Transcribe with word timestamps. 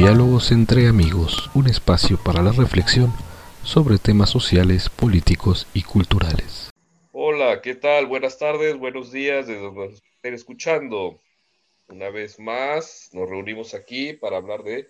Diálogos 0.00 0.50
entre 0.50 0.88
amigos, 0.88 1.50
un 1.52 1.68
espacio 1.68 2.18
para 2.24 2.42
la 2.42 2.52
reflexión 2.52 3.12
sobre 3.62 3.98
temas 3.98 4.30
sociales, 4.30 4.88
políticos 4.88 5.66
y 5.74 5.82
culturales. 5.82 6.70
Hola, 7.12 7.60
¿qué 7.60 7.74
tal? 7.74 8.06
Buenas 8.06 8.38
tardes, 8.38 8.78
buenos 8.78 9.12
días, 9.12 9.46
de 9.46 9.58
donde 9.58 9.88
nos 9.90 10.02
estén 10.16 10.32
escuchando. 10.32 11.20
Una 11.86 12.08
vez 12.08 12.40
más, 12.40 13.10
nos 13.12 13.28
reunimos 13.28 13.74
aquí 13.74 14.14
para 14.14 14.38
hablar 14.38 14.62
de 14.62 14.88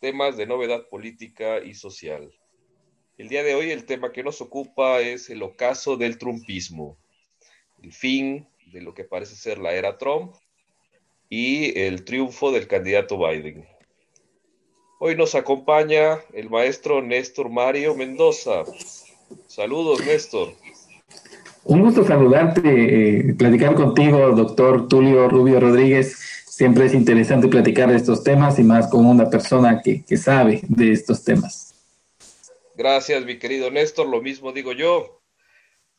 temas 0.00 0.38
de 0.38 0.46
novedad 0.46 0.88
política 0.88 1.58
y 1.62 1.74
social. 1.74 2.32
El 3.18 3.28
día 3.28 3.42
de 3.42 3.54
hoy 3.54 3.72
el 3.72 3.84
tema 3.84 4.10
que 4.10 4.24
nos 4.24 4.40
ocupa 4.40 5.00
es 5.00 5.28
el 5.28 5.42
ocaso 5.42 5.98
del 5.98 6.16
trumpismo, 6.16 6.96
el 7.82 7.92
fin 7.92 8.48
de 8.72 8.80
lo 8.80 8.94
que 8.94 9.04
parece 9.04 9.36
ser 9.36 9.58
la 9.58 9.74
era 9.74 9.98
Trump 9.98 10.34
y 11.28 11.78
el 11.78 12.06
triunfo 12.06 12.52
del 12.52 12.66
candidato 12.66 13.18
Biden. 13.18 13.75
Hoy 14.98 15.14
nos 15.14 15.34
acompaña 15.34 16.20
el 16.32 16.48
maestro 16.48 17.02
Néstor 17.02 17.50
Mario 17.50 17.94
Mendoza. 17.94 18.64
Saludos, 19.46 20.00
Néstor. 20.06 20.54
Un 21.64 21.82
gusto 21.82 22.02
saludarte, 22.02 22.60
eh, 22.64 23.34
platicar 23.34 23.74
contigo, 23.74 24.30
doctor 24.30 24.88
Tulio 24.88 25.28
Rubio 25.28 25.60
Rodríguez. 25.60 26.16
Siempre 26.46 26.86
es 26.86 26.94
interesante 26.94 27.46
platicar 27.48 27.90
de 27.90 27.96
estos 27.96 28.24
temas 28.24 28.58
y 28.58 28.62
más 28.62 28.88
con 28.88 29.04
una 29.04 29.28
persona 29.28 29.82
que, 29.84 30.02
que 30.02 30.16
sabe 30.16 30.62
de 30.66 30.92
estos 30.92 31.22
temas. 31.22 31.74
Gracias, 32.74 33.22
mi 33.26 33.38
querido 33.38 33.70
Néstor. 33.70 34.08
Lo 34.08 34.22
mismo 34.22 34.52
digo 34.52 34.72
yo. 34.72 35.20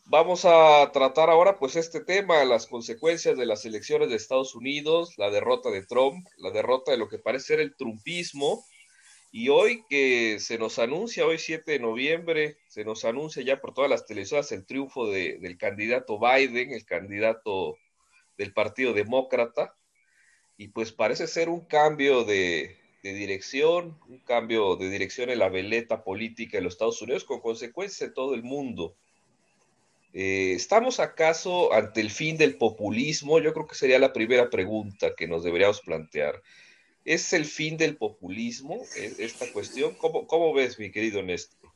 Vamos 0.06 0.44
a 0.44 0.90
tratar 0.92 1.30
ahora 1.30 1.60
pues 1.60 1.76
este 1.76 2.00
tema, 2.00 2.44
las 2.46 2.66
consecuencias 2.66 3.38
de 3.38 3.46
las 3.46 3.64
elecciones 3.64 4.10
de 4.10 4.16
Estados 4.16 4.56
Unidos, 4.56 5.14
la 5.18 5.30
derrota 5.30 5.70
de 5.70 5.86
Trump, 5.86 6.26
la 6.38 6.50
derrota 6.50 6.92
de 6.92 6.98
lo 6.98 7.10
que 7.10 7.20
parece 7.20 7.46
ser 7.46 7.60
el 7.60 7.76
trumpismo 7.76 8.64
y 9.38 9.50
hoy 9.50 9.84
que 9.88 10.40
se 10.40 10.58
nos 10.58 10.80
anuncia, 10.80 11.24
hoy 11.24 11.38
7 11.38 11.74
de 11.74 11.78
noviembre, 11.78 12.58
se 12.70 12.84
nos 12.84 13.06
anuncia 13.06 13.44
ya 13.44 13.62
por 13.62 13.72
todas 13.72 13.88
las 13.88 14.08
televisoras 14.08 14.52
el 14.52 14.66
triunfo 14.66 15.12
del 15.12 15.58
candidato 15.60 16.18
Biden, 16.20 16.72
el 16.72 16.86
candidato 16.86 17.78
del 18.36 18.52
Partido 18.52 18.94
Demócrata, 18.94 19.76
y 20.58 20.70
pues 20.70 20.92
parece 20.92 21.28
ser 21.28 21.50
un 21.50 21.60
cambio 21.60 22.24
de, 22.24 22.78
dirección, 23.04 24.00
un 24.10 24.18
cambio 24.22 24.76
de 24.76 24.90
dirección 24.90 25.30
en 25.30 25.38
la 25.38 25.50
veleta 25.50 26.04
política 26.04 26.58
de 26.58 26.64
los 26.64 26.74
Estados 26.74 27.00
Unidos 27.04 27.24
con 27.24 27.40
consecuencias 27.40 28.10
en 28.10 28.16
todo 28.16 28.34
el 28.34 28.42
mundo. 28.42 28.96
Eh, 30.14 30.54
¿Estamos 30.54 31.00
acaso 31.00 31.72
ante 31.74 32.02
el 32.02 32.10
fin 32.10 32.38
del 32.38 32.58
populismo? 32.58 33.38
Yo 33.38 33.54
creo 33.54 33.68
que 33.68 33.76
sería 33.76 34.00
la 34.00 34.14
primera 34.14 34.50
pregunta 34.50 35.14
que 35.16 35.28
nos 35.28 35.44
deberíamos 35.44 35.82
plantear. 35.82 36.42
¿Es 37.08 37.32
el 37.32 37.46
fin 37.46 37.78
del 37.78 37.96
populismo 37.96 38.76
e, 38.98 39.24
esta 39.24 39.46
cuestión? 39.54 39.92
¿Cómo, 39.98 40.54
ves, 40.54 40.78
mi 40.78 40.92
querido 40.92 41.24
Néstor? 41.24 41.70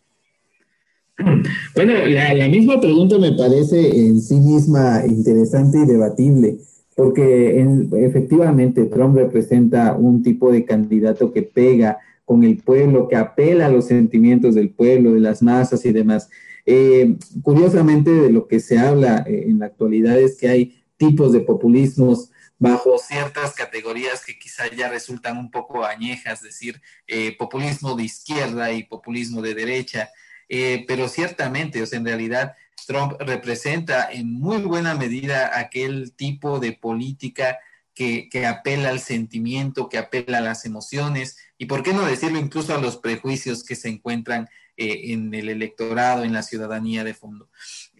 Bueno, 1.73 1.93
la, 2.05 2.49
misma 2.49 2.81
pregunta 2.81 3.17
me 3.17 3.31
parece 3.31 4.07
en 4.07 4.19
sí 4.21 4.35
misma 4.35 5.03
interesante 5.07 5.77
y 5.77 5.85
debatible, 5.85 6.57
porque 6.97 7.65
efectivamente 7.93 8.83
Trump 8.87 9.15
representa 9.15 9.93
un 9.93 10.21
tipo 10.21 10.51
de 10.51 10.65
candidato 10.65 11.31
que 11.31 11.43
pega 11.43 11.99
con 12.25 12.43
el 12.43 12.57
pueblo, 12.57 13.07
que 13.07 13.15
apela 13.15 13.67
a 13.67 13.71
los 13.71 13.85
sentimientos 13.85 14.55
del 14.55 14.71
pueblo, 14.71 15.13
de 15.13 15.21
las 15.21 15.41
masas 15.41 15.85
y 15.85 15.93
demás. 15.93 16.29
Eh, 16.65 17.15
curiosamente, 17.41 18.11
de 18.11 18.31
lo 18.31 18.47
que 18.47 18.59
se 18.59 18.77
habla 18.77 19.23
eh, 19.25 19.45
en 19.47 19.59
la 19.59 19.67
actualidad 19.67 20.19
es 20.19 20.37
que 20.37 20.49
hay 20.49 20.75
tipos 20.97 21.31
de 21.31 21.39
populismos 21.39 22.30
bajo 22.61 22.99
ciertas 22.99 23.55
categorías 23.55 24.23
que 24.23 24.37
quizá 24.37 24.67
ya 24.67 24.87
resultan 24.87 25.35
un 25.35 25.49
poco 25.49 25.83
añejas, 25.83 26.39
es 26.39 26.43
decir, 26.43 26.79
eh, 27.07 27.35
populismo 27.35 27.95
de 27.95 28.03
izquierda 28.03 28.71
y 28.71 28.83
populismo 28.83 29.41
de 29.41 29.55
derecha, 29.55 30.11
eh, 30.47 30.85
pero 30.87 31.09
ciertamente, 31.09 31.81
o 31.81 31.87
sea, 31.87 31.97
en 31.97 32.05
realidad 32.05 32.55
Trump 32.85 33.13
representa 33.19 34.11
en 34.11 34.31
muy 34.31 34.57
buena 34.61 34.93
medida 34.93 35.57
aquel 35.57 36.13
tipo 36.13 36.59
de 36.59 36.73
política 36.73 37.57
que, 37.95 38.29
que, 38.29 38.45
apela 38.45 38.89
al 38.89 38.99
sentimiento, 38.99 39.89
que 39.89 39.97
apela 39.97 40.37
a 40.37 40.41
las 40.41 40.63
emociones 40.63 41.37
y, 41.57 41.65
por 41.65 41.81
qué 41.81 41.93
no 41.93 42.05
decirlo, 42.05 42.37
incluso 42.37 42.75
a 42.75 42.79
los 42.79 42.97
prejuicios 42.97 43.63
que 43.63 43.75
se 43.75 43.89
encuentran 43.89 44.47
eh, 44.77 45.13
en 45.13 45.33
el 45.33 45.49
electorado, 45.49 46.23
en 46.23 46.33
la 46.33 46.43
ciudadanía 46.43 47.03
de 47.03 47.15
fondo. 47.15 47.49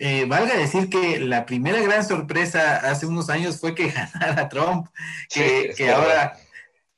Eh, 0.04 0.26
valga 0.26 0.58
decir 0.58 0.90
que 0.90 1.20
la 1.20 1.46
primera 1.46 1.80
gran 1.80 2.04
sorpresa 2.04 2.78
hace 2.78 3.06
unos 3.06 3.30
años 3.30 3.60
fue 3.60 3.76
que 3.76 3.90
ganara 3.92 4.50
Trump, 4.50 4.88
que, 5.30 5.76
ahora 5.94 6.40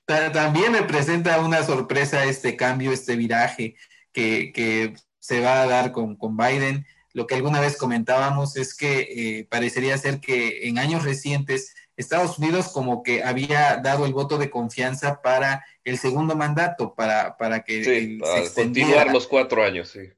también 0.06 0.74
representa 0.74 1.41
una 1.41 1.64
sorpresa 1.64 2.24
este 2.24 2.56
cambio, 2.56 2.94
este 2.94 3.18
viraje 3.18 3.75
que, 4.14 4.96
se 5.19 5.41
va 5.41 5.64
a 5.64 5.68
dar 5.68 5.91
con, 5.91 6.18
Biden. 6.38 6.86
Lo 7.12 7.28
que 7.28 7.36
alguna 7.36 7.59
vez 7.59 7.75
comentábamos 7.75 8.56
es 8.56 8.74
que 8.74 9.02
eh, 9.02 9.47
parecería 9.50 9.97
ser 9.97 10.22
que 10.22 10.70
en 10.70 10.80
años 10.80 11.03
recientes 11.03 11.75
Estados 11.97 12.40
Unidos 12.40 12.70
como 12.70 13.03
que 13.03 13.22
había 13.22 13.81
dado 13.84 14.06
el 14.06 14.14
voto 14.14 14.38
de 14.38 14.50
confianza 14.50 15.22
para 15.22 15.66
el 15.84 15.97
segundo 15.97 16.38
mandato, 16.38 16.96
para, 16.96 17.35
para 17.35 17.66
que 17.66 17.84
sí, 17.84 18.18
para 18.20 18.50
continuar 18.50 19.12
los 19.12 19.28
cuatro 19.28 19.62
años, 19.62 19.90
sí. 19.90 20.09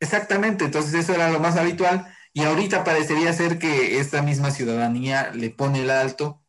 Exactamente, 0.00 0.64
entonces 0.64 0.94
eso 0.94 1.14
era 1.14 1.30
lo 1.30 1.40
más 1.40 1.56
habitual 1.56 2.12
y 2.32 2.42
ahorita 2.42 2.84
parecería 2.84 3.32
ser 3.32 3.58
que 3.58 3.98
esta 3.98 4.22
misma 4.22 4.50
ciudadanía 4.50 5.30
le 5.34 5.50
pone 5.50 5.82
el 5.82 5.90
alto, 5.90 6.42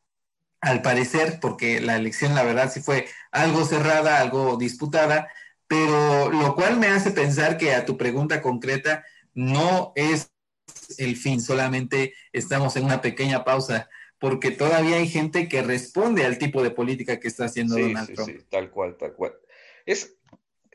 al 0.62 0.81
parecer, 0.81 1.39
porque 1.41 1.81
la 1.81 1.95
elección 1.95 2.35
la 2.35 2.44
verdad 2.44 2.72
sí 2.72 2.81
fue 2.81 3.07
algo 3.31 3.66
cerrada, 3.66 4.19
algo 4.19 4.57
disputada, 4.57 5.28
pero 5.67 6.31
lo 6.31 6.56
cual 6.56 6.78
me 6.78 6.88
hace 6.88 7.11
pensar 7.11 7.57
que 7.57 7.73
a 7.73 7.85
tu 7.85 7.97
pregunta 7.97 8.41
concreta 8.41 9.03
no 9.34 9.91
es 9.95 10.31
el 10.97 11.17
fin, 11.17 11.41
solamente 11.41 12.13
estamos 12.31 12.75
en 12.75 12.85
una 12.85 13.01
pequeña 13.01 13.44
pausa 13.44 13.90
porque 14.19 14.51
todavía 14.51 14.97
hay 14.97 15.07
gente 15.07 15.50
que 15.50 15.63
responde 15.63 16.25
al 16.25 16.38
tipo 16.38 16.61
de 16.61 16.69
política 16.69 17.19
que 17.19 17.28
está 17.28 17.45
haciendo 17.45 17.75
Donald 17.75 18.13
Trump. 18.13 18.29
Sí, 18.29 18.45
tal 18.50 18.69
cual, 18.69 18.95
tal 18.95 19.13
cual. 19.13 19.34
Es, 19.84 20.16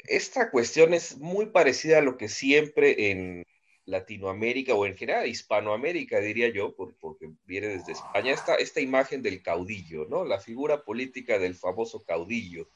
esta 0.09 0.51
cuestión 0.51 0.95
es 0.95 1.19
muy 1.19 1.47
parecida 1.47 1.99
a 1.99 2.03
lo 2.03 2.17
que 2.17 2.29
siempre 2.29 3.11
en 3.11 3.45
Latinoamérica 3.87 4.75
o 4.75 4.85
en 4.85 4.97
general 4.97 5.27
Hispanoamérica, 5.27 6.21
diría 6.21 6.49
yo, 6.49 6.75
porque 6.75 7.31
viene 7.45 7.69
desde 7.69 7.93
España, 7.93 8.33
esta, 8.33 8.57
esta 8.57 8.81
imagen 8.81 9.23
del 9.23 9.43
caudillo, 9.43 10.07
¿no? 10.09 10.25
La 10.25 10.41
figura 10.41 10.85
política 10.85 11.39
del 11.39 11.55
famoso 11.55 12.05
caudillo, 12.05 12.69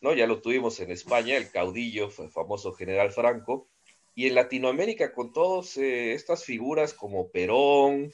¿no? 0.00 0.14
Ya 0.14 0.26
lo 0.26 0.40
tuvimos 0.40 0.78
en 0.80 0.90
España, 0.92 1.36
el 1.36 1.50
caudillo, 1.50 2.10
el 2.18 2.30
famoso 2.30 2.72
general 2.72 3.10
Franco, 3.10 3.68
y 4.14 4.28
en 4.28 4.36
Latinoamérica 4.36 5.12
con 5.12 5.32
todas 5.32 5.76
eh, 5.76 6.14
estas 6.14 6.44
figuras 6.44 6.94
como 6.94 7.30
Perón, 7.30 8.12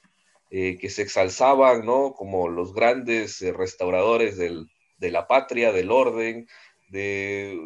eh, 0.51 0.79
que 0.79 0.89
se 0.89 1.03
exalzaban, 1.03 1.85
¿no? 1.85 2.15
Como 2.15 2.49
los 2.49 2.73
grandes 2.73 3.41
eh, 3.43 3.53
restauradores 3.53 4.39
del, 4.39 4.67
de 4.97 5.11
la 5.11 5.27
patria, 5.29 5.73
del 5.73 5.91
orden, 5.91 6.49
de, 6.89 7.57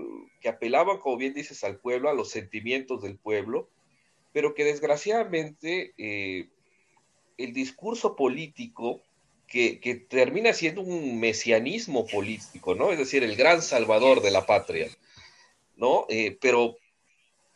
que 0.44 0.50
apelaban, 0.50 0.98
como 0.98 1.16
bien 1.16 1.32
dices, 1.32 1.64
al 1.64 1.78
pueblo, 1.78 2.10
a 2.10 2.12
los 2.12 2.28
sentimientos 2.28 3.00
del 3.00 3.16
pueblo, 3.16 3.70
pero 4.30 4.54
que 4.54 4.62
desgraciadamente 4.62 5.94
eh, 5.96 6.50
el 7.38 7.54
discurso 7.54 8.14
político, 8.14 9.02
que, 9.48 9.80
que, 9.80 9.94
termina 9.94 10.52
siendo 10.52 10.82
un 10.82 11.18
mesianismo 11.18 12.06
político, 12.06 12.74
¿no? 12.74 12.92
Es 12.92 12.98
decir, 12.98 13.24
el 13.24 13.36
gran 13.36 13.62
salvador 13.62 14.20
de 14.20 14.32
la 14.32 14.44
patria, 14.44 14.90
¿no? 15.76 16.06
pero 16.42 16.76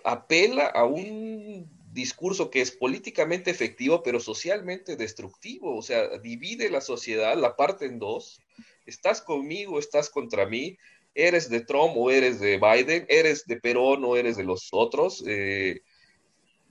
apela 0.02 0.64
a 0.66 0.86
un 0.86 1.68
discurso 1.92 2.50
que 2.50 2.62
es 2.62 2.70
políticamente 2.70 3.50
efectivo, 3.50 4.02
pero 4.02 4.18
socialmente 4.18 4.96
destructivo. 4.96 5.76
O 5.76 5.82
sea, 5.82 6.16
divide 6.20 6.70
la 6.70 6.80
sociedad, 6.80 7.36
la 7.36 7.54
parte 7.54 7.84
en 7.84 7.98
dos. 7.98 8.40
Estás 8.86 9.20
conmigo, 9.20 9.78
estás 9.78 10.08
contra 10.08 10.46
mí. 10.46 10.78
Eres 11.18 11.50
de 11.50 11.60
Trump 11.60 11.94
o 11.96 12.10
eres 12.10 12.40
de 12.40 12.58
Biden. 12.58 13.06
Eres 13.08 13.44
de 13.46 13.56
Perón 13.56 14.04
o 14.04 14.16
eres 14.16 14.36
de 14.36 14.44
los 14.44 14.68
otros. 14.72 15.24
Eh, 15.26 15.82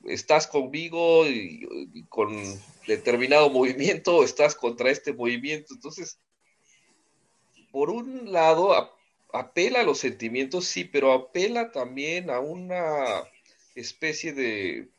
estás 0.06 0.48
conmigo 0.48 1.28
y, 1.28 2.06
con 2.10 2.36
determinado 2.88 3.50
movimiento 3.52 4.18
o 4.18 4.24
estás 4.24 4.56
contra 4.56 4.90
este 4.90 5.14
movimiento. 5.14 5.74
Entonces, 5.74 6.20
por 7.72 7.90
un 7.90 8.32
lado, 8.32 8.94
apela 9.34 9.82
a 9.82 9.84
los 9.84 10.00
sentimientos, 10.00 10.66
sí, 10.66 10.86
pero 10.86 11.12
apela 11.12 11.72
también 11.72 12.30
a 12.30 12.40
una 12.40 13.24
especie 13.76 14.34
de 14.34 14.90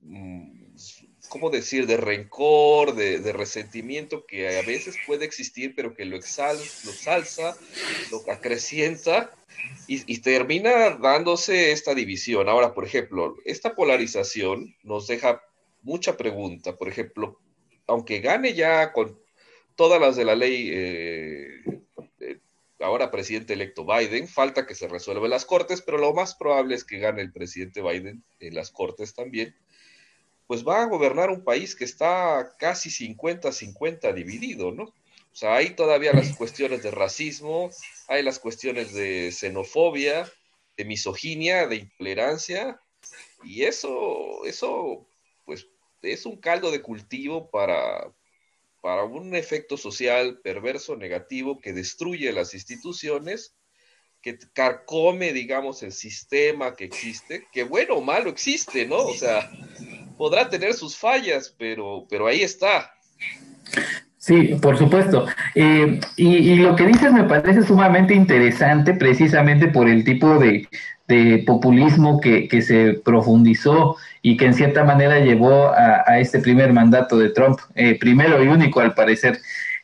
Mm, 0.00 0.65
¿cómo 1.26 1.50
decir?, 1.50 1.86
de 1.86 1.96
rencor, 1.96 2.94
de, 2.94 3.32
resentimiento 3.32 4.24
que 4.26 4.58
a 4.58 4.62
veces 4.62 4.96
puede 5.06 5.24
existir, 5.24 5.74
pero 5.74 5.94
que 5.94 6.04
lo 6.04 6.16
exalza, 6.16 6.86
lo 6.86 6.92
salsa, 6.92 7.56
lo 8.10 8.30
acrecienta 8.32 9.30
y, 9.86 10.18
termina 10.18 10.90
dándose 10.96 11.72
esta 11.72 11.94
división. 11.94 12.48
Ahora, 12.48 12.74
por 12.74 12.84
ejemplo, 12.84 13.36
esta 13.44 13.74
polarización 13.74 14.74
nos 14.82 15.06
deja 15.06 15.42
mucha 15.82 16.16
pregunta. 16.16 16.76
Por 16.76 16.88
ejemplo, 16.88 17.38
aunque 17.86 18.20
gane 18.20 18.54
ya 18.54 18.92
con 18.92 19.18
todas 19.76 20.00
las 20.00 20.16
de 20.16 20.24
la 20.24 20.34
ley 20.34 20.70
eh, 20.72 21.62
ahora 22.80 23.10
presidente 23.10 23.54
electo 23.54 23.84
Biden, 23.84 24.28
falta 24.28 24.66
que 24.66 24.74
se 24.74 24.88
resuelva 24.88 25.28
las 25.28 25.44
cortes, 25.44 25.82
pero 25.82 25.98
lo 25.98 26.12
más 26.12 26.34
probable 26.34 26.74
es 26.74 26.84
que 26.84 26.98
gane 26.98 27.22
el 27.22 27.32
presidente 27.32 27.82
Biden 27.82 28.24
en 28.40 28.54
las 28.54 28.70
cortes 28.70 29.14
también, 29.14 29.54
pues 30.46 30.66
va 30.66 30.82
a 30.82 30.86
gobernar 30.86 31.30
un 31.30 31.42
país 31.42 31.74
que 31.74 31.84
está 31.84 32.54
casi 32.58 32.90
50-50 32.90 34.12
dividido, 34.12 34.72
¿no? 34.72 34.84
O 34.84 35.38
sea, 35.38 35.56
hay 35.56 35.70
todavía 35.70 36.12
las 36.12 36.34
cuestiones 36.34 36.82
de 36.82 36.90
racismo, 36.90 37.70
hay 38.08 38.22
las 38.22 38.38
cuestiones 38.38 38.94
de 38.94 39.30
xenofobia, 39.32 40.30
de 40.76 40.84
misoginia, 40.84 41.66
de 41.66 41.76
intolerancia, 41.76 42.80
y 43.44 43.64
eso, 43.64 44.44
eso, 44.44 45.06
pues, 45.44 45.66
es 46.02 46.26
un 46.26 46.36
caldo 46.36 46.70
de 46.70 46.82
cultivo 46.82 47.50
para, 47.50 48.12
para 48.80 49.04
un 49.04 49.34
efecto 49.34 49.76
social 49.76 50.40
perverso, 50.42 50.96
negativo, 50.96 51.60
que 51.60 51.72
destruye 51.72 52.32
las 52.32 52.54
instituciones, 52.54 53.54
que 54.22 54.38
carcome, 54.52 55.32
digamos, 55.32 55.82
el 55.82 55.92
sistema 55.92 56.74
que 56.74 56.84
existe, 56.84 57.46
que 57.52 57.64
bueno 57.64 57.94
o 57.94 58.00
malo 58.00 58.30
existe, 58.30 58.86
¿no? 58.86 58.98
O 58.98 59.14
sea, 59.14 59.50
podrá 60.16 60.48
tener 60.48 60.74
sus 60.74 60.96
fallas, 60.96 61.54
pero, 61.58 62.06
pero 62.08 62.26
ahí 62.26 62.42
está. 62.42 62.92
Sí, 64.26 64.56
por 64.60 64.76
supuesto. 64.76 65.26
Eh, 65.54 66.00
y, 66.16 66.56
lo 66.56 66.74
que 66.74 66.86
dices 66.86 67.12
me 67.12 67.22
parece 67.22 67.62
sumamente 67.62 68.12
interesante 68.12 68.94
precisamente 68.94 69.68
por 69.68 69.88
el 69.88 70.02
tipo 70.02 70.38
de, 70.40 70.66
populismo 71.46 72.20
que, 72.20 72.48
se 72.60 72.94
profundizó 73.04 73.94
y 74.22 74.36
que 74.36 74.46
en 74.46 74.54
cierta 74.54 74.82
manera 74.82 75.20
llevó 75.20 75.70
a, 75.70 76.18
este 76.18 76.40
primer 76.40 76.72
mandato 76.72 77.16
de 77.18 77.30
Trump, 77.30 77.60
eh, 77.76 77.96
primero 78.00 78.42
y 78.42 78.48
único 78.48 78.80
al 78.80 78.94
parecer. 78.94 79.40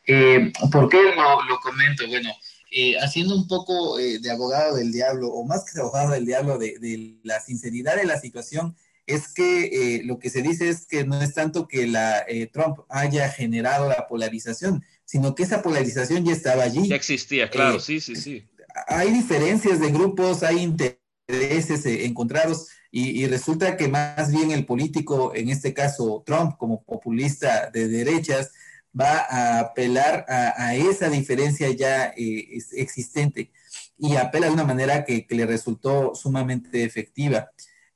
Eh, 0.08 0.52
¿Por 0.72 0.88
qué 0.88 0.98
lo, 1.14 1.60
comento? 1.60 2.08
Bueno, 2.08 2.30
eh, 2.72 2.96
haciendo 2.98 3.36
un 3.36 3.46
poco 3.46 3.96
de 3.98 4.28
abogado 4.28 4.74
del 4.74 4.90
diablo, 4.90 5.28
o 5.28 5.44
más 5.44 5.64
que 5.64 5.74
de 5.74 5.82
abogado 5.82 6.10
del 6.10 6.26
diablo, 6.26 6.58
de, 6.58 7.14
la 7.22 7.38
sinceridad 7.38 7.94
de 7.94 8.06
la 8.06 8.18
situación, 8.18 8.74
es 9.06 9.32
que 9.32 10.02
lo 10.04 10.18
que 10.18 10.30
se 10.30 10.42
dice 10.42 10.68
es 10.68 10.86
que 10.86 11.04
no 11.04 11.20
es 11.20 11.34
tanto 11.34 11.66
que 11.66 11.86
la 11.86 12.24
Trump 12.52 12.78
haya 12.88 13.28
generado 13.28 13.88
la 13.88 14.06
polarización, 14.08 14.84
sino 15.04 15.34
que 15.34 15.42
esa 15.42 15.62
polarización 15.62 16.24
ya 16.24 16.32
estaba 16.32 16.62
allí. 16.62 16.88
Ya 16.88 16.96
existía, 16.96 17.50
claro, 17.50 17.80
sí, 17.80 18.00
sí, 18.00 18.16
sí. 18.16 18.48
Hay 18.86 19.12
diferencias 19.12 19.80
de 19.80 19.90
grupos, 19.90 20.42
hay 20.42 20.60
intereses 20.60 21.84
encontrados, 21.84 22.68
y, 22.94 23.26
resulta 23.26 23.78
que 23.78 23.88
más 23.88 24.30
bien 24.30 24.50
el 24.50 24.66
político, 24.66 25.32
en 25.34 25.48
este 25.48 25.72
caso 25.72 26.22
Trump, 26.26 26.58
como 26.58 26.82
populista 26.82 27.70
de 27.70 27.88
derechas, 27.88 28.52
va 28.98 29.24
a 29.30 29.60
apelar 29.60 30.26
a, 30.28 30.74
esa 30.74 31.08
diferencia 31.08 31.70
ya 31.70 32.12
eh, 32.14 32.58
existente 32.72 33.50
y 33.96 34.16
apela 34.16 34.48
de 34.48 34.52
una 34.52 34.64
manera 34.64 35.06
que, 35.06 35.26
le 35.30 35.46
resultó 35.46 36.14
sumamente 36.14 36.84
efectiva. 36.84 37.50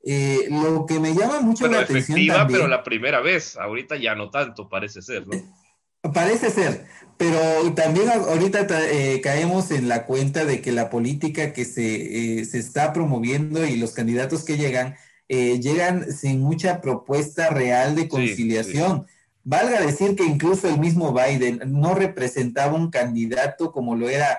Eh, 0.09 0.47
lo 0.51 0.87
que 0.87 1.01
me 1.01 1.15
llama 1.15 1.41
mucho 1.41 1.67
la 1.67 1.81
atención. 1.81 2.17
Efectiva, 2.17 2.47
pero 2.47 2.69
la 2.69 2.85
primera 2.85 3.21
vez, 3.21 3.57
ahorita 3.57 3.97
ya 3.97 4.15
no 4.15 4.31
tanto, 4.31 4.69
parece 4.69 5.03
ser, 5.03 5.27
¿no? 5.27 5.33
Parece 6.15 6.51
ser, 6.51 6.87
pero 7.17 7.39
también 7.75 8.09
ahorita 8.11 8.67
eh, 8.91 9.21
caemos 9.21 9.71
en 9.71 9.89
la 9.89 10.05
cuenta 10.05 10.45
de 10.45 10.61
que 10.61 10.73
la 10.73 10.91
política 10.91 11.53
que 11.53 11.65
se, 11.65 12.41
eh, 12.41 12.45
se 12.45 12.59
está 12.59 12.93
promoviendo 12.93 13.65
y 13.65 13.77
los 13.77 13.93
candidatos 13.93 14.45
que 14.45 14.57
llegan, 14.57 14.97
eh, 15.29 15.59
llegan 15.61 16.13
sin 16.13 16.41
mucha 16.41 16.81
propuesta 16.81 17.51
real 17.51 17.95
de 17.95 18.09
conciliación. 18.09 19.07
Valga 19.45 19.81
decir 19.81 20.17
que 20.17 20.25
incluso 20.25 20.69
el 20.69 20.79
mismo 20.79 21.13
Biden 21.13 21.61
no 21.67 21.95
representaba 21.95 22.75
un 22.75 22.91
candidato 22.91 23.73
como 23.73 23.95
lo 23.95 24.09
era 24.09 24.39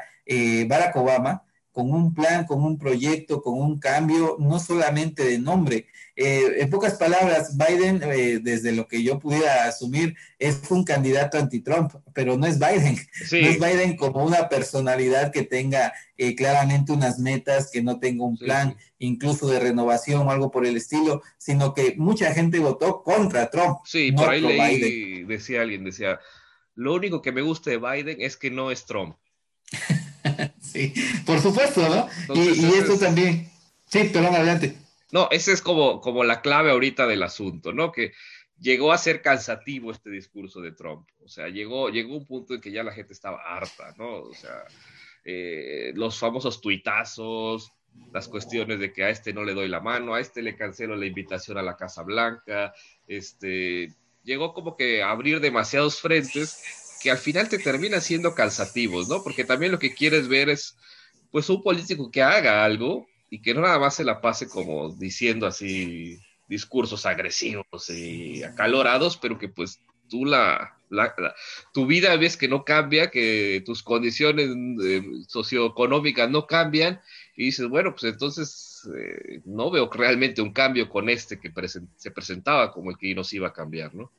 Barack 0.68 0.96
Obama, 0.98 1.44
con 1.78 1.92
un 1.92 2.12
plan, 2.12 2.48
con 2.48 2.64
un 2.64 2.80
proyecto, 2.80 3.40
con 3.40 3.62
un 3.62 3.78
cambio, 3.78 4.36
no 4.40 4.58
solamente 4.58 5.24
de 5.24 5.38
nombre. 5.38 5.86
Eh, 6.16 6.62
en 6.62 6.72
pocas 6.72 6.96
palabras, 6.96 7.56
Biden, 7.56 8.02
eh, 8.02 8.40
desde 8.42 8.72
lo 8.72 8.88
que 8.88 9.04
yo 9.04 9.20
pudiera 9.20 9.66
asumir, 9.66 10.16
es 10.40 10.60
un 10.72 10.84
candidato 10.84 11.38
anti-Trump, 11.38 11.94
pero 12.16 12.36
no 12.36 12.48
es 12.48 12.58
Biden. 12.58 12.98
No 13.32 13.48
es 13.48 13.60
Biden 13.60 13.96
como 13.96 14.26
una 14.26 14.50
personalidad 14.50 15.32
que 15.32 15.44
tenga 15.44 15.94
eh, 16.18 16.34
claramente 16.34 16.94
unas 16.94 17.20
metas, 17.20 17.70
que 17.70 17.84
no 17.84 18.00
tenga 18.00 18.26
un 18.26 18.40
plan, 18.40 18.76
incluso 18.98 19.48
de 19.48 19.60
renovación 19.60 20.28
o 20.28 20.32
algo 20.32 20.50
por 20.50 20.66
el 20.66 20.78
estilo, 20.78 21.22
sino 21.38 21.76
que 21.76 21.94
mucha 21.96 22.34
gente 22.34 22.58
votó 22.58 23.04
contra 23.04 23.52
Trump. 23.52 23.82
Sí, 23.86 24.12
por 24.14 24.30
ahí 24.30 24.42
leí, 24.42 25.24
decía 25.26 25.62
alguien, 25.62 25.84
decía, 25.84 26.20
lo 26.74 26.96
único 26.96 27.22
que 27.22 27.32
me 27.32 27.44
gusta 27.44 27.70
de 27.70 27.78
Biden 27.78 28.20
es 28.20 28.36
que 28.36 28.50
no 28.50 28.72
es 28.72 28.84
Trump. 28.88 29.16
sí, 30.62 30.94
por 31.26 31.40
supuesto, 31.40 31.82
¿no? 31.88 32.36
y, 32.36 32.66
esto 32.66 32.98
también. 32.98 33.50
Sí, 33.86 34.10
perdón, 34.12 34.36
adelante. 34.36 34.76
No, 35.12 35.30
esa 35.32 35.52
es 35.52 35.62
como, 35.62 36.02
como 36.02 36.24
la 36.24 36.42
clave 36.42 36.72
ahorita 36.72 37.08
del 37.08 37.24
asunto, 37.24 37.74
¿no? 37.74 37.92
Que 37.92 38.12
llegó 38.60 38.92
a 38.92 38.98
ser 38.98 39.22
cansativo 39.22 39.92
este 39.92 40.10
discurso 40.10 40.62
de 40.62 40.72
Trump. 40.72 41.08
O 41.24 41.28
sea, 41.28 41.48
llegó, 41.48 41.90
llegó 41.90 42.18
un 42.18 42.26
punto 42.26 42.54
en 42.54 42.62
que 42.62 42.72
ya 42.72 42.84
la 42.84 42.92
gente 42.92 43.14
estaba 43.14 43.42
harta, 43.42 43.94
¿no? 43.98 44.24
O 44.24 44.34
sea, 44.34 44.66
eh, 45.24 45.92
los 45.96 46.20
famosos 46.20 46.60
tuitazos, 46.60 47.72
las 48.14 48.28
cuestiones 48.28 48.80
de 48.80 48.92
que 48.92 49.04
a 49.04 49.10
este 49.10 49.34
no 49.34 49.44
le 49.44 49.54
doy 49.54 49.68
la 49.68 49.80
mano, 49.80 50.14
a 50.14 50.20
este 50.20 50.42
le 50.42 50.56
cancelo 50.56 50.96
la 50.96 51.06
invitación 51.06 51.58
a 51.58 51.64
la 51.64 51.78
Casa 51.78 52.04
Blanca, 52.04 52.74
este, 53.08 53.94
llegó 54.24 54.54
como 54.54 54.76
que 54.76 55.02
a 55.02 55.12
abrir 55.12 55.40
demasiados 55.40 56.00
frentes 56.02 56.87
que 57.08 57.12
al 57.12 57.18
final 57.18 57.48
te 57.48 57.58
terminan 57.58 58.02
siendo 58.02 58.36
calzativos, 58.36 59.08
¿no? 59.08 59.24
Porque 59.24 59.46
también 59.46 59.72
lo 59.72 59.80
que 59.80 59.94
quieres 59.94 60.28
ver 60.28 60.50
es, 60.50 60.76
pues, 61.32 61.50
un 61.50 61.64
político 61.64 62.12
que 62.12 62.22
haga 62.22 62.66
algo 62.66 63.08
y 63.30 63.42
que 63.42 63.54
no 63.54 63.62
nada 63.62 63.80
más 63.80 63.96
se 63.96 64.04
la 64.04 64.20
pase 64.20 64.50
como 64.50 64.94
diciendo 64.94 65.48
así 65.48 66.20
discursos 66.50 67.06
agresivos 67.06 67.90
y 67.90 68.44
acalorados, 68.44 69.16
pero 69.16 69.38
que 69.38 69.48
pues 69.48 69.80
tú 70.10 70.26
la, 70.26 70.78
tu 71.74 71.86
vida 71.86 72.14
ves 72.18 72.36
que 72.36 72.50
no 72.50 72.66
cambia, 72.66 73.10
que 73.10 73.64
tus 73.66 73.84
condiciones 73.84 74.50
eh, 74.84 75.02
socioeconómicas 75.30 76.30
no 76.30 76.46
cambian 76.46 77.00
y 77.38 77.46
dices, 77.46 77.70
bueno, 77.70 77.92
pues 77.92 78.04
entonces 78.04 78.86
eh, 78.98 79.40
no 79.46 79.72
veo 79.72 79.90
realmente 79.90 80.42
un 80.42 80.52
cambio 80.52 80.90
con 80.90 81.08
este 81.10 81.40
que 81.40 81.54
se 81.96 82.12
presentaba 82.12 82.74
como 82.74 82.92
el 82.92 82.98
que 82.98 83.16
nos 83.16 83.32
iba 83.32 83.48
a 83.48 83.54
cambiar, 83.54 83.96
¿no? 83.96 84.12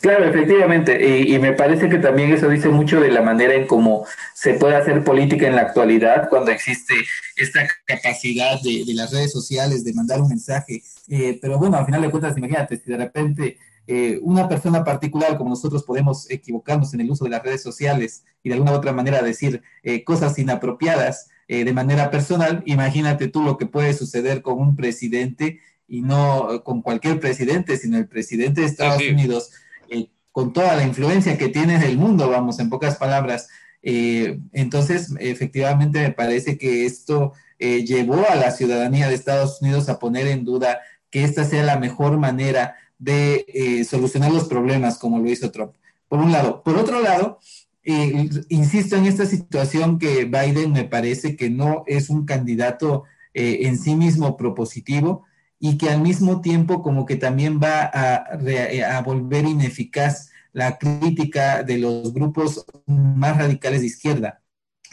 Claro, 0.00 0.24
efectivamente, 0.24 1.20
y, 1.20 1.38
me 1.40 1.52
parece 1.52 1.88
que 1.88 1.98
también 1.98 2.32
eso 2.32 2.48
dice 2.48 2.68
mucho 2.68 3.00
de 3.00 3.10
la 3.10 3.22
manera 3.22 3.54
en 3.54 3.66
cómo 3.66 4.06
se 4.34 4.54
puede 4.54 4.76
hacer 4.76 5.02
política 5.02 5.48
en 5.48 5.56
la 5.56 5.62
actualidad 5.62 6.28
cuando 6.28 6.52
existe 6.52 6.94
esta 7.36 7.66
capacidad 7.84 8.60
de, 8.62 8.84
las 8.94 9.12
redes 9.12 9.32
sociales 9.32 9.84
de 9.84 9.94
mandar 9.94 10.20
un 10.20 10.28
mensaje. 10.28 10.82
Eh, 11.08 11.38
pero 11.42 11.58
bueno, 11.58 11.76
al 11.76 11.86
final 11.86 12.02
de 12.02 12.10
cuentas, 12.10 12.38
imagínate, 12.38 12.78
si 12.78 12.90
de 12.90 12.96
repente 12.96 13.58
eh, 13.88 14.18
una 14.22 14.48
persona 14.48 14.84
particular 14.84 15.36
como 15.36 15.50
nosotros 15.50 15.82
podemos 15.82 16.30
equivocarnos 16.30 16.94
en 16.94 17.00
el 17.00 17.10
uso 17.10 17.24
de 17.24 17.30
las 17.30 17.42
redes 17.42 17.62
sociales 17.62 18.24
y 18.44 18.48
de 18.48 18.54
alguna 18.54 18.72
u 18.72 18.76
otra 18.76 18.92
manera 18.92 19.22
decir 19.22 19.62
eh, 19.82 20.04
cosas 20.04 20.38
inapropiadas 20.38 21.28
de 21.48 21.70
manera 21.74 22.10
personal, 22.10 22.62
imagínate 22.64 23.28
tú 23.28 23.42
lo 23.42 23.58
que 23.58 23.66
puede 23.66 23.92
suceder 23.92 24.40
con 24.40 24.58
un 24.58 24.74
presidente 24.74 25.60
y 25.92 26.00
no 26.00 26.62
con 26.64 26.80
cualquier 26.80 27.20
presidente, 27.20 27.76
sino 27.76 27.98
el 27.98 28.08
presidente 28.08 28.62
de 28.62 28.66
Estados 28.66 29.02
Unidos, 29.02 29.50
eh, 29.90 30.08
con 30.30 30.54
toda 30.54 30.74
la 30.74 30.84
influencia 30.84 31.36
que 31.36 31.50
tiene 31.50 31.74
en 31.74 31.82
el 31.82 31.98
mundo, 31.98 32.30
vamos, 32.30 32.58
en 32.60 32.70
pocas 32.70 32.96
palabras. 32.96 33.50
Eh, 33.82 34.40
entonces, 34.54 35.12
efectivamente, 35.20 36.00
me 36.00 36.10
parece 36.10 36.56
que 36.56 36.86
esto 36.86 37.34
eh, 37.58 37.84
llevó 37.84 38.26
a 38.26 38.36
la 38.36 38.52
ciudadanía 38.52 39.06
de 39.06 39.14
Estados 39.14 39.60
Unidos 39.60 39.90
a 39.90 39.98
poner 39.98 40.28
en 40.28 40.46
duda 40.46 40.80
que 41.10 41.24
esta 41.24 41.44
sea 41.44 41.62
la 41.62 41.78
mejor 41.78 42.16
manera 42.16 42.74
de 42.98 43.84
solucionar 43.86 44.32
los 44.32 44.44
problemas, 44.44 44.96
como 44.96 45.18
lo 45.18 45.28
hizo 45.28 45.50
Trump. 45.50 45.74
Por 46.08 46.20
un 46.20 46.32
lado. 46.32 46.62
Por 46.62 46.78
otro 46.78 47.02
lado, 47.02 47.38
insisto 47.84 48.96
en 48.96 49.04
esta 49.04 49.26
situación 49.26 49.98
que 49.98 50.24
Biden 50.24 50.72
me 50.72 50.84
parece 50.84 51.36
que 51.36 51.50
no 51.50 51.84
es 51.86 52.08
un 52.08 52.24
candidato 52.24 53.04
en 53.34 53.76
sí 53.76 53.94
mismo 53.94 54.38
propositivo, 54.38 55.26
y 55.64 55.78
que 55.78 55.90
al 55.90 56.00
mismo 56.00 56.40
tiempo 56.40 56.82
como 56.82 57.06
que 57.06 57.14
también 57.14 57.60
va 57.62 57.84
a, 57.84 59.00
volver 59.02 59.44
ineficaz 59.44 60.32
la 60.52 60.76
crítica 60.76 61.62
de 61.62 61.78
los 61.78 62.12
grupos 62.12 62.66
más 62.84 63.38
radicales 63.38 63.82
de 63.82 63.86
izquierda. 63.86 64.42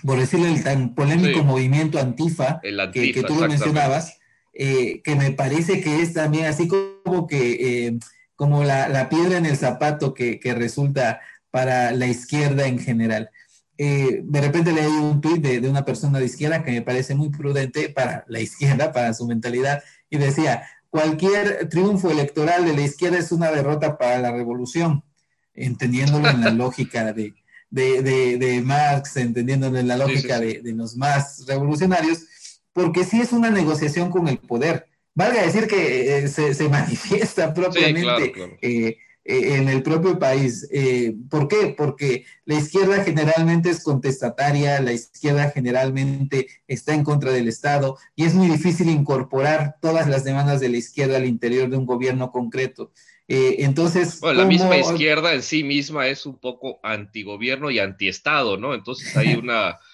Por 0.04 0.20
decirle 0.20 0.54
el 0.54 0.64
tan 0.64 0.94
polémico 0.94 1.44
movimiento 1.44 2.00
antifa, 2.00 2.62
que, 2.62 3.24
tú 3.28 3.34
lo 3.34 3.48
mencionabas, 3.48 4.20
eh, 4.54 5.02
que 5.02 5.16
me 5.16 5.32
parece 5.32 5.82
que 5.82 6.04
es 6.04 6.14
también 6.14 6.46
así 6.46 6.68
como 6.68 7.26
que 7.26 7.88
eh, 7.88 8.00
como 8.36 8.64
la, 8.64 9.10
piedra 9.10 9.40
en 9.40 9.48
el 9.48 9.58
zapato 9.58 10.14
que, 10.14 10.40
resulta 10.56 11.20
para 11.50 11.94
la 11.94 12.06
izquierda 12.06 12.68
en 12.68 12.78
general. 12.78 13.32
Eh, 13.80 14.22
de 14.24 14.42
repente 14.42 14.72
leí 14.72 14.86
un 14.86 15.20
tuit 15.20 15.42
de, 15.42 15.62
de, 15.62 15.70
una 15.70 15.86
persona 15.86 16.20
de 16.20 16.26
izquierda 16.26 16.64
que 16.64 16.72
me 16.72 16.82
parece 16.84 17.16
muy 17.16 17.30
prudente 17.30 17.90
para 17.90 18.24
la 18.28 18.40
izquierda, 18.40 18.92
para 18.92 19.14
su 19.14 19.26
mentalidad, 19.26 19.82
y 20.10 20.18
decía, 20.18 20.68
cualquier 20.90 21.70
triunfo 21.70 22.10
electoral 22.10 22.66
de 22.66 22.74
la 22.74 22.82
izquierda 22.82 23.18
es 23.18 23.32
una 23.32 23.52
derrota 23.52 23.98
para 23.98 24.20
la 24.20 24.32
revolución, 24.32 25.04
entendiéndolo 25.54 26.30
en 26.30 26.42
la 26.42 26.52
lógica 26.52 27.14
de, 27.14 27.34
de, 27.70 28.62
Marx, 28.64 29.18
entendiendo 29.18 29.68
en 29.68 29.88
la 29.88 29.98
lógica 29.98 30.40
De, 30.40 30.62
los 30.74 30.96
más 30.96 31.46
revolucionarios, 31.48 32.26
porque 32.74 33.04
sí 33.04 33.22
es 33.22 33.32
una 33.32 33.50
negociación 33.50 34.10
con 34.10 34.28
el 34.28 34.40
poder. 34.40 34.88
Valga 35.14 35.42
decir 35.42 35.68
que 35.68 36.20
eh, 36.20 36.28
se, 36.28 36.70
manifiesta 36.70 37.54
propiamente 37.54 38.34
eh, 38.62 38.98
eh, 39.30 39.58
en 39.58 39.70
el 39.70 39.84
propio 39.84 40.18
país. 40.18 40.68
¿Por 41.30 41.48
qué? 41.48 41.76
Porque 41.78 42.26
la 42.46 42.56
izquierda 42.56 43.04
generalmente 43.04 43.70
es 43.70 43.84
contestataria, 43.84 44.82
la 44.82 44.94
izquierda 44.94 45.52
generalmente 45.52 46.48
está 46.68 46.94
en 46.96 47.04
contra 47.04 47.32
del 47.32 47.48
Estado 47.48 47.98
y 48.16 48.26
es 48.26 48.34
muy 48.34 48.48
difícil 48.48 48.90
incorporar 48.90 49.76
todas 49.82 50.08
las 50.08 50.24
demandas 50.24 50.60
de 50.60 50.70
la 50.70 50.78
izquierda 50.78 51.18
al 51.18 51.26
interior 51.26 51.70
de 51.70 51.78
un 51.78 51.86
gobierno 51.86 52.32
concreto. 52.32 52.92
Eh, 53.30 53.64
entonces. 53.64 54.20
Bueno, 54.20 54.42
la 54.42 54.48
misma 54.48 54.76
izquierda 54.78 55.34
en 55.36 55.44
sí 55.44 55.64
misma 55.64 56.08
es 56.08 56.26
un 56.26 56.40
poco 56.40 56.80
antigobierno 56.82 57.70
y 57.70 57.78
antiestado, 57.78 58.58
¿no? 58.58 58.74
Entonces 58.74 59.16
hay 59.16 59.36
una. 59.36 59.80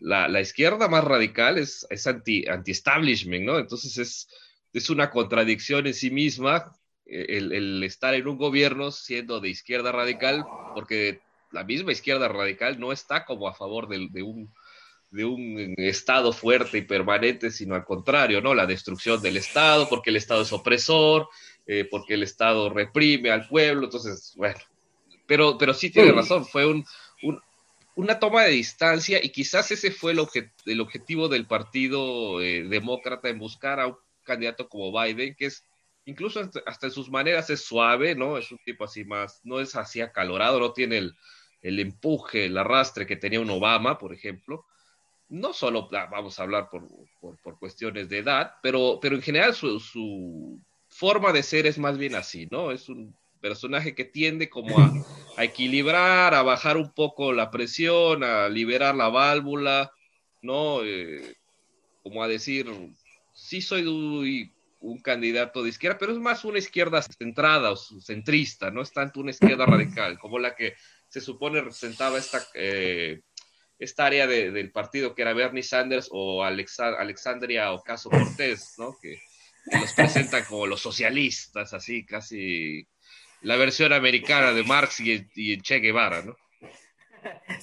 La, 0.00 0.38
izquierda 0.38 0.86
más 0.86 1.02
radical 1.02 1.56
es, 1.56 1.86
es 1.88 2.06
anti, 2.06 2.44
establishment 2.66 3.44
¿no? 3.46 3.58
Entonces 3.58 3.96
es, 3.96 4.28
es 4.74 4.90
una 4.90 5.08
contradicción 5.08 5.86
en 5.86 5.94
sí 5.94 6.10
misma 6.10 6.76
eh, 7.06 7.26
el, 7.28 7.82
estar 7.82 8.14
en 8.14 8.28
un 8.28 8.36
gobierno 8.36 8.90
siendo 8.90 9.40
de 9.40 9.50
izquierda 9.50 9.92
radical, 9.92 10.44
porque 10.74 11.20
la 11.50 11.64
misma 11.64 11.92
izquierda 11.92 12.28
radical 12.28 12.78
no 12.80 12.92
está 12.92 13.24
como 13.24 13.48
a 13.48 13.54
favor 13.54 13.88
de, 13.88 14.08
de 14.10 14.22
un 14.22 14.52
de 15.14 15.24
un 15.24 15.74
Estado 15.76 16.32
fuerte 16.32 16.78
y 16.78 16.82
permanente, 16.82 17.52
sino 17.52 17.76
al 17.76 17.84
contrario, 17.84 18.40
¿no? 18.40 18.52
La 18.52 18.66
destrucción 18.66 19.22
del 19.22 19.36
Estado, 19.36 19.88
porque 19.88 20.10
el 20.10 20.16
Estado 20.16 20.42
es 20.42 20.52
opresor, 20.52 21.28
eh, 21.66 21.86
porque 21.88 22.14
el 22.14 22.24
Estado 22.24 22.68
reprime 22.68 23.30
al 23.30 23.46
pueblo, 23.46 23.84
entonces, 23.84 24.34
bueno, 24.36 24.58
pero, 25.26 25.56
pero 25.56 25.72
sí 25.72 25.90
tiene 25.90 26.10
razón, 26.10 26.44
fue 26.44 26.66
un, 26.66 26.84
una 27.94 28.18
toma 28.18 28.42
de 28.42 28.50
distancia 28.50 29.20
y 29.22 29.30
quizás 29.30 29.70
ese 29.70 29.92
fue 29.92 30.12
el, 30.12 30.20
el 30.66 30.80
objetivo 30.80 31.28
del 31.28 31.46
Partido 31.46 32.40
eh, 32.42 32.64
Demócrata 32.64 33.28
en 33.28 33.38
buscar 33.38 33.78
a 33.78 33.86
un 33.86 33.96
candidato 34.24 34.68
como 34.68 34.90
Biden, 34.90 35.36
que 35.36 35.46
es 35.46 35.64
incluso 36.06 36.40
hasta 36.66 36.86
en 36.86 36.92
sus 36.92 37.10
maneras 37.10 37.50
es 37.50 37.64
suave, 37.64 38.14
¿no? 38.14 38.38
Es 38.38 38.50
un 38.52 38.58
tipo 38.58 38.84
así 38.84 39.04
más, 39.04 39.40
no 39.44 39.60
es 39.60 39.74
así 39.76 40.00
acalorado, 40.00 40.60
no 40.60 40.72
tiene 40.72 40.98
el, 40.98 41.16
el 41.64 41.80
empuje, 41.80 42.46
el 42.46 42.58
arrastre 42.58 43.06
que 43.06 43.16
tenía 43.16 43.40
un 43.40 43.50
Obama, 43.50 43.98
por 43.98 44.12
ejemplo. 44.12 44.66
No 45.30 45.52
solo 45.54 45.88
ah, 45.92 46.06
vamos 46.10 46.38
a 46.38 46.42
hablar 46.42 46.68
por, 46.70 46.86
por, 47.42 47.58
cuestiones 47.58 48.08
de 48.08 48.18
edad, 48.18 48.54
pero, 48.62 48.98
pero 49.00 49.16
en 49.16 49.22
general 49.22 49.54
su, 49.54 50.60
forma 50.88 51.32
de 51.32 51.42
ser 51.42 51.66
es 51.66 51.78
más 51.78 51.96
bien 51.98 52.14
así, 52.14 52.46
¿no? 52.50 52.70
Es 52.70 52.88
un 52.88 53.16
personaje 53.40 53.94
que 53.94 54.04
tiende 54.04 54.48
como 54.48 54.78
a, 54.78 55.42
equilibrar, 55.42 56.34
a 56.34 56.42
bajar 56.42 56.76
un 56.76 56.92
poco 56.92 57.32
la 57.32 57.50
presión, 57.50 58.22
a 58.22 58.48
liberar 58.48 58.94
la 58.94 59.08
válvula, 59.08 59.90
¿no? 60.42 60.84
Eh, 60.84 61.34
como 62.02 62.22
a 62.22 62.28
decir, 62.28 62.66
sí 63.32 63.62
soy 63.62 64.52
un 64.84 65.00
candidato 65.00 65.62
de 65.62 65.70
izquierda, 65.70 65.98
pero 65.98 66.12
es 66.12 66.18
más 66.18 66.44
una 66.44 66.58
izquierda 66.58 67.02
centrada 67.02 67.70
o 67.70 67.76
centrista, 67.76 68.70
no 68.70 68.82
es 68.82 68.92
tanto 68.92 69.20
una 69.20 69.30
izquierda 69.30 69.66
radical 69.66 70.18
como 70.18 70.38
la 70.38 70.54
que 70.54 70.74
se 71.08 71.20
supone 71.20 71.60
representaba 71.60 72.18
esta, 72.18 72.44
eh, 72.54 73.20
esta 73.78 74.06
área 74.06 74.26
del 74.26 74.72
partido 74.72 75.14
que 75.14 75.22
era 75.22 75.32
Bernie 75.32 75.62
Sanders 75.62 76.08
o 76.10 76.44
Alexandria 76.44 77.72
Ocasio 77.72 78.10
Cortés, 78.10 78.74
¿no? 78.78 78.96
Que, 79.00 79.20
que 79.70 79.78
los 79.78 79.92
presentan 79.92 80.44
como 80.44 80.66
los 80.66 80.80
socialistas, 80.80 81.72
así 81.72 82.04
casi 82.04 82.86
la 83.42 83.56
versión 83.56 83.92
americana 83.92 84.52
de 84.52 84.64
Marx 84.64 85.00
y, 85.00 85.60
Che 85.60 85.78
Guevara, 85.78 86.22
¿no? 86.22 86.36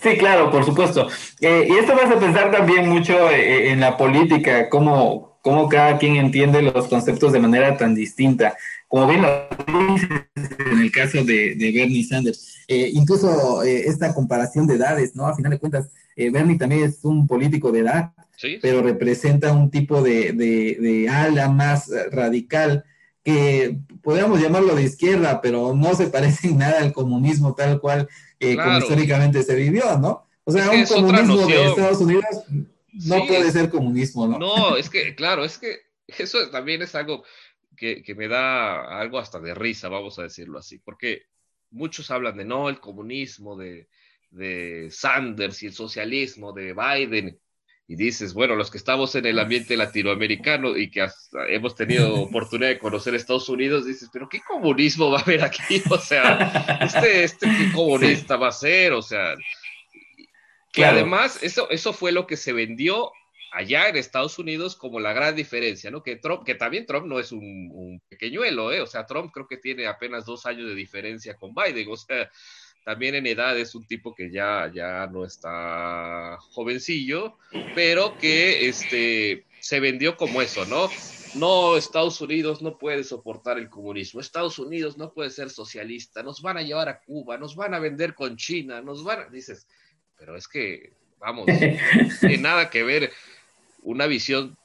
Sí, 0.02 0.18
claro, 0.18 0.50
por 0.50 0.64
supuesto. 0.66 1.08
Eh, 1.40 1.68
y 1.70 1.78
esto 1.78 1.94
me 1.94 2.02
hace 2.02 2.18
pensar 2.18 2.50
también 2.52 2.90
mucho 2.90 3.30
eh, 3.30 3.70
en 3.70 3.80
la 3.80 3.96
política, 3.96 4.70
cómo, 4.70 5.31
cómo 5.42 5.68
cada 5.70 5.98
quien 5.98 6.16
entiende 6.16 6.62
los 6.62 6.88
conceptos 6.88 7.34
de 7.34 7.40
manera 7.40 7.78
tan 7.78 7.96
distinta. 7.96 8.56
Como 8.88 9.08
bien 9.08 9.22
lo 9.22 9.48
dices 9.94 10.10
en 10.72 10.80
el 10.80 10.92
caso 10.92 11.24
de, 11.24 11.56
Bernie 11.74 12.04
Sanders, 12.04 12.64
eh, 12.68 12.90
incluso 12.94 13.64
esta 13.64 14.14
comparación 14.14 14.68
de 14.68 14.76
edades, 14.76 15.16
¿no? 15.16 15.26
A 15.26 15.36
final 15.36 15.52
de 15.52 15.60
cuentas, 15.60 15.90
Bernie 16.16 16.58
también 16.58 16.84
es 16.84 17.00
un 17.04 17.26
político 17.26 17.72
de 17.72 17.80
edad, 17.80 18.12
pero 18.62 18.82
representa 18.82 19.54
un 19.54 19.70
tipo 19.70 20.02
de, 20.02 21.08
ala 21.10 21.50
más 21.50 21.90
radical 22.12 22.84
que 23.24 23.78
podríamos 24.02 24.42
llamarlo 24.42 24.76
de 24.76 24.84
izquierda, 24.84 25.42
pero 25.42 25.76
no 25.76 25.94
se 25.94 26.08
parece 26.08 26.48
en 26.48 26.58
nada 26.58 26.80
al 26.80 26.92
comunismo 26.92 27.54
tal 27.54 27.80
cual 27.80 28.08
eh, 28.40 28.56
como 28.56 28.80
históricamente 28.80 29.44
se 29.44 29.56
vivió, 29.56 29.98
¿no? 30.00 30.26
O 30.44 30.52
sea, 30.52 30.72
un 30.72 30.86
comunismo 30.86 31.46
de 31.46 31.68
Estados 31.68 32.02
Unidos 32.02 32.26
no 32.94 33.26
puede 33.26 33.52
ser 33.52 33.70
comunismo, 33.70 34.28
¿no? 34.28 34.40
No, 34.40 34.78
es 34.78 34.90
que, 34.90 35.16
claro, 35.16 35.46
es 35.46 35.58
que 35.58 35.80
eso 36.08 36.50
también 36.50 36.82
es 36.82 36.96
algo 36.96 37.24
que, 37.76 38.04
me 38.16 38.28
da 38.28 39.00
algo 39.00 39.18
hasta 39.18 39.40
de 39.40 39.56
risa, 39.56 39.90
vamos 39.90 40.20
a 40.20 40.24
decirlo 40.24 40.60
así, 40.60 40.80
porque 40.80 41.24
muchos 41.72 42.12
hablan 42.12 42.38
de 42.38 42.46
no, 42.46 42.70
el 42.70 42.80
comunismo, 42.80 43.56
de, 43.56 43.88
de 44.30 44.90
Sanders 44.92 45.64
y 45.64 45.68
el 45.68 45.74
socialismo, 45.74 46.54
de 46.54 46.74
Biden, 46.74 47.40
y 47.88 47.96
dices, 47.96 48.34
bueno, 48.34 48.56
los 48.56 48.72
que 48.72 48.78
estamos 48.78 49.16
en 49.16 49.26
el 49.26 49.38
ambiente 49.38 49.76
latinoamericano 49.76 50.78
y 50.78 50.90
que 50.90 51.06
hemos 51.50 51.76
tenido 51.76 52.16
oportunidad 52.22 52.70
de 52.70 52.80
conocer 52.80 53.16
Estados 53.16 53.50
Unidos, 53.50 53.86
dices, 53.86 54.10
pero 54.14 54.30
¿qué 54.30 54.40
comunismo 54.42 55.12
va 55.12 55.20
a 55.20 55.22
haber 55.24 55.44
aquí? 55.44 55.82
O 55.90 55.98
sea, 55.98 56.80
este, 56.82 57.24
este 57.24 57.48
¿qué 57.48 57.72
comunista 57.74 58.38
va 58.38 58.48
a 58.48 58.54
ser? 58.54 58.94
O 58.94 59.02
sea, 59.02 59.36
que 60.72 60.86
además 60.86 61.40
eso, 61.42 61.70
eso 61.70 61.94
fue 61.94 62.12
lo 62.12 62.28
que 62.28 62.38
se 62.38 62.54
vendió 62.54 63.12
allá 63.52 63.90
en 63.90 63.98
Estados 63.98 64.40
Unidos 64.40 64.76
como 64.76 65.00
la 65.00 65.14
gran 65.14 65.36
diferencia, 65.36 65.92
¿no? 65.92 66.02
Que 66.02 66.16
Trump, 66.16 66.46
que 66.46 66.56
también 66.56 66.86
Trump 66.86 67.06
no 67.06 67.20
es 67.20 67.32
un, 67.32 67.70
un 67.74 68.02
pequeñuelo, 68.08 68.72
¿eh? 68.72 68.82
O 68.82 68.88
sea, 68.88 69.06
Trump 69.06 69.32
creo 69.34 69.48
que 69.48 69.58
tiene 69.58 69.88
apenas 69.88 70.26
dos 70.26 70.46
años 70.46 70.70
de 70.70 70.76
diferencia 70.76 71.36
con 71.36 71.54
Biden, 71.54 71.88
o 71.90 71.98
sea, 71.98 72.32
también 72.86 73.14
en 73.16 73.28
edad 73.28 73.58
es 73.60 73.76
un 73.76 73.86
tipo 73.86 74.16
que 74.16 74.32
ya, 74.32 74.72
ya 74.74 75.06
no 75.08 75.26
está 75.26 76.38
jovencillo, 76.40 77.38
pero 77.76 78.18
que 78.18 78.68
este, 78.70 79.46
se 79.60 79.80
vendió 79.80 80.18
como 80.18 80.42
eso, 80.42 80.66
¿no? 80.66 80.90
No, 81.36 81.78
Estados 81.78 82.20
Unidos 82.22 82.62
no 82.62 82.78
puede 82.78 83.04
soportar 83.04 83.58
el 83.58 83.70
comunismo, 83.70 84.20
Estados 84.20 84.60
Unidos 84.60 84.98
no 84.98 85.14
puede 85.14 85.30
ser 85.30 85.50
socialista, 85.50 86.24
nos 86.24 86.42
van 86.42 86.58
a 86.58 86.62
llevar 86.62 86.90
a 86.90 87.02
Cuba, 87.02 87.38
nos 87.38 87.56
van 87.56 87.74
a 87.74 87.80
vender 87.80 88.16
con 88.16 88.36
China, 88.36 88.82
nos 88.82 89.04
van 89.04 89.20
a... 89.20 89.26
Dices, 89.30 89.68
pero 90.22 90.38
es 90.38 90.48
que, 90.48 90.94
vamos, 91.20 91.48
no 91.48 91.58
tiene 92.20 92.38
nada 92.38 92.70
que 92.70 92.84
ver 92.84 93.12
una 93.82 94.06
visión 94.06 94.56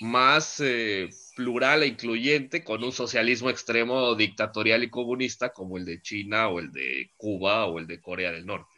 más 0.00 0.60
eh, 0.62 1.08
plural 1.34 1.82
e 1.82 1.86
incluyente 1.86 2.62
con 2.62 2.84
un 2.84 2.92
socialismo 2.92 3.48
extremo 3.48 4.14
dictatorial 4.14 4.84
y 4.84 4.90
comunista 4.90 5.54
como 5.54 5.78
el 5.78 5.86
de 5.86 6.02
China 6.02 6.48
o 6.48 6.58
el 6.58 6.70
de 6.70 7.10
Cuba 7.16 7.64
o 7.64 7.78
el 7.78 7.86
de 7.86 8.02
Corea 8.02 8.30
del 8.30 8.44
Norte. 8.44 8.74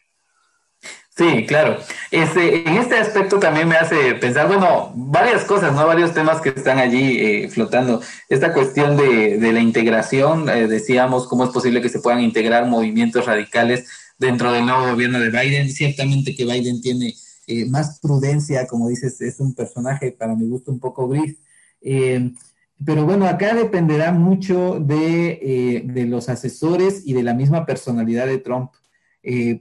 Sí, 1.17 1.45
claro. 1.47 1.79
Este, 2.13 2.69
en 2.69 2.77
este 2.77 2.99
aspecto 2.99 3.41
también 3.41 3.67
me 3.67 3.77
hace 3.77 4.15
pensar, 4.15 4.47
bueno, 4.47 4.93
varias 4.95 5.45
cosas, 5.45 5.75
¿no? 5.75 5.87
Varios 5.87 6.15
temas 6.15 6.41
que 6.41 6.51
están 6.51 6.79
allí 6.79 7.19
eh, 7.19 7.49
flotando. 7.49 8.01
Esta 8.29 8.53
cuestión 8.53 8.97
de, 8.97 9.39
la 9.41 9.61
integración, 9.61 10.49
eh, 10.49 10.69
decíamos, 10.69 11.27
cómo 11.27 11.45
es 11.45 11.51
posible 11.51 11.81
que 11.81 11.89
se 11.89 11.99
puedan 11.99 12.21
integrar 12.21 12.67
movimientos 12.67 13.27
radicales 13.27 14.06
dentro 14.19 14.53
del 14.53 14.67
nuevo 14.67 14.91
gobierno 14.91 15.19
de 15.21 15.31
Biden. 15.31 15.71
Ciertamente 15.71 16.35
que 16.35 16.45
Biden 16.45 16.81
tiene 16.81 17.15
eh, 17.47 17.67
más 17.67 18.01
prudencia, 18.01 18.67
como 18.67 18.89
dices, 18.89 19.21
es 19.21 19.41
un 19.41 19.55
personaje 19.55 20.13
para 20.13 20.35
mi 20.35 20.49
gusto 20.49 20.73
un 20.73 20.81
poco 20.81 21.09
gris. 21.09 21.37
Eh, 21.81 22.33
pero 22.85 23.05
bueno, 23.05 23.27
acá 23.27 23.55
dependerá 23.55 24.13
mucho 24.13 24.79
de, 24.81 25.39
eh, 25.43 25.83
de, 25.85 26.05
los 26.05 26.29
asesores 26.29 27.03
y 27.07 27.15
de 27.15 27.23
la 27.23 27.35
misma 27.35 27.65
personalidad 27.65 28.27
de 28.27 28.39
Trump. 28.39 28.73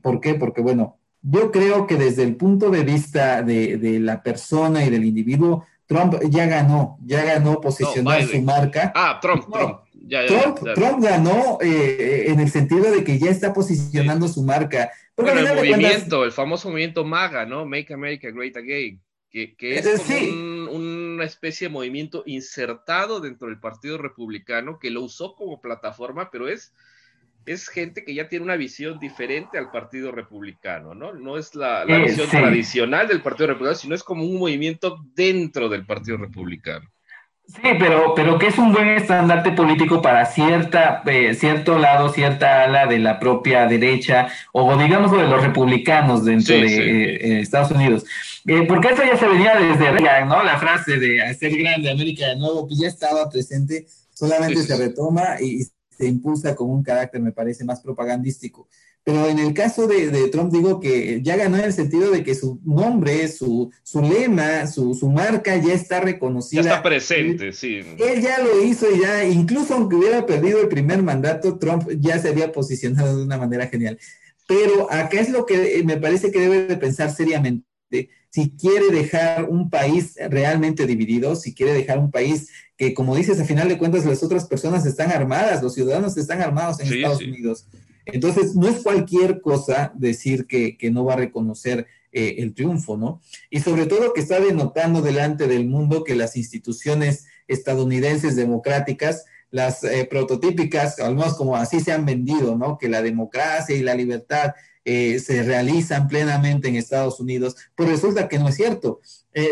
¿Por 0.04 0.20
qué? 0.20 0.36
Porque 0.36 0.62
bueno, 0.62 0.98
yo 1.22 1.52
creo 1.52 1.88
que 1.88 1.96
desde 1.96 2.24
el 2.24 2.36
punto 2.36 2.70
de 2.70 2.84
vista 2.84 3.42
de, 3.42 3.78
de 3.78 4.00
la 4.00 4.22
persona 4.22 4.86
y 4.86 4.92
del 4.92 5.06
individuo, 5.06 5.66
Trump 5.88 6.16
ya 6.30 6.46
ganó, 6.46 6.98
ya 7.04 7.24
ganó 7.24 7.62
posicionar 7.62 8.24
su 8.24 8.42
marca. 8.42 8.92
Ah, 8.96 9.20
Trump, 9.22 9.46
Trump. 9.52 9.80
Trump, 10.08 11.02
ganó 11.02 11.58
en 11.62 12.40
el 12.40 12.50
sentido 12.50 12.92
de 12.92 13.04
que 13.04 13.18
ya 13.18 13.32
está 13.32 13.54
posicionando 13.54 14.28
su 14.28 14.44
marca 14.44 14.92
bueno, 15.18 15.40
el 15.40 15.56
movimiento, 15.56 16.26
el 16.26 16.32
famoso 16.32 16.70
movimiento 16.70 17.06
MAGA, 17.06 17.46
¿no? 17.46 17.66
Make 17.66 17.94
America 17.94 18.30
Great 18.32 18.58
Again, 18.58 19.02
que, 19.30 19.56
es 19.60 20.02
como 20.02 20.72
una 20.72 21.24
especie 21.24 21.68
de 21.68 21.74
movimiento 21.74 22.24
insertado 22.26 23.22
dentro 23.22 23.48
del 23.48 23.60
Partido 23.60 23.98
Republicano, 23.98 24.78
que 24.78 24.90
lo 24.90 25.02
usó 25.02 25.36
como 25.36 25.62
plataforma, 25.62 26.30
pero 26.32 26.50
es, 26.50 26.74
es 27.46 27.70
gente 27.70 28.04
que 28.04 28.14
ya 28.14 28.28
tiene 28.28 28.44
una 28.44 28.58
visión 28.58 29.00
diferente 29.00 29.58
al 29.58 29.72
Partido 29.72 30.12
Republicano, 30.12 30.94
¿no? 30.94 31.14
No 31.14 31.38
es 31.38 31.56
la, 31.56 31.86
visión 31.86 32.30
tradicional 32.30 33.08
del 33.08 33.22
Partido 33.22 33.48
Republicano, 33.48 33.78
sino 33.78 33.96
es 33.96 34.04
como 34.04 34.26
un 34.26 34.38
movimiento 34.38 35.00
dentro 35.14 35.70
del 35.70 35.86
Partido 35.86 36.18
Republicano. 36.18 36.92
Sí, 37.48 37.62
pero, 37.80 38.14
pero 38.16 38.40
que 38.40 38.48
es 38.48 38.58
un 38.58 38.74
buen 38.74 38.90
estandarte 38.90 39.52
político 39.52 40.02
para 40.02 40.25
cierta, 40.25 41.04
eh, 41.06 41.36
cierto 41.36 41.78
lado, 41.78 42.10
cierta 42.10 42.64
ala 42.64 42.88
de 42.88 42.98
la 42.98 43.20
propia 43.20 43.68
derecha, 43.68 44.28
o 44.52 44.75
digamos 44.75 45.12
de 45.12 45.28
los 45.28 45.42
republicanos 45.42 46.25
dentro 46.25 46.56
de 46.56 47.16
eh, 47.16 47.40
Estados 47.42 47.72
Unidos. 47.72 48.04
Eh, 48.48 48.64
porque 48.68 48.90
eso 48.90 49.04
ya 49.04 49.18
se 49.18 49.28
venía 49.28 49.56
desde 49.56 49.92
Reagan, 49.92 50.28
¿no? 50.28 50.44
La 50.44 50.58
frase 50.58 50.98
de 50.98 51.22
hacer 51.22 51.56
grande 51.56 51.92
América 51.92 52.28
de 52.28 52.36
nuevo, 52.36 52.68
pues 52.68 52.80
ya 52.80 52.88
estaba 52.88 53.30
presente, 53.30 53.86
solamente 54.14 54.62
se 54.64 54.75
retoma 54.75 55.40
y, 55.40 55.62
y 55.62 55.68
se 55.98 56.08
impulsa 56.08 56.56
con 56.56 56.70
un 56.70 56.84
carácter, 56.84 57.22
me 57.22 57.32
parece, 57.32 57.64
más 57.64 57.80
propagandístico. 57.80 58.68
Pero 59.06 59.30
en 59.30 59.38
el 59.38 59.54
caso 59.54 59.86
de, 59.88 60.30
Trump 60.30 60.52
digo 60.52 60.80
que 60.80 61.22
ya 61.22 61.38
ganó 61.38 61.58
en 61.58 61.66
el 61.66 61.74
sentido 61.74 62.10
de 62.10 62.24
que 62.24 62.34
su 62.34 62.60
nombre, 62.66 63.28
su, 63.28 63.72
su 63.84 64.02
lema, 64.02 64.66
su, 64.66 64.96
su, 64.96 65.12
marca 65.12 65.56
ya 65.58 65.76
está 65.76 66.00
reconocida. 66.00 66.64
Ya 66.64 66.70
está 66.72 66.82
presente, 66.82 67.54
sí. 67.54 67.82
Él 68.00 68.22
ya 68.24 68.40
lo 68.40 68.64
hizo 68.64 68.88
y 68.92 69.02
ya, 69.02 69.24
incluso 69.24 69.76
aunque 69.76 69.96
hubiera 69.96 70.26
perdido 70.26 70.60
el 70.60 70.70
primer 70.70 71.04
mandato, 71.04 71.60
Trump 71.60 71.88
ya 72.00 72.18
se 72.18 72.30
había 72.30 72.52
posicionado 72.52 73.16
de 73.16 73.24
una 73.26 73.38
manera 73.38 73.68
genial. 73.68 74.00
Pero 74.48 74.92
acá 74.92 75.20
es 75.20 75.30
lo 75.30 75.46
que 75.46 75.84
me 75.86 75.98
parece 75.98 76.32
que 76.32 76.40
debe 76.40 76.66
de 76.66 76.78
pensar 76.78 77.14
seriamente. 77.14 78.10
Si 78.32 78.50
quiere 78.58 78.90
dejar 78.90 79.44
un 79.44 79.70
país 79.70 80.16
realmente 80.32 80.88
dividido, 80.88 81.36
si 81.36 81.54
quiere 81.54 81.74
dejar 81.74 82.00
un 82.00 82.10
país 82.10 82.50
que, 82.76 82.96
como 82.96 83.16
dices, 83.16 83.40
a 83.40 83.46
final 83.46 83.70
de 83.70 83.78
cuentas 83.78 84.04
las 84.04 84.24
otras 84.24 84.46
personas 84.46 84.84
están 84.88 85.12
armadas, 85.12 85.62
los 85.62 85.76
ciudadanos 85.76 86.18
están 86.18 86.42
armados 86.42 86.80
en 86.80 86.92
Estados 86.92 87.22
Unidos 87.22 87.68
entonces, 88.06 88.56
no 88.56 88.68
es 88.68 88.82
cualquier 88.82 89.42
cosa 89.42 89.92
decir 89.96 90.46
que, 90.48 90.78
no 90.92 91.06
va 91.06 91.14
a 91.14 91.18
reconocer 91.18 91.88
eh, 92.12 92.36
el 92.40 92.54
triunfo, 92.54 92.98
¿no? 92.98 93.22
Y 93.50 93.60
sobre 93.60 93.88
todo 93.88 94.14
que 94.14 94.22
está 94.22 94.40
denotando 94.40 95.02
delante 95.02 95.48
del 95.48 95.68
mundo 95.68 96.04
que 96.04 96.16
las 96.16 96.38
instituciones 96.38 97.26
estadounidenses 97.48 98.36
democráticas, 98.36 99.26
las 99.50 99.84
eh, 99.84 100.08
prototípicas, 100.10 101.00
al 101.00 101.16
menos 101.16 101.36
como 101.36 101.56
así 101.56 101.80
se 101.80 101.92
han 101.92 102.06
vendido, 102.06 102.56
¿no? 102.56 102.78
Que 102.78 102.90
la 102.90 103.02
democracia 103.02 103.76
y 103.76 103.82
la 103.82 103.96
libertad 103.96 104.54
eh, 104.84 105.20
se 105.20 105.42
realizan 105.42 106.08
plenamente 106.08 106.68
en 106.68 106.76
Estados 106.76 107.20
Unidos, 107.20 107.56
pues 107.74 107.90
resulta 107.90 108.28
que 108.28 108.38
no 108.38 108.50
es 108.50 108.56
cierto. 108.56 109.02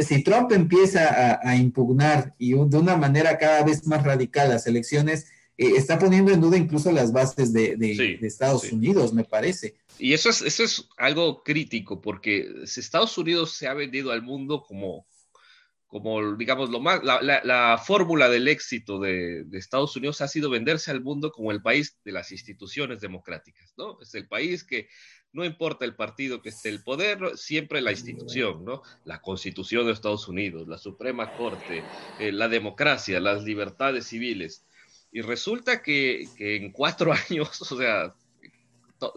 si 0.08 0.24
Trump 0.24 0.52
empieza 0.52 1.40
a, 1.42 1.56
impugnar 1.56 2.36
y 2.38 2.52
de 2.52 2.78
una 2.78 2.96
manera 2.96 3.38
cada 3.38 3.64
vez 3.64 3.86
más 3.88 4.04
radical 4.04 4.50
las 4.50 4.68
elecciones, 4.68 5.26
eh, 5.58 5.74
está 5.76 6.00
poniendo 6.00 6.32
en 6.32 6.42
duda 6.42 6.58
incluso 6.58 6.92
las 6.92 7.12
bases 7.12 7.54
de, 7.54 8.18
Estados 8.22 8.72
Unidos, 8.72 9.14
me 9.14 9.24
parece. 9.24 9.76
Y 10.00 10.14
eso 10.14 10.30
es, 10.30 10.42
eso 10.42 10.64
es 10.64 10.90
algo 10.98 11.44
crítico, 11.44 12.02
porque 12.02 12.50
Estados 12.64 13.18
Unidos 13.18 13.54
se 13.54 13.68
ha 13.68 13.74
vendido 13.74 14.12
al 14.12 14.24
mundo 14.24 14.64
como, 14.64 15.06
como 15.86 16.36
digamos, 16.36 16.72
lo 16.72 16.80
más, 16.80 17.02
la, 17.04 17.78
fórmula 17.78 18.30
del 18.30 18.48
éxito 18.48 19.00
de, 19.00 19.46
Estados 19.52 19.96
Unidos 19.96 20.22
ha 20.22 20.28
sido 20.28 20.50
venderse 20.50 20.90
al 20.90 21.02
mundo 21.02 21.32
como 21.32 21.52
el 21.52 21.62
país 21.62 22.00
de 22.04 22.12
las 22.12 22.32
instituciones 22.32 23.00
democráticas, 23.00 23.76
¿no? 23.78 24.00
Es 24.02 24.16
el 24.16 24.28
país 24.28 24.64
que 24.64 24.88
no 25.34 25.46
importa 25.46 25.86
el 25.86 25.96
partido 25.96 26.42
que 26.42 26.50
esté 26.50 26.70
el 26.70 26.84
poder, 26.84 27.38
siempre 27.38 27.82
la 27.82 27.92
institución, 27.92 28.66
¿no? 28.66 28.82
La 29.06 29.22
constitución 29.22 29.86
de 29.86 29.92
Estados 29.92 30.28
Unidos, 30.28 30.68
la 30.68 30.80
Suprema 30.80 31.32
Corte, 31.38 31.84
eh, 32.20 32.32
la 32.32 32.48
democracia, 32.48 33.20
las 33.20 33.44
libertades 33.44 34.08
civiles. 34.08 34.66
Y 35.14 35.22
resulta 35.22 35.84
que, 35.84 36.28
en 36.40 36.72
cuatro 36.72 37.14
años, 37.30 37.62
o 37.62 37.78
sea, 37.78 38.14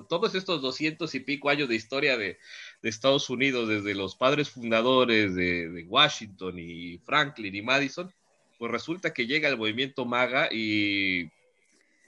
todos 0.09 0.35
estos 0.35 0.61
doscientos 0.61 1.15
y 1.15 1.21
pico 1.21 1.49
años 1.49 1.69
de 1.69 1.75
historia 1.75 2.19
de, 2.19 2.39
Estados 2.83 3.31
Unidos, 3.31 3.69
desde 3.69 3.95
los 3.95 4.15
padres 4.15 4.51
fundadores 4.51 5.35
de, 5.35 5.85
Washington 5.89 6.57
y 6.59 6.99
Franklin 6.99 7.55
y 7.55 7.63
Madison, 7.63 8.15
pues 8.59 8.71
resulta 8.71 9.13
que 9.13 9.27
llega 9.27 9.49
el 9.49 9.57
movimiento 9.57 10.05
MAGA 10.05 10.51
y, 10.53 11.31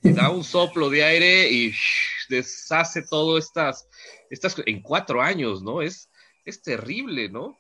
da 0.03 0.31
un 0.31 0.45
soplo 0.45 0.89
de 0.91 1.03
aire 1.03 1.51
y 1.51 1.73
deshace 2.29 3.03
todo 3.03 3.39
estas, 3.39 3.89
estas 4.31 4.55
en 4.67 4.83
cuatro 4.83 5.21
años, 5.21 5.63
¿no? 5.63 5.83
Es, 5.83 6.11
es 6.45 6.63
terrible, 6.63 7.29
¿no? 7.29 7.59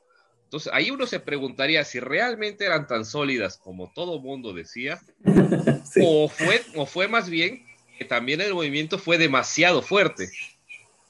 Entonces 0.48 0.72
ahí 0.72 0.90
uno 0.90 1.06
se 1.06 1.20
preguntaría 1.20 1.84
si 1.84 2.00
realmente 2.00 2.64
eran 2.64 2.86
tan 2.86 3.04
sólidas 3.04 3.58
como 3.58 3.92
todo 3.92 4.18
mundo 4.18 4.54
decía, 4.54 4.98
o, 6.02 6.26
fue, 6.26 6.62
o 6.74 6.86
fue 6.86 7.06
más 7.06 7.28
bien 7.28 7.66
que 7.98 8.06
también 8.06 8.40
el 8.40 8.54
movimiento 8.54 8.96
fue 8.96 9.18
demasiado 9.18 9.82
fuerte. 9.82 10.30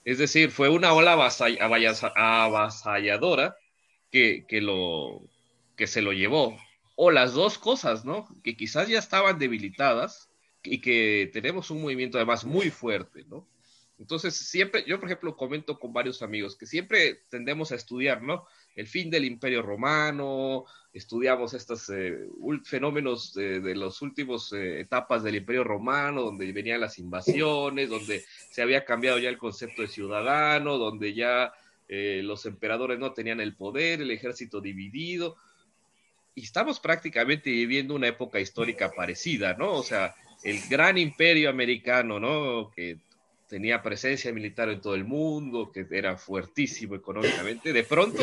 Es 0.04 0.18
decir, 0.18 0.50
fue 0.50 0.68
una 0.70 0.92
ola 0.92 1.12
avasalladora 2.16 3.56
que, 4.10 4.44
que, 4.48 4.60
lo, 4.60 5.22
que 5.76 5.86
se 5.86 6.02
lo 6.02 6.12
llevó. 6.12 6.58
O 6.96 7.12
las 7.12 7.32
dos 7.32 7.58
cosas, 7.58 8.04
¿no? 8.04 8.26
Que 8.42 8.56
quizás 8.56 8.88
ya 8.88 8.98
estaban 8.98 9.38
debilitadas 9.38 10.30
y 10.64 10.80
que 10.80 11.30
tenemos 11.32 11.70
un 11.70 11.80
movimiento 11.80 12.18
además 12.18 12.44
muy 12.44 12.70
fuerte, 12.70 13.24
¿no? 13.28 13.46
Entonces, 14.00 14.34
siempre, 14.34 14.84
yo 14.84 14.98
por 14.98 15.08
ejemplo 15.08 15.36
comento 15.36 15.78
con 15.78 15.92
varios 15.92 16.22
amigos 16.22 16.56
que 16.56 16.66
siempre 16.66 17.22
tendemos 17.28 17.70
a 17.70 17.76
estudiar, 17.76 18.20
¿no? 18.20 18.48
El 18.78 18.86
fin 18.86 19.10
del 19.10 19.24
imperio 19.24 19.60
romano, 19.60 20.64
estudiamos 20.92 21.52
estos 21.52 21.90
eh, 21.90 22.16
fenómenos 22.62 23.34
de, 23.34 23.74
las 23.74 24.00
últimas 24.02 24.52
eh, 24.52 24.78
etapas 24.78 25.24
del 25.24 25.34
imperio 25.34 25.64
romano, 25.64 26.22
donde 26.22 26.52
venían 26.52 26.80
las 26.80 26.96
invasiones, 27.00 27.88
donde 27.88 28.22
se 28.52 28.62
había 28.62 28.84
cambiado 28.84 29.18
ya 29.18 29.30
el 29.30 29.36
concepto 29.36 29.82
de 29.82 29.88
ciudadano, 29.88 30.78
donde 30.78 31.12
ya 31.12 31.52
eh, 31.88 32.20
los 32.22 32.46
emperadores 32.46 33.00
no 33.00 33.12
tenían 33.12 33.40
el 33.40 33.56
poder, 33.56 34.00
el 34.00 34.12
ejército 34.12 34.60
dividido. 34.60 35.36
Y 36.36 36.44
estamos 36.44 36.78
prácticamente 36.78 37.50
viviendo 37.50 37.96
una 37.96 38.06
época 38.06 38.38
histórica 38.38 38.92
parecida, 38.92 39.54
¿no? 39.54 39.72
O 39.72 39.82
sea, 39.82 40.14
el 40.44 40.60
gran 40.70 40.98
imperio 40.98 41.50
americano, 41.50 42.20
¿no? 42.20 42.70
Tenía 43.48 43.82
presencia 43.82 44.32
militar 44.32 44.68
en 44.68 44.80
todo 44.80 44.94
el 44.94 45.04
mundo, 45.04 45.72
que 45.72 45.86
era 45.90 46.16
fuertísimo 46.16 46.94
económicamente, 46.94 47.72
de 47.72 47.84
pronto 47.84 48.22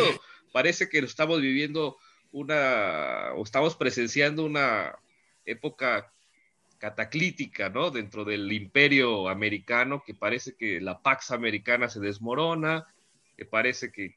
parece 0.53 0.87
que 0.87 0.99
estamos 0.99 1.41
viviendo 1.41 1.97
una, 2.31 3.33
o 3.33 3.43
estamos 3.43 3.75
presenciando 3.75 4.45
una 4.45 4.97
época 5.45 6.11
cataclítica, 6.77 7.69
¿no? 7.69 7.89
Dentro 7.89 8.23
del 8.23 8.51
imperio 8.51 9.27
americano, 9.27 10.03
que 10.05 10.13
parece 10.13 10.55
que 10.55 10.79
la 10.79 11.01
Pax 11.01 11.31
Americana 11.31 11.89
se 11.89 11.99
desmorona, 11.99 12.85
que 13.35 13.45
parece 13.45 13.91
que 13.91 14.15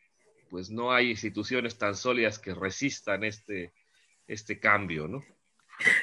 pues 0.50 0.70
no 0.70 0.92
hay 0.92 1.10
instituciones 1.10 1.78
tan 1.78 1.94
sólidas 1.94 2.38
que 2.38 2.54
resistan 2.54 3.24
este, 3.24 3.72
este 4.26 4.58
cambio, 4.58 5.08
¿no? 5.08 5.24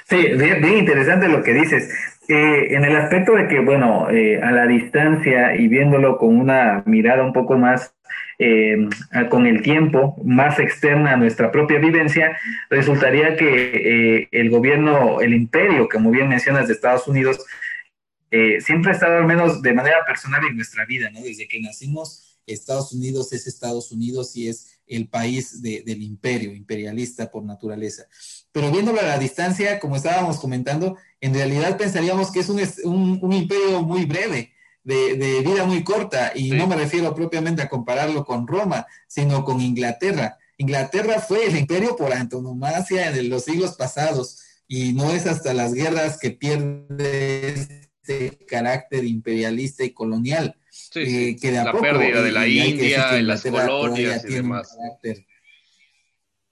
Sí, 0.05 0.17
bien, 0.17 0.77
interesante 0.77 1.27
lo 1.27 1.43
que 1.43 1.53
dices. 1.53 1.89
Eh, 2.27 2.75
en 2.75 2.83
el 2.83 2.95
aspecto 2.95 3.33
de 3.33 3.47
que, 3.47 3.59
bueno, 3.59 4.09
eh, 4.09 4.41
a 4.41 4.51
la 4.51 4.65
distancia 4.65 5.55
y 5.55 5.67
viéndolo 5.67 6.17
con 6.17 6.35
una 6.37 6.83
mirada 6.85 7.23
un 7.23 7.33
poco 7.33 7.57
más 7.57 7.93
eh, 8.39 8.89
con 9.29 9.45
el 9.45 9.61
tiempo, 9.61 10.15
más 10.23 10.59
externa 10.59 11.13
a 11.13 11.17
nuestra 11.17 11.51
propia 11.51 11.79
vivencia, 11.79 12.37
resultaría 12.69 13.35
que 13.35 14.27
el 14.31 14.49
gobierno, 14.49 15.21
el 15.21 15.33
imperio, 15.33 15.87
como 15.87 16.11
bien 16.11 16.29
mencionas, 16.29 16.67
de 16.67 16.73
Estados 16.73 17.07
Unidos, 17.07 17.45
siempre 18.59 18.91
ha 18.91 18.93
estado 18.93 19.17
al 19.17 19.25
menos 19.25 19.61
de 19.61 19.73
manera 19.73 20.03
personal 20.05 20.43
en 20.43 20.57
nuestra 20.57 20.85
vida, 20.85 21.09
¿no? 21.09 21.21
Desde 21.21 21.47
que 21.47 21.61
nacimos, 21.61 22.41
Estados 22.45 22.91
Unidos 22.91 23.31
es 23.31 23.47
Estados 23.47 23.91
Unidos 23.93 24.35
y 24.35 24.49
es 24.49 24.74
el 24.87 25.07
país 25.07 25.61
del 25.61 26.01
imperio, 26.01 26.53
imperialista 26.53 27.31
por 27.31 27.43
naturaleza. 27.43 28.03
Pero 28.51 28.71
viéndolo 28.71 28.99
a 28.99 29.05
la 29.05 29.17
distancia, 29.17 29.79
como 29.79 29.95
estábamos 29.95 30.37
comentando, 30.37 30.97
en 31.19 31.33
realidad 31.33 31.77
pensaríamos 31.77 32.31
que 32.31 32.41
es 32.41 32.49
un, 32.49 33.19
un 33.21 33.33
imperio 33.33 33.81
muy 33.81 34.05
breve, 34.05 34.53
de, 34.85 35.41
vida 35.41 35.65
muy 35.65 35.83
corta, 35.83 36.31
y 36.35 36.51
no 36.51 36.67
me 36.67 36.75
refiero 36.75 37.13
propiamente 37.15 37.61
a 37.61 37.69
compararlo 37.69 38.23
con 38.23 38.47
Roma, 38.47 38.85
sino 39.07 39.43
con 39.43 39.59
Inglaterra. 39.59 40.37
Inglaterra 40.57 41.19
fue 41.19 41.47
el 41.47 41.57
imperio 41.57 41.95
por 41.95 42.13
antonomasia 42.13 43.09
en 43.09 43.29
los 43.29 43.45
siglos 43.45 43.75
pasados, 43.75 44.41
y 44.67 44.93
no 44.93 45.11
es 45.11 45.25
hasta 45.25 45.53
las 45.53 45.73
guerras 45.73 46.17
que 46.19 46.31
pierde 46.31 47.53
este 47.53 48.45
carácter 48.45 49.05
imperialista 49.05 49.83
y 49.83 49.91
colonial. 49.91 50.55
Eh, 50.95 51.35
que 51.39 51.51
de 51.51 51.63
la 51.63 51.73
pérdida 51.73 52.21
de 52.21 52.31
la 52.31 52.47
India, 52.47 53.21
las 53.21 53.41
colonias 53.41 54.25
y 54.25 54.33
demás 54.33 54.75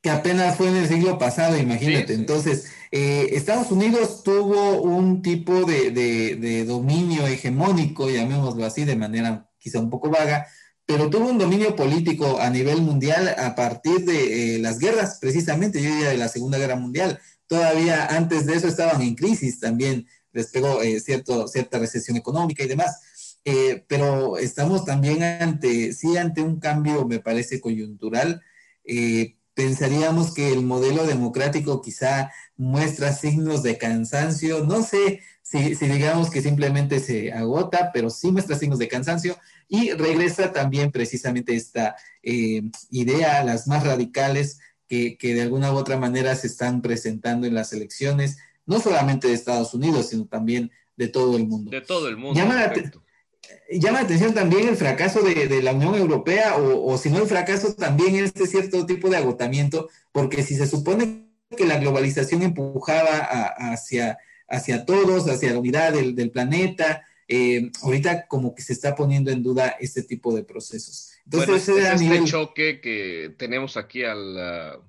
que 0.03 0.09
apenas 0.09 0.57
fue 0.57 0.67
en 0.67 0.75
el 0.75 0.87
siglo 0.89 1.17
pasado, 1.17 1.57
imagínate. 1.57 2.13
Entonces, 2.13 2.65
eh, 2.91 3.29
Estados 3.31 3.71
Unidos 3.71 4.21
tuvo 4.21 4.81
un 4.81 5.21
tipo 5.21 5.63
de, 5.63 6.65
dominio 6.67 7.25
hegemónico, 7.25 8.09
llamémoslo 8.09 8.65
así, 8.65 8.83
de 8.83 8.97
manera 8.97 9.49
quizá 9.57 9.79
un 9.79 9.89
poco 9.89 10.09
vaga, 10.09 10.45
pero 10.85 11.09
tuvo 11.09 11.29
un 11.29 11.37
dominio 11.37 11.73
político 11.77 12.41
a 12.41 12.49
nivel 12.49 12.81
mundial 12.81 13.33
a 13.37 13.55
partir 13.55 14.03
de 14.03 14.55
eh, 14.55 14.59
las 14.59 14.77
guerras, 14.77 15.19
precisamente, 15.21 15.81
yo 15.81 15.89
diría 15.89 16.09
de 16.09 16.17
la 16.17 16.27
Segunda 16.27 16.57
Guerra 16.57 16.75
Mundial. 16.75 17.21
Todavía 17.47 18.07
antes 18.07 18.45
de 18.45 18.55
eso 18.55 18.67
estaban 18.67 19.01
en 19.01 19.15
crisis 19.15 19.61
también, 19.61 20.05
les 20.33 20.47
pegó 20.47 20.81
eh, 20.81 20.99
cierto, 20.99 21.47
cierta 21.47 21.79
recesión 21.79 22.17
económica 22.17 22.61
y 22.61 22.67
demás. 22.67 22.99
Pero 23.87 24.37
estamos 24.37 24.85
también 24.85 25.23
ante, 25.23 25.93
sí, 25.93 26.17
ante 26.17 26.41
un 26.41 26.59
cambio, 26.59 27.05
me 27.05 27.19
parece, 27.19 27.59
coyuntural 27.59 28.41
pensaríamos 29.53 30.33
que 30.33 30.51
el 30.51 30.63
modelo 30.63 31.05
democrático 31.05 31.81
quizá 31.81 32.31
muestra 32.57 33.13
signos 33.13 33.63
de 33.63 33.77
cansancio, 33.77 34.65
no 34.65 34.83
sé 34.83 35.21
si, 35.41 35.75
digamos 35.75 36.29
que 36.31 36.41
simplemente 36.41 36.99
se 36.99 37.31
agota, 37.31 37.91
pero 37.93 38.09
sí 38.09 38.31
muestra 38.31 38.57
signos 38.57 38.79
de 38.79 38.87
cansancio 38.87 39.37
y 39.67 39.91
regresa 39.91 40.51
también 40.51 40.91
precisamente 40.91 41.55
esta 41.55 41.95
eh, 42.23 42.63
idea, 42.89 43.43
las 43.43 43.67
más 43.67 43.85
radicales, 43.85 44.59
que, 44.87 45.17
de 45.19 45.41
alguna 45.41 45.73
u 45.73 45.75
otra 45.75 45.97
manera 45.97 46.35
se 46.35 46.45
están 46.45 46.83
presentando 46.83 47.47
en 47.47 47.55
las 47.55 47.73
elecciones, 47.73 48.37
no 48.67 48.79
solamente 48.79 49.27
de 49.27 49.33
Estados 49.33 49.73
Unidos, 49.73 50.09
sino 50.09 50.27
también 50.27 50.71
de 50.95 51.07
todo 51.07 51.35
el 51.35 51.47
mundo. 51.47 51.71
De 51.71 51.81
todo 51.81 52.07
el 52.07 52.15
mundo. 52.15 52.39
Llama, 52.39 52.55
la, 52.55 52.73
atención 53.99 54.33
también 54.33 54.67
el 54.67 54.75
fracaso 54.75 55.21
de, 55.21 55.61
la 55.61 55.73
Unión 55.73 55.95
Europea, 55.95 56.55
o, 56.57 56.97
si 56.97 57.09
no 57.09 57.19
el 57.19 57.27
fracaso 57.27 57.73
también 57.73 58.15
este 58.15 58.47
cierto 58.47 58.85
tipo 58.85 59.09
de 59.09 59.17
agotamiento, 59.17 59.89
porque 60.11 60.43
si 60.43 60.55
se 60.55 60.67
supone 60.67 61.29
que 61.55 61.65
la 61.65 61.79
globalización 61.79 62.41
empujaba 62.41 63.17
hacia, 63.57 64.17
hacia 64.47 64.85
todos, 64.85 65.29
hacia 65.29 65.53
la 65.53 65.59
unidad 65.59 65.93
del, 65.93 66.31
planeta, 66.31 67.03
eh, 67.27 67.71
ahorita 67.81 68.27
como 68.27 68.53
que 68.53 68.61
se 68.61 68.73
está 68.73 68.95
poniendo 68.95 69.31
en 69.31 69.43
duda 69.43 69.75
este 69.79 70.03
tipo 70.03 70.35
de 70.35 70.43
procesos. 70.43 71.11
Entonces, 71.25 71.69
bueno, 71.69 71.87
es 71.87 72.01
este 72.01 72.23
choque 72.25 72.81
que 72.81 73.33
tenemos 73.37 73.77
aquí 73.77 74.03
al 74.03 74.83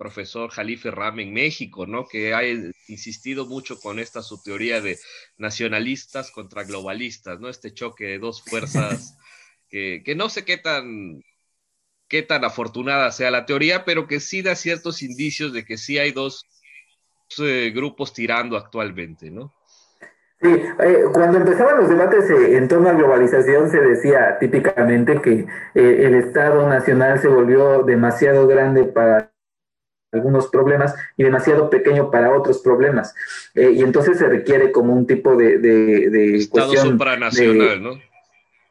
profesor 0.00 0.48
Jalife 0.50 0.90
Ram 0.90 1.20
en 1.20 1.34
México, 1.34 1.86
¿no? 1.86 2.08
Que 2.08 2.32
ha 2.32 2.42
insistido 2.88 3.44
mucho 3.44 3.78
con 3.78 3.98
esta 3.98 4.22
su 4.22 4.42
teoría 4.42 4.80
de 4.80 4.98
nacionalistas 5.36 6.30
contra 6.30 6.64
globalistas, 6.64 7.38
¿no? 7.38 7.50
Este 7.50 7.74
choque 7.74 8.06
de 8.06 8.18
dos 8.18 8.42
fuerzas 8.42 9.18
que, 9.68 10.02
que 10.02 10.14
no 10.14 10.30
sé 10.30 10.46
qué 10.46 10.56
tan 10.56 11.22
qué 12.08 12.22
tan 12.22 12.44
afortunada 12.44 13.12
sea 13.12 13.30
la 13.30 13.44
teoría, 13.44 13.84
pero 13.84 14.08
que 14.08 14.20
sí 14.20 14.40
da 14.40 14.56
ciertos 14.56 15.02
indicios 15.02 15.52
de 15.52 15.66
que 15.66 15.76
sí 15.76 15.98
hay 15.98 16.12
dos 16.12 16.46
eh, 17.38 17.70
grupos 17.74 18.14
tirando 18.14 18.56
actualmente, 18.56 19.30
¿no? 19.30 19.52
Sí, 20.42 20.48
eh, 20.48 21.04
cuando 21.12 21.36
empezaban 21.36 21.76
los 21.76 21.90
debates 21.90 22.30
eh, 22.30 22.56
en 22.56 22.66
torno 22.66 22.88
a 22.88 22.94
globalización 22.94 23.68
se 23.68 23.78
decía 23.78 24.38
típicamente 24.38 25.20
que 25.20 25.46
eh, 25.74 26.06
el 26.06 26.14
Estado 26.14 26.66
nacional 26.66 27.18
se 27.18 27.28
volvió 27.28 27.82
demasiado 27.82 28.46
grande 28.46 28.84
para 28.84 29.30
algunos 30.12 30.48
problemas 30.48 30.94
y 31.16 31.22
demasiado 31.22 31.70
pequeño 31.70 32.10
para 32.10 32.36
otros 32.36 32.58
problemas. 32.58 33.14
y 33.54 33.82
entonces 33.82 34.18
se 34.18 34.28
requiere 34.28 34.72
como 34.72 34.92
un 34.92 35.06
tipo 35.06 35.36
de... 35.36 35.58
de, 35.58 36.36
Estado 36.36 36.74
supranacional, 36.76 37.82
¿no? 37.82 38.10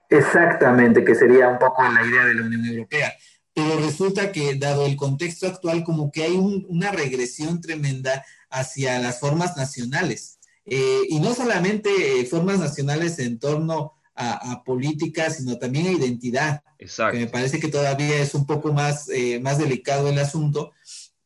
Exactamente, 0.09 1.03
que 1.03 1.13
sería 1.13 1.49
un 1.49 1.59
poco 1.59 1.83
la 1.83 2.05
idea 2.05 2.25
de 2.25 2.33
la 2.35 2.41
Unión 2.43 2.65
Europea. 2.65 3.13
Pero 3.53 3.77
resulta 3.77 4.31
que, 4.31 4.55
dado 4.55 4.85
el 4.85 4.95
contexto 4.95 5.47
actual, 5.47 5.83
como 5.83 6.11
que 6.11 6.23
hay 6.23 6.35
una 6.35 6.91
regresión 6.91 7.61
tremenda 7.61 8.25
hacia 8.49 8.99
las 8.99 9.19
formas 9.19 9.55
nacionales. 9.55 10.39
Eh, 10.65 11.01
y 11.09 11.19
no 11.19 11.33
solamente 11.33 11.89
formas 12.29 12.59
nacionales 12.59 13.19
en 13.19 13.39
torno 13.39 13.93
a, 14.15 14.63
política, 14.65 15.29
sino 15.29 15.57
también 15.57 15.87
a 15.87 15.91
identidad. 15.91 16.61
Exacto. 16.77 17.17
me 17.17 17.27
parece 17.27 17.59
que 17.59 17.67
todavía 17.67 18.19
es 18.19 18.33
un 18.35 18.45
poco 18.45 18.73
más, 18.73 19.09
eh, 19.09 19.39
más 19.41 19.57
delicado 19.57 20.09
el 20.09 20.19
asunto, 20.19 20.71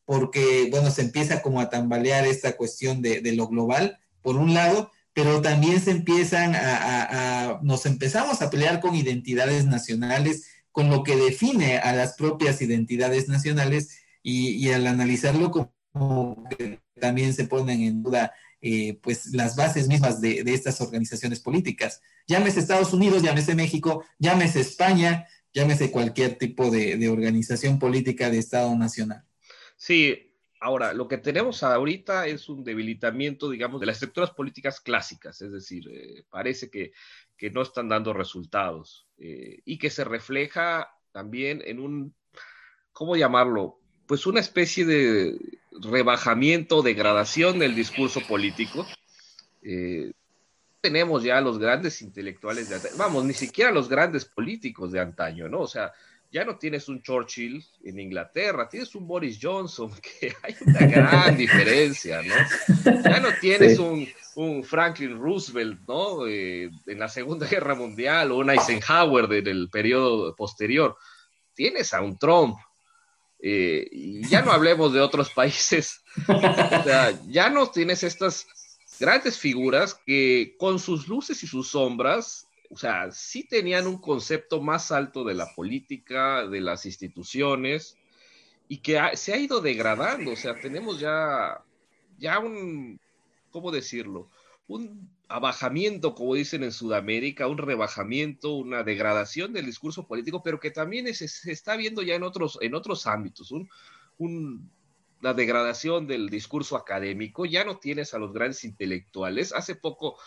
porque, 0.04 0.68
bueno, 0.70 0.90
se 0.90 1.02
empieza 1.02 1.42
como 1.42 1.60
a 1.60 1.70
tambalear 1.70 2.26
esta 2.26 2.56
cuestión 2.56 3.02
de, 3.02 3.20
lo 3.34 3.48
global, 3.48 3.98
por 4.22 4.36
un 4.36 4.54
lado, 4.54 4.90
pero 5.12 5.40
también 5.40 5.80
se 5.80 5.92
empiezan 5.92 6.54
a, 6.54 7.60
nos 7.62 7.86
empezamos 7.86 8.42
a 8.42 8.50
pelear 8.50 8.80
con 8.80 8.94
identidades 8.94 9.64
nacionales, 9.66 10.48
con 10.72 10.90
lo 10.90 11.04
que 11.04 11.16
define 11.16 11.78
a 11.78 11.94
las 11.94 12.14
propias 12.14 12.60
identidades 12.60 13.28
nacionales, 13.28 13.98
y, 14.22 14.70
al 14.72 14.86
analizarlo 14.86 15.50
como 15.50 16.48
que 16.56 16.80
también 16.98 17.34
se 17.34 17.44
ponen 17.44 17.82
en 17.82 18.02
duda 18.02 18.32
eh, 18.66 18.98
pues 19.02 19.26
las 19.34 19.56
bases 19.56 19.88
mismas 19.88 20.22
de, 20.22 20.42
estas 20.46 20.80
organizaciones 20.80 21.38
políticas. 21.40 22.00
Llámese 22.26 22.60
Estados 22.60 22.94
Unidos, 22.94 23.22
llámese 23.22 23.54
México, 23.54 24.02
llámese 24.18 24.60
España, 24.60 25.26
llámese 25.52 25.90
cualquier 25.90 26.38
tipo 26.38 26.70
de, 26.70 27.08
organización 27.10 27.78
política 27.78 28.30
de 28.30 28.38
Estado 28.38 28.74
nacional. 28.74 29.22
Sí, 29.84 30.32
ahora 30.60 30.94
lo 30.94 31.06
que 31.08 31.18
tenemos 31.18 31.62
ahorita 31.62 32.26
es 32.26 32.48
un 32.48 32.64
debilitamiento, 32.64 33.50
digamos, 33.50 33.80
de 33.80 33.86
las 33.86 33.96
estructuras 33.96 34.30
políticas 34.30 34.80
clásicas, 34.80 35.42
es 35.42 35.52
decir, 35.52 35.86
eh, 35.92 36.24
parece 36.30 36.70
que, 36.70 36.92
no 37.52 37.60
están 37.60 37.90
dando 37.90 38.14
resultados 38.14 39.06
eh, 39.18 39.60
y 39.66 39.76
que 39.76 39.90
se 39.90 40.04
refleja 40.04 40.88
también 41.12 41.60
en 41.66 41.80
un, 41.80 42.14
¿cómo 42.92 43.14
llamarlo? 43.14 43.78
Pues 44.06 44.24
una 44.24 44.40
especie 44.40 44.86
de 44.86 45.38
rebajamiento, 45.72 46.80
degradación 46.80 47.58
del 47.58 47.74
discurso 47.74 48.22
político. 48.26 48.86
Eh, 49.60 50.12
tenemos 50.80 51.22
ya 51.22 51.42
los 51.42 51.58
grandes 51.58 52.00
intelectuales 52.00 52.70
de 52.70 52.76
antaño, 52.76 52.94
vamos, 52.96 53.26
ni 53.26 53.34
siquiera 53.34 53.70
los 53.70 53.90
grandes 53.90 54.24
políticos 54.24 54.92
de 54.92 55.00
antaño, 55.00 55.46
¿no? 55.46 55.60
O 55.60 55.68
sea, 55.68 55.92
ya 56.34 56.44
no 56.44 56.58
tienes 56.58 56.88
un 56.88 57.00
Churchill 57.00 57.64
en 57.84 58.00
Inglaterra, 58.00 58.68
tienes 58.68 58.92
un 58.96 59.06
Boris 59.06 59.38
Johnson, 59.40 59.92
que 60.20 60.34
hay 60.42 60.56
una 60.66 60.80
gran 60.80 61.36
diferencia, 61.44 62.22
¿no? 62.22 62.34
Ya 63.04 63.20
no 63.20 63.28
tienes 63.40 63.78
un, 63.78 64.64
Franklin 64.64 65.16
Roosevelt, 65.16 65.78
¿no? 65.86 66.26
Eh, 66.26 66.68
en 66.88 66.98
la 66.98 67.08
Segunda 67.08 67.46
Guerra 67.46 67.76
Mundial 67.76 68.32
o 68.32 68.38
un 68.38 68.50
Eisenhower 68.50 69.28
del 69.28 69.70
periodo 69.70 70.34
posterior. 70.34 70.96
Tienes 71.54 71.94
a 71.94 72.00
un 72.00 72.18
Trump, 72.18 72.56
eh, 73.40 73.86
y 73.92 74.26
ya 74.26 74.42
no 74.42 74.50
hablemos 74.50 74.92
de 74.92 75.00
otros 75.00 75.30
países. 75.34 76.02
o 76.26 76.82
sea, 76.82 77.16
ya 77.28 77.48
no 77.48 77.70
tienes 77.70 78.02
estas 78.02 78.48
grandes 78.98 79.38
figuras 79.38 79.94
que 80.04 80.56
con 80.58 80.80
sus 80.80 81.06
luces 81.06 81.40
y 81.44 81.46
sus 81.46 81.68
sombras, 81.68 82.48
o 82.70 82.76
sea, 82.76 83.10
sí 83.10 83.44
tenían 83.44 83.86
un 83.86 83.98
concepto 83.98 84.60
más 84.60 84.92
alto 84.92 85.24
de 85.24 85.34
la 85.34 85.54
política, 85.54 86.46
de 86.46 86.60
las 86.60 86.86
instituciones, 86.86 87.96
y 88.68 88.78
que 88.78 89.00
se 89.14 89.32
ha 89.32 89.38
ido 89.38 89.60
degradando. 89.60 90.32
O 90.32 90.36
sea, 90.36 90.58
tenemos 90.58 90.98
ya, 90.98 91.62
ya 92.18 92.38
un, 92.38 92.98
¿cómo 93.50 93.70
decirlo? 93.70 94.28
Un 94.66 95.10
abajamiento, 95.28 96.14
como 96.14 96.34
dicen 96.34 96.62
en 96.62 96.72
Sudamérica, 96.72 97.48
un 97.48 97.58
rebajamiento, 97.58 98.54
una 98.54 98.82
degradación 98.82 99.52
del 99.52 99.66
discurso 99.66 100.06
político, 100.06 100.42
pero 100.42 100.60
que 100.60 100.70
también 100.70 101.12
se 101.14 101.52
está 101.52 101.76
viendo 101.76 102.02
ya 102.02 102.14
en 102.14 102.22
otros, 102.22 102.58
en 102.62 102.74
otros 102.74 103.06
ámbitos, 103.06 103.52
un, 103.52 104.70
la 105.20 105.32
degradación 105.32 106.06
del 106.06 106.28
discurso 106.28 106.76
académico, 106.76 107.46
ya 107.46 107.64
no 107.64 107.78
tienes 107.78 108.12
a 108.12 108.18
los 108.18 108.32
grandes 108.32 108.62
intelectuales. 108.64 109.52
Hace 109.52 109.74
poco 109.74 110.18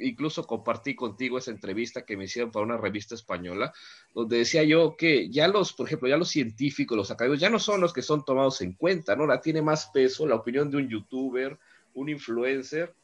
incluso 0.00 0.46
compartí 0.46 0.94
contigo 0.94 1.38
esa 1.38 1.50
entrevista 1.50 2.04
que 2.04 2.16
me 2.16 2.24
hicieron 2.24 2.50
para 2.50 2.64
una 2.64 2.76
revista 2.76 3.14
española, 3.14 3.72
donde 4.14 4.38
decía 4.38 4.62
yo 4.62 4.96
que 4.96 5.28
ya 5.30 5.48
los, 5.48 5.72
por 5.72 5.86
ejemplo, 5.86 6.08
ya 6.08 6.16
los 6.16 6.28
científicos, 6.28 6.96
los 6.96 7.10
académicos, 7.10 7.40
ya 7.40 7.50
no 7.50 7.58
son 7.58 7.80
los 7.80 7.92
que 7.92 8.02
son 8.02 8.24
tomados 8.24 8.60
en 8.60 8.72
cuenta, 8.72 9.16
¿no? 9.16 9.26
La 9.26 9.40
tiene 9.40 9.62
más 9.62 9.86
peso 9.86 10.26
la 10.26 10.36
opinión 10.36 10.70
de 10.70 10.78
un 10.78 10.88
youtuber, 10.88 11.58
un 11.94 12.08
influencer, 12.08 12.94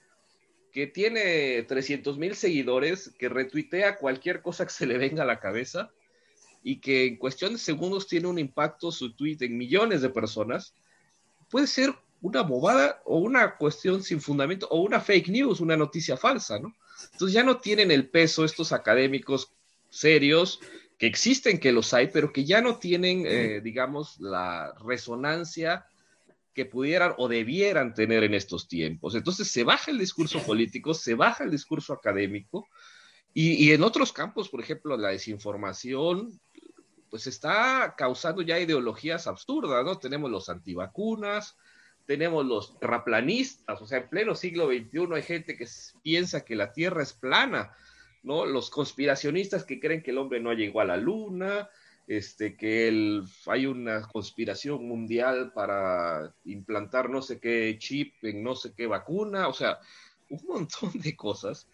que 0.73 0.87
tiene 0.87 1.63
300 1.65 2.17
mil 2.19 2.35
seguidores, 2.35 3.13
que 3.19 3.29
retuitea 3.29 3.99
cualquier 3.99 4.41
cosa 4.41 4.65
que 4.65 4.73
se 4.73 4.87
le 4.87 4.99
venga 4.99 5.23
a 5.23 5.27
la 5.27 5.39
cabeza 5.39 5.91
y 6.63 6.81
que 6.81 7.07
en 7.07 7.17
cuestión 7.17 7.53
de 7.53 7.59
segundos 7.59 8.07
tiene 8.07 8.29
un 8.29 8.39
impacto 8.39 8.91
su 8.91 9.15
tweet 9.15 9.39
en 9.41 9.59
millones 9.59 10.01
de 10.01 10.09
personas, 10.09 10.75
puede 11.51 11.67
ser 11.67 11.95
una 12.23 12.43
bobada 12.43 13.03
o 13.05 13.19
una 13.19 13.57
cuestión 13.57 14.03
sin 14.03 14.21
fundamento 14.21 14.67
o 14.71 14.81
una 14.81 15.01
fake 15.01 15.29
news, 15.29 15.61
una 15.61 15.77
noticia 15.77 16.17
falsa, 16.17 16.59
¿no? 16.59 16.75
Entonces 17.13 17.35
ya 17.35 17.43
no 17.43 17.59
tienen 17.59 17.91
el 17.91 18.09
peso 18.09 18.45
estos 18.45 18.73
académicos 18.73 19.53
serios 19.91 20.61
que 20.99 21.07
existen, 21.07 21.59
que 21.59 21.73
los 21.73 21.93
hay, 21.95 22.09
pero 22.09 22.33
que 22.33 22.45
ya 22.45 22.61
no 22.61 22.79
tienen, 22.79 23.25
eh, 23.27 23.61
digamos, 23.61 24.21
la 24.21 24.73
resonancia 24.85 25.87
que 26.55 26.67
pudieran 26.67 27.15
o 27.19 27.29
debieran 27.29 27.95
tener 27.95 28.25
en 28.25 28.35
estos 28.35 28.69
tiempos. 28.69 29.15
Entonces 29.15 29.49
se 29.49 29.65
baja 29.65 29.91
el 29.91 29.99
discurso 29.99 30.43
político, 30.43 30.95
se 30.95 31.15
baja 31.15 31.45
el 31.45 31.51
discurso 31.51 31.93
académico 31.93 32.69
y, 33.35 33.73
en 33.73 33.83
otros 33.83 34.13
campos, 34.13 34.51
por 34.51 34.61
ejemplo, 34.61 34.97
la 34.97 35.09
desinformación, 35.09 36.39
pues 37.09 37.27
está 37.27 37.95
causando 37.97 38.43
ya 38.43 38.61
ideologías 38.61 39.27
absurdas, 39.27 39.85
¿no? 39.85 39.99
Tenemos 39.99 40.31
los 40.31 40.51
antivacunas, 40.51 41.57
tenemos 42.13 42.45
los 42.45 42.79
terraplanistas, 42.79 43.81
o 43.81 43.87
sea, 43.87 43.97
en 43.97 44.11
pleno 44.11 44.35
siglo 44.35 44.67
XXI 44.67 45.15
hay 45.15 45.23
gente 45.23 45.57
que 45.57 45.67
piensa 46.03 46.45
que 46.45 46.55
la 46.55 46.71
Tierra 46.71 47.03
es 47.03 47.15
plana, 47.15 47.75
¿no? 48.23 48.45
Los 48.45 48.69
conspiracionistas 48.69 49.65
que 49.65 49.81
creen 49.81 50.03
que 50.03 50.11
el 50.11 50.19
hombre 50.19 50.39
no 50.39 50.53
llegó 50.53 50.83
a 50.83 50.85
la 50.85 50.99
luna, 50.99 51.71
este, 52.07 52.55
que 52.55 52.87
el, 52.89 53.23
hay 53.47 53.65
una 53.65 54.03
conspiración 54.03 54.87
mundial 54.87 55.55
para 55.55 56.35
implantar 56.45 57.09
no 57.09 57.23
sé 57.23 57.41
qué 57.41 57.75
chip 57.79 58.23
en 58.23 58.43
no 58.43 58.57
sé 58.57 58.75
qué 58.77 58.87
vacuna, 58.87 59.49
o 59.49 59.55
sea, 59.55 59.79
un 60.29 60.45
montón 60.47 60.93
de 60.93 61.17
cosas 61.17 61.67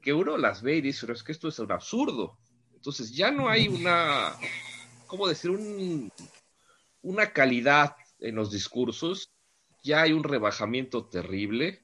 que 0.00 0.12
uno 0.12 0.38
las 0.38 0.62
ve 0.62 0.76
y 0.76 0.80
dice, 0.80 1.00
pero 1.00 1.14
es 1.14 1.24
que 1.24 1.32
esto 1.32 1.48
es 1.48 1.58
un 1.58 1.72
absurdo. 1.72 2.38
Entonces 2.72 3.12
ya 3.16 3.32
no 3.32 3.48
hay 3.48 3.66
una, 3.66 4.32
¿cómo 5.08 5.26
decir? 5.26 5.50
Un, 5.50 6.12
una 7.02 7.32
calidad 7.32 7.96
en 8.20 8.36
los 8.36 8.52
discursos, 8.52 9.31
ya 9.82 10.02
hay 10.02 10.12
un 10.12 10.24
rebajamiento 10.24 11.04
terrible. 11.04 11.80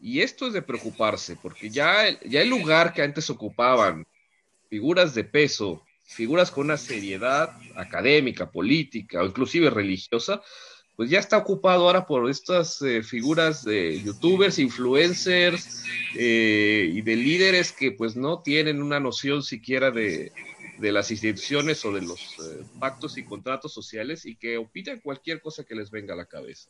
Y 0.00 0.20
esto 0.20 0.48
es 0.48 0.52
de 0.52 0.62
preocuparse, 0.62 1.36
porque 1.40 1.70
ya, 1.70 2.18
ya 2.22 2.42
el 2.42 2.48
lugar 2.48 2.92
que 2.92 3.02
antes 3.02 3.30
ocupaban 3.30 4.04
figuras 4.68 5.14
de 5.14 5.22
peso, 5.22 5.84
figuras 6.04 6.50
con 6.50 6.64
una 6.64 6.76
seriedad 6.76 7.56
académica, 7.76 8.50
política 8.50 9.22
o 9.22 9.26
inclusive 9.26 9.70
religiosa, 9.70 10.42
pues 10.96 11.08
ya 11.08 11.20
está 11.20 11.38
ocupado 11.38 11.86
ahora 11.86 12.06
por 12.06 12.28
estas 12.28 12.82
eh, 12.82 13.02
figuras 13.02 13.64
de 13.64 14.02
youtubers, 14.02 14.58
influencers 14.58 15.84
eh, 16.16 16.90
y 16.92 17.00
de 17.00 17.16
líderes 17.16 17.72
que 17.72 17.92
pues 17.92 18.16
no 18.16 18.42
tienen 18.42 18.82
una 18.82 19.00
noción 19.00 19.42
siquiera 19.42 19.90
de, 19.90 20.32
de 20.78 20.92
las 20.92 21.10
instituciones 21.10 21.84
o 21.84 21.92
de 21.92 22.02
los 22.02 22.20
eh, 22.20 22.64
pactos 22.78 23.16
y 23.16 23.24
contratos 23.24 23.72
sociales 23.72 24.26
y 24.26 24.36
que 24.36 24.58
opinan 24.58 25.00
cualquier 25.00 25.40
cosa 25.40 25.64
que 25.64 25.74
les 25.74 25.90
venga 25.90 26.14
a 26.14 26.16
la 26.16 26.26
cabeza. 26.26 26.68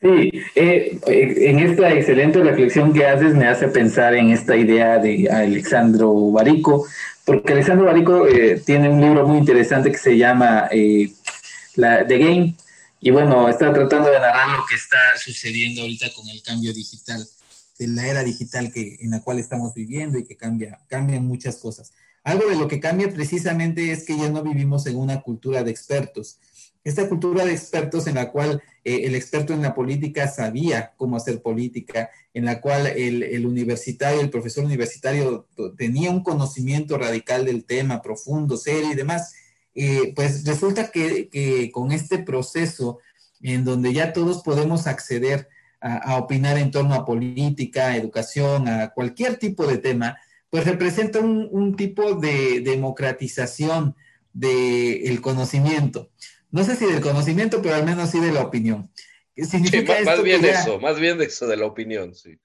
Sí, 0.00 0.30
eh, 0.54 0.98
en 1.06 1.58
esta 1.58 1.92
excelente 1.92 2.42
reflexión 2.42 2.92
que 2.92 3.06
haces 3.06 3.34
me 3.34 3.46
hace 3.46 3.68
pensar 3.68 4.14
en 4.14 4.30
esta 4.30 4.56
idea 4.56 4.98
de 4.98 5.28
Alexandro 5.30 6.30
Barico, 6.30 6.86
porque 7.24 7.54
Alexandro 7.54 7.86
Barico 7.86 8.26
eh, 8.28 8.62
tiene 8.64 8.90
un 8.90 9.00
libro 9.00 9.26
muy 9.26 9.38
interesante 9.38 9.90
que 9.90 9.98
se 9.98 10.16
llama 10.18 10.68
eh, 10.70 11.10
la, 11.76 12.06
The 12.06 12.18
Game, 12.18 12.54
y 13.00 13.10
bueno, 13.10 13.48
está 13.48 13.72
tratando 13.72 14.10
de 14.10 14.18
narrar 14.18 14.48
lo 14.58 14.64
que 14.66 14.76
está 14.76 14.98
sucediendo 15.16 15.82
ahorita 15.82 16.12
con 16.14 16.28
el 16.28 16.42
cambio 16.42 16.72
digital, 16.72 17.26
de 17.78 17.88
la 17.88 18.06
era 18.06 18.22
digital 18.22 18.70
que, 18.72 18.98
en 19.00 19.10
la 19.10 19.22
cual 19.22 19.38
estamos 19.38 19.74
viviendo 19.74 20.18
y 20.18 20.24
que 20.24 20.36
cambia, 20.36 20.78
cambian 20.88 21.24
muchas 21.24 21.56
cosas. 21.56 21.92
Algo 22.22 22.48
de 22.48 22.56
lo 22.56 22.68
que 22.68 22.80
cambia 22.80 23.12
precisamente 23.12 23.90
es 23.92 24.04
que 24.04 24.16
ya 24.16 24.28
no 24.28 24.42
vivimos 24.42 24.86
en 24.86 24.96
una 24.96 25.20
cultura 25.20 25.62
de 25.62 25.70
expertos, 25.70 26.38
esta 26.84 27.08
cultura 27.08 27.46
de 27.46 27.52
expertos 27.52 28.06
en 28.06 28.16
la 28.16 28.30
cual 28.30 28.62
eh, 28.84 29.00
el 29.04 29.14
experto 29.14 29.54
en 29.54 29.62
la 29.62 29.74
política 29.74 30.28
sabía 30.28 30.92
cómo 30.96 31.16
hacer 31.16 31.40
política, 31.40 32.10
en 32.34 32.44
la 32.44 32.60
cual 32.60 32.86
el, 32.86 33.46
universitario, 33.46 34.20
el 34.20 34.28
profesor 34.28 34.64
universitario 34.64 35.48
tenía 35.78 36.10
un 36.10 36.22
conocimiento 36.22 36.98
radical 36.98 37.46
del 37.46 37.64
tema, 37.64 38.02
profundo, 38.02 38.58
serio 38.58 38.92
y 38.92 38.94
demás, 38.94 39.34
eh, 39.74 40.12
pues 40.14 40.44
resulta 40.44 40.90
que, 40.90 41.70
con 41.72 41.90
este 41.90 42.18
proceso 42.18 42.98
en 43.40 43.64
donde 43.64 43.92
ya 43.92 44.12
todos 44.12 44.42
podemos 44.42 44.86
acceder 44.86 45.48
a, 45.80 46.16
opinar 46.16 46.58
en 46.58 46.70
torno 46.70 46.94
a 46.94 47.04
política, 47.04 47.96
educación, 47.96 48.68
a 48.68 48.90
cualquier 48.90 49.36
tipo 49.36 49.66
de 49.66 49.78
tema, 49.78 50.16
pues 50.48 50.64
representa 50.64 51.18
un, 51.20 51.76
tipo 51.76 52.14
de 52.14 52.60
democratización 52.60 53.94
del 54.32 55.20
conocimiento 55.20 56.10
no 56.54 56.62
sé 56.62 56.76
si 56.76 56.86
del 56.86 57.00
conocimiento, 57.00 57.60
pero 57.60 57.74
al 57.74 57.84
menos 57.84 58.10
sí 58.10 58.20
de 58.20 58.30
la 58.30 58.42
opinión. 58.42 58.88
Significa 59.36 59.96
más, 60.04 60.22
bien 60.22 60.44
eso, 60.44 60.78
más 60.78 61.00
bien 61.00 61.20
eso 61.20 61.48
de 61.48 61.56
la 61.56 61.66
opinión, 61.66 62.14
sí. 62.14 62.38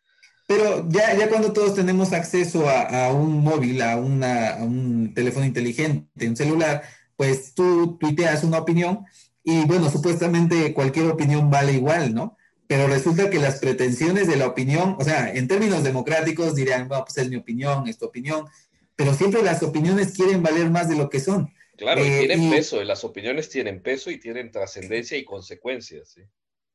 Pero 0.48 0.84
ya, 0.90 1.16
ya 1.16 1.30
cuando 1.30 1.54
todos 1.54 1.76
tenemos 1.76 2.12
acceso 2.12 2.68
a, 2.68 3.14
un 3.14 3.44
móvil, 3.44 3.84
a, 3.84 3.98
un 3.98 5.12
teléfono 5.14 5.46
inteligente, 5.46 6.28
un 6.28 6.36
celular, 6.36 6.82
pues 7.16 7.54
tú 7.54 8.00
tuiteas 8.00 8.44
una 8.44 8.58
opinión 8.58 9.06
y 9.44 9.64
bueno, 9.66 9.92
supuestamente 9.92 10.74
cualquier 10.74 11.06
opinión 11.06 11.52
vale 11.52 11.74
igual, 11.74 12.16
¿no? 12.16 12.36
Pero 12.66 12.88
resulta 12.88 13.30
que 13.30 13.38
las 13.38 13.60
pretensiones 13.60 14.28
de 14.28 14.38
la 14.38 14.48
opinión, 14.48 14.96
o 14.98 15.04
sea, 15.04 15.32
en 15.32 15.48
términos 15.48 15.84
democráticos 15.84 16.56
dirían, 16.56 16.88
bueno, 16.88 17.06
pues 17.06 17.20
es 17.20 17.30
mi 17.30 17.36
opinión, 17.36 17.88
es 17.88 18.00
tu 18.00 18.08
opinión, 18.08 18.48
pero 18.96 19.14
siempre 19.14 19.44
las 19.44 19.62
opiniones 19.62 20.14
quieren 20.16 20.42
valer 20.42 20.72
más 20.72 20.90
de 20.90 20.96
lo 20.96 21.12
que 21.12 21.20
son. 21.20 21.54
Claro, 21.80 22.06
y 22.06 22.10
eh, 22.10 22.20
tienen 22.20 22.50
peso, 22.50 22.84
las 22.84 23.06
opiniones 23.06 23.48
tienen 23.48 23.82
peso 23.82 24.12
y 24.12 24.20
tienen 24.20 24.52
trascendencia 24.52 25.18
y 25.18 25.24
consecuencias. 25.24 26.14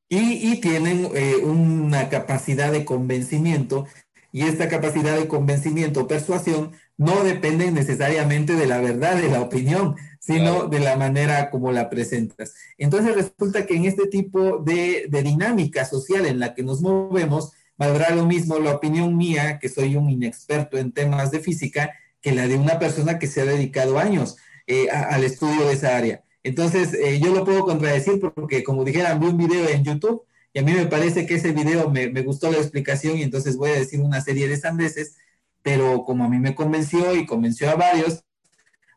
Y, 0.09 0.61
tienen 0.61 1.11
eh, 1.15 1.37
una 1.37 2.09
capacidad 2.09 2.73
de 2.73 2.87
convencimiento, 2.87 3.87
y 4.33 4.43
esta 4.43 4.69
capacidad 4.69 5.17
de 5.19 5.29
convencimiento 5.29 6.01
o 6.01 6.09
persuasión 6.09 6.73
no 6.97 7.23
depende 7.23 7.71
necesariamente 7.71 8.55
de 8.55 8.67
la 8.67 8.81
verdad 8.81 9.21
de 9.21 9.29
la 9.29 9.43
opinión, 9.43 9.95
sino 10.21 10.69
de 10.69 10.81
la 10.81 10.97
manera 10.97 11.51
como 11.51 11.71
la 11.71 11.91
presentas. 11.91 12.55
Entonces 12.79 13.15
resulta 13.15 13.67
que 13.67 13.77
en 13.77 13.85
este 13.85 14.07
tipo 14.07 14.59
de, 14.59 15.05
de 15.09 15.23
dinámica 15.23 15.85
social 15.85 16.25
en 16.25 16.39
la 16.39 16.55
que 16.55 16.63
nos 16.63 16.81
movemos, 16.81 17.53
valdrá 17.77 18.15
lo 18.15 18.25
mismo 18.25 18.59
la 18.59 18.75
opinión 18.75 19.17
mía, 19.19 19.59
que 19.59 19.69
soy 19.69 19.97
un 19.97 20.09
inexperto 20.09 20.79
en 20.79 20.93
temas 20.93 21.31
de 21.31 21.41
física, 21.41 21.93
que 22.23 22.33
la 22.33 22.49
de 22.49 22.57
una 22.57 22.79
persona 22.79 23.19
que 23.19 23.27
se 23.27 23.43
ha 23.43 23.45
dedicado 23.45 23.99
años 23.99 24.37
eh, 24.67 24.89
al 24.91 25.25
estudio 25.25 25.67
de 25.67 25.75
esa 25.75 25.95
área. 25.95 26.25
Entonces, 26.43 26.95
eh, 26.95 27.21
yo 27.21 27.35
lo 27.35 27.45
puedo 27.45 27.67
contradecir 27.67 28.19
porque, 28.19 28.65
como 28.65 28.83
dijeran, 28.83 29.21
vi 29.21 29.27
un 29.27 29.37
video 29.37 29.69
en 29.69 29.85
YouTube 29.85 30.23
y 30.55 30.59
a 30.59 30.63
mí 30.63 30.73
me 30.73 30.87
parece 30.87 31.27
que 31.27 31.35
ese 31.35 31.53
video 31.53 31.91
me, 31.91 32.09
gustó 32.23 32.51
la 32.51 32.59
explicación 32.59 33.19
y 33.19 33.23
entonces 33.23 33.57
voy 33.57 33.71
a 33.71 33.79
decir 33.79 34.01
una 34.01 34.23
serie 34.23 34.49
de 34.49 34.57
sandeces, 34.57 35.17
pero 35.63 36.05
como 36.05 36.25
a 36.25 36.29
mí 36.29 36.39
me 36.39 36.55
convenció 36.55 37.15
y 37.15 37.27
convenció 37.27 37.71
a 37.71 37.75
varios, 37.75 38.25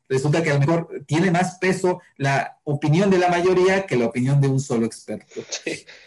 resulta 0.07 0.41
que 0.41 0.51
a 0.51 0.53
lo 0.53 0.59
mejor 0.61 1.03
tiene 1.05 1.31
más 1.31 1.57
peso 1.57 2.01
la 2.15 2.59
opinión 2.63 3.09
de 3.09 3.19
la 3.19 3.27
mayoría 3.27 3.85
que 3.85 3.97
la 3.97 4.05
opinión 4.05 4.39
de 4.39 4.47
un 4.47 4.59
solo 4.59 4.85
experto. 4.85 5.41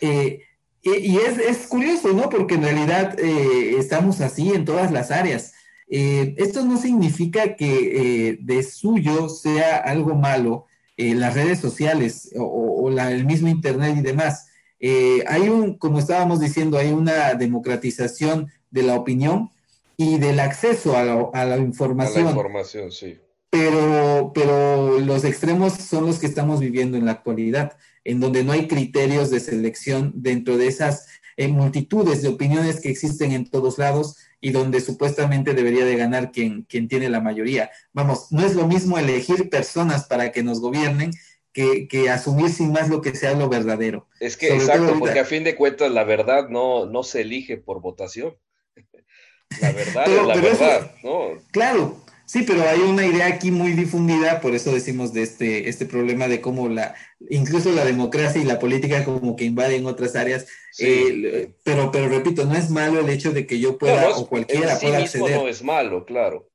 Eh, 0.01 0.42
y, 0.83 1.18
es, 1.18 1.37
es, 1.37 1.66
curioso, 1.66 2.14
¿no? 2.14 2.31
Porque 2.31 2.55
en 2.55 2.62
realidad 2.62 3.14
estamos 3.20 4.23
así 4.23 4.49
en 4.55 4.64
todas 4.64 4.90
las 4.90 5.11
áreas. 5.11 5.53
Eh, 5.92 6.37
esto 6.38 6.64
no 6.64 6.79
significa 6.81 7.57
que 7.57 8.29
eh, 8.29 8.38
de 8.40 8.62
suyo 8.62 9.29
sea 9.29 9.79
algo 9.79 10.14
malo 10.14 10.66
eh, 10.96 11.14
las 11.14 11.35
redes 11.35 11.59
sociales 11.59 12.31
o, 12.37 12.88
el 12.88 13.24
mismo 13.26 13.48
Internet 13.48 13.96
y 13.98 14.03
demás. 14.03 14.46
hay 14.81 15.48
un, 15.48 15.76
como 15.76 15.98
estábamos 15.98 16.40
diciendo, 16.40 16.79
hay 16.79 16.90
una 16.90 17.35
democratización 17.35 18.48
de 18.70 18.83
la 18.85 18.94
opinión 18.94 19.50
y 19.96 20.18
del 20.18 20.40
acceso 20.40 20.96
a 20.96 21.05
la, 21.05 21.59
información. 21.59 22.22
A 22.22 22.24
la 22.24 22.31
información, 22.31 22.92
sí. 22.92 23.18
Pero, 23.50 24.33
pero 24.35 25.00
los 25.00 25.24
extremos 25.24 25.74
son 25.74 26.07
los 26.07 26.18
que 26.18 26.26
estamos 26.26 26.61
viviendo 26.61 26.96
en 26.96 27.05
la 27.05 27.12
actualidad, 27.12 27.76
en 28.05 28.20
donde 28.20 28.44
no 28.44 28.53
hay 28.53 28.68
criterios 28.68 29.31
de 29.31 29.40
selección 29.40 30.12
dentro 30.14 30.57
de 30.57 30.68
esas 30.68 31.07
multitudes 31.48 32.22
de 32.22 32.29
opiniones 32.29 32.81
que 32.81 32.90
existen 32.90 33.33
en 33.33 33.48
todos 33.48 33.79
lados 33.79 34.16
y 34.40 34.50
donde 34.50 34.81
supuestamente 34.81 35.55
debería 35.55 35.85
de 35.85 35.96
ganar 35.96 36.33
quien, 36.33 36.62
quien 36.62 36.88
tiene 36.88 37.09
la 37.09 37.20
mayoría. 37.20 37.70
Vamos, 37.92 38.29
no 38.31 38.44
es 38.44 38.55
lo 38.55 38.66
mismo 38.66 38.98
elegir 38.98 39.50
personas 39.50 40.07
para 40.07 40.33
que 40.33 40.42
nos 40.42 40.61
gobiernen 40.61 41.11
que, 41.53 42.11
asumir 42.11 42.50
sin 42.50 42.72
más 42.72 42.88
lo 42.88 43.00
que 43.00 43.14
sea 43.14 43.35
lo 43.35 43.48
verdadero. 43.48 44.09
Es 44.18 44.37
que, 44.37 44.55
exacto, 44.55 44.96
porque 44.98 45.20
a 45.20 45.24
fin 45.24 45.44
de 45.44 45.57
cuentas 45.57 45.90
la 45.90 46.05
verdad 46.05 46.48
no, 46.48 46.87
no 46.87 47.03
se 47.03 47.22
elige 47.22 47.57
por 47.57 47.81
votación. 47.81 48.37
La 49.61 49.72
verdad 49.72 50.07
es 50.07 50.26
la 50.26 50.35
verdad, 50.37 50.94
¿no? 51.03 51.31
Claro, 51.50 52.00
Sí, 52.31 52.45
pero 52.47 52.62
hay 52.62 52.79
una 52.79 53.05
idea 53.05 53.27
aquí 53.27 53.51
muy 53.51 53.73
difundida, 53.73 54.40
por 54.40 54.55
eso 54.55 54.73
decimos 54.73 55.12
de 55.12 55.23
este, 55.23 55.69
este 55.69 55.85
problema 55.85 56.29
de 56.29 56.40
cómo 56.40 56.69
la, 56.69 56.95
incluso 57.29 57.73
la 57.73 57.85
democracia 57.85 58.40
y 58.40 58.45
la 58.45 58.61
política 58.61 59.05
como 59.05 59.35
que 59.35 59.47
invaden 59.47 59.85
otras 59.87 60.14
áreas. 60.14 60.47
Eh, 60.79 61.51
pero, 61.64 61.90
pero 61.90 62.09
repito, 62.09 62.45
no 62.45 62.55
es 62.55 62.71
malo 62.71 63.01
el 63.01 63.09
hecho 63.09 63.33
de 63.33 63.49
que 63.49 63.59
yo 63.59 63.79
pueda 63.79 64.11
o 64.11 64.29
cualquiera 64.29 64.79
pueda 64.79 64.99
acceder. 64.99 65.38
no 65.38 65.49
es 65.49 65.64
malo, 65.64 66.05
claro. 66.05 66.49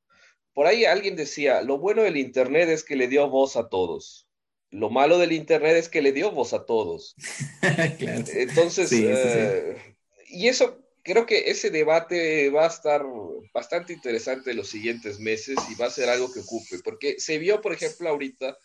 Por 0.53 0.65
ahí 0.65 0.85
alguien 0.85 1.17
decía, 1.17 1.61
lo 1.61 1.77
bueno 1.77 2.03
del 2.03 2.15
Internet 2.15 2.69
es 2.69 2.81
que 2.81 2.95
le 2.95 3.09
dio 3.09 3.29
voz 3.29 3.57
a 3.57 3.67
todos. 3.67 4.29
Lo 4.69 4.89
malo 4.89 5.17
del 5.17 5.33
Internet 5.33 5.75
es 5.75 5.89
que 5.89 6.01
le 6.01 6.13
dio 6.13 6.31
voz 6.31 6.53
a 6.53 6.65
todos. 6.65 7.17
claro. 7.99 8.23
Entonces, 8.33 8.93
eh, 8.93 9.75
y 10.29 10.47
eso 10.47 10.84
creo 11.05 11.27
que 11.27 11.51
ese 11.51 11.69
debate 11.69 12.49
va 12.49 12.63
a 12.65 12.69
estar 12.69 13.05
bastante 13.53 13.93
interesante 13.93 14.51
en 14.51 14.57
los 14.57 14.67
siguientes 14.67 15.19
meses 15.19 15.55
y 15.71 15.75
va 15.75 15.85
a 15.85 15.91
ser 15.91 16.09
algo 16.09 16.33
que 16.33 16.39
ocupe, 16.39 16.79
porque 16.83 17.19
se 17.19 17.37
vio, 17.37 17.61
por 17.61 17.73
ejemplo, 17.73 18.09
ahorita 18.09 18.57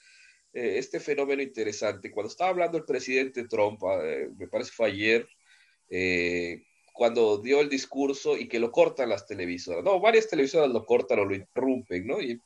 eh, 0.55 0.79
este 0.79 1.01
fenómeno 1.01 1.43
interesante. 1.43 2.11
Cuando 2.11 2.31
estaba 2.31 2.51
hablando 2.51 2.79
el 2.79 2.87
presidente 2.87 3.47
Trump, 3.47 3.83
eh, 4.03 4.31
me 4.39 4.49
parece 4.49 4.73
fue 4.73 4.89
ayer, 4.89 5.29
eh, 5.91 6.65
cuando 6.95 7.37
dio 7.39 7.61
el 7.61 7.69
discurso 7.69 8.39
y 8.39 8.49
que 8.49 8.59
lo 8.59 8.73
cortan 8.73 9.11
las 9.11 9.27
televisoras. 9.27 9.85
No, 9.85 10.01
varias 10.01 10.27
televisoras 10.27 10.71
lo 10.71 10.87
cortan 10.87 11.19
o 11.19 11.27
lo 11.27 11.35
interrumpen, 11.35 12.07
¿no? 12.07 12.23
Y, 12.23 12.41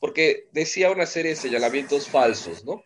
porque 0.00 0.48
decía 0.50 0.90
una 0.90 1.06
serie 1.06 1.30
de 1.30 1.36
señalamientos 1.36 2.08
falsos, 2.08 2.64
¿no? 2.64 2.82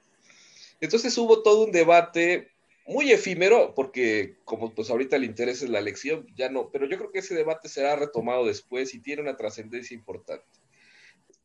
Entonces 0.82 1.16
hubo 1.16 1.42
todo 1.42 1.64
un 1.64 1.72
debate 1.72 2.53
muy 2.86 3.12
efímero, 3.12 3.74
porque 3.74 4.36
como 4.44 4.74
pues 4.74 4.90
ahorita 4.90 5.18
le 5.18 5.26
interesa 5.26 5.66
la 5.66 5.78
elección, 5.78 6.26
ya 6.36 6.50
no, 6.50 6.70
pero 6.70 6.86
yo 6.86 6.98
creo 6.98 7.10
que 7.10 7.20
ese 7.20 7.34
debate 7.34 7.68
será 7.68 7.96
retomado 7.96 8.46
después 8.46 8.94
y 8.94 9.00
tiene 9.00 9.22
una 9.22 9.36
trascendencia 9.36 9.94
importante. 9.94 10.44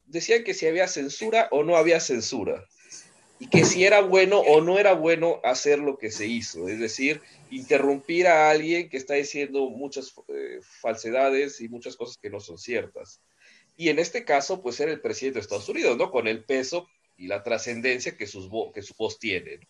Decían 0.06 0.44
que 0.44 0.54
si 0.54 0.68
había 0.68 0.88
censura 0.88 1.48
o 1.52 1.64
no 1.64 1.78
había 1.78 2.00
censura, 2.00 2.66
y 3.40 3.48
que 3.48 3.64
si 3.64 3.86
era 3.86 4.02
bueno 4.02 4.40
o 4.40 4.60
no 4.60 4.80
era 4.80 4.94
bueno 4.94 5.40
hacer 5.46 5.80
lo 5.80 5.98
que 5.98 6.12
se 6.12 6.28
hizo, 6.28 6.68
es 6.68 6.78
decir, 6.78 7.22
interrumpir 7.50 8.28
a 8.28 8.50
alguien 8.50 8.90
que 8.90 8.98
está 8.98 9.14
diciendo 9.14 9.70
muchas 9.70 10.14
eh, 10.28 10.60
falsedades 10.62 11.62
y 11.62 11.70
muchas 11.70 11.96
cosas 11.96 12.18
que 12.18 12.30
no 12.30 12.42
son 12.42 12.58
ciertas. 12.58 13.22
Y 13.78 13.88
en 13.88 13.98
este 13.98 14.26
caso, 14.26 14.62
pues 14.62 14.78
era 14.82 14.92
el 14.92 15.00
presidente 15.00 15.36
de 15.36 15.44
Estados 15.44 15.70
Unidos, 15.70 15.96
¿no? 15.96 16.12
Con 16.12 16.28
el 16.28 16.44
peso 16.44 16.90
y 17.16 17.28
la 17.28 17.42
trascendencia 17.42 18.18
que, 18.18 18.28
sus 18.28 18.50
que 18.74 18.82
su 18.82 18.94
voz 18.98 19.20
tiene. 19.20 19.62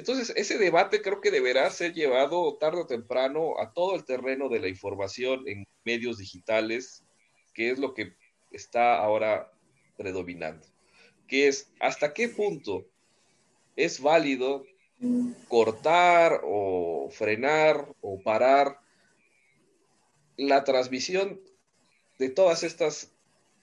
Entonces, 0.00 0.32
ese 0.34 0.56
debate 0.56 1.02
creo 1.02 1.20
que 1.20 1.30
deberá 1.30 1.68
ser 1.68 1.92
llevado 1.92 2.56
tarde 2.56 2.80
o 2.80 2.86
temprano 2.86 3.60
a 3.60 3.74
todo 3.74 3.94
el 3.94 4.06
terreno 4.06 4.48
de 4.48 4.58
la 4.58 4.68
información 4.68 5.46
en 5.46 5.66
medios 5.84 6.16
digitales, 6.16 7.04
que 7.52 7.70
es 7.70 7.78
lo 7.78 7.92
que 7.92 8.14
está 8.50 8.96
ahora 8.96 9.52
predominando, 9.98 10.66
que 11.28 11.48
es 11.48 11.70
hasta 11.80 12.14
qué 12.14 12.30
punto 12.30 12.86
es 13.76 14.00
válido 14.00 14.64
cortar 15.48 16.40
o 16.44 17.10
frenar 17.10 17.94
o 18.00 18.22
parar 18.22 18.80
la 20.38 20.64
transmisión 20.64 21.42
de 22.18 22.30
todas 22.30 22.62
estas 22.62 23.14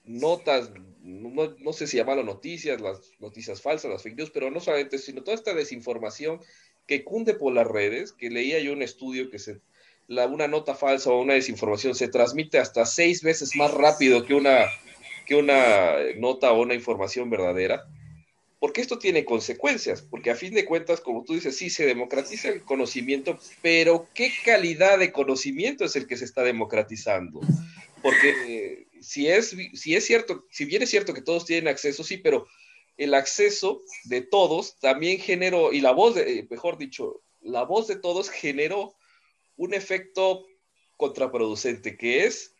notas, 0.08 0.72
no, 1.02 1.72
sé 1.72 1.86
si 1.86 1.96
llamarlo 1.96 2.24
noticias, 2.24 2.80
las 2.80 3.12
noticias 3.20 3.62
falsas, 3.62 3.90
las 3.90 4.02
fake 4.02 4.16
news, 4.16 4.30
pero 4.30 4.50
no 4.50 4.60
solamente, 4.60 4.98
sino 4.98 5.22
toda 5.22 5.36
esta 5.36 5.54
desinformación 5.54 6.40
que 6.86 7.04
cunde 7.04 7.34
por 7.34 7.52
las 7.52 7.66
redes, 7.66 8.12
que 8.12 8.30
leía 8.30 8.58
yo 8.58 8.72
un 8.72 8.82
estudio 8.82 9.30
que 9.30 9.38
se, 9.38 9.60
la, 10.06 10.26
una 10.26 10.48
nota 10.48 10.74
falsa 10.74 11.10
o 11.10 11.20
una 11.20 11.34
desinformación 11.34 11.94
se 11.94 12.08
transmite 12.08 12.58
hasta 12.58 12.86
seis 12.86 13.22
veces 13.22 13.54
más 13.56 13.72
rápido 13.72 14.24
que 14.24 14.34
una, 14.34 14.66
que 15.26 15.36
una 15.36 15.96
nota 16.16 16.52
o 16.52 16.62
una 16.62 16.74
información 16.74 17.30
verdadera 17.30 17.84
porque 18.60 18.80
esto 18.80 18.98
tiene 18.98 19.24
consecuencias, 19.24 20.02
porque 20.02 20.30
a 20.30 20.34
fin 20.34 20.52
de 20.52 20.64
cuentas, 20.64 21.00
como 21.00 21.24
tú 21.24 21.34
dices, 21.34 21.56
sí 21.56 21.70
se 21.70 21.86
democratiza 21.86 22.48
el 22.48 22.62
conocimiento, 22.62 23.38
pero 23.62 24.08
¿qué 24.14 24.32
calidad 24.44 24.98
de 24.98 25.12
conocimiento 25.12 25.84
es 25.84 25.94
el 25.94 26.06
que 26.06 26.16
se 26.16 26.24
está 26.24 26.42
democratizando? 26.42 27.40
Porque 28.02 28.34
eh, 28.48 28.86
si, 29.02 29.28
es, 29.28 29.56
si 29.74 29.94
es 29.94 30.04
cierto, 30.04 30.46
si 30.50 30.64
bien 30.64 30.82
es 30.82 30.90
cierto 30.90 31.14
que 31.14 31.22
todos 31.22 31.44
tienen 31.44 31.68
acceso, 31.68 32.04
sí, 32.04 32.18
pero 32.18 32.46
el 32.96 33.14
acceso 33.14 33.80
de 34.04 34.22
todos 34.22 34.78
también 34.80 35.18
generó, 35.20 35.72
y 35.72 35.80
la 35.80 35.92
voz, 35.92 36.16
de, 36.16 36.40
eh, 36.40 36.46
mejor 36.50 36.78
dicho, 36.78 37.22
la 37.40 37.64
voz 37.64 37.86
de 37.86 37.96
todos 37.96 38.30
generó 38.30 38.96
un 39.56 39.74
efecto 39.74 40.46
contraproducente, 40.96 41.96
que 41.96 42.24
es 42.24 42.54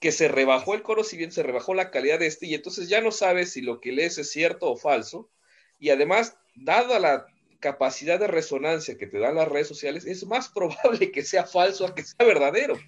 que 0.00 0.12
se 0.12 0.28
rebajó 0.28 0.74
el 0.74 0.82
conocimiento, 0.82 1.36
se 1.36 1.42
rebajó 1.42 1.72
la 1.72 1.90
calidad 1.90 2.18
de 2.18 2.26
este 2.26 2.46
y 2.46 2.54
entonces 2.54 2.88
ya 2.88 3.00
no 3.00 3.10
sabes 3.10 3.52
si 3.52 3.62
lo 3.62 3.80
que 3.80 3.92
lees 3.92 4.18
es 4.18 4.30
cierto 4.30 4.70
o 4.70 4.76
falso. 4.76 5.30
Y 5.78 5.90
además, 5.90 6.36
dada 6.54 6.98
la 6.98 7.26
capacidad 7.58 8.20
de 8.20 8.26
resonancia 8.26 8.98
que 8.98 9.06
te 9.06 9.18
dan 9.18 9.36
las 9.36 9.48
redes 9.48 9.68
sociales, 9.68 10.04
es 10.04 10.26
más 10.26 10.48
probable 10.54 11.10
que 11.10 11.22
sea 11.22 11.44
falso 11.44 11.86
a 11.86 11.94
que 11.94 12.02
sea 12.02 12.26
verdadero. 12.26 12.78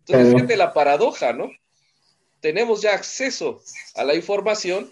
Entonces, 0.00 0.34
fíjate 0.34 0.56
la 0.56 0.72
paradoja, 0.72 1.32
¿no? 1.32 1.50
Tenemos 2.46 2.80
ya 2.80 2.94
acceso 2.94 3.60
a 3.96 4.04
la 4.04 4.14
información, 4.14 4.88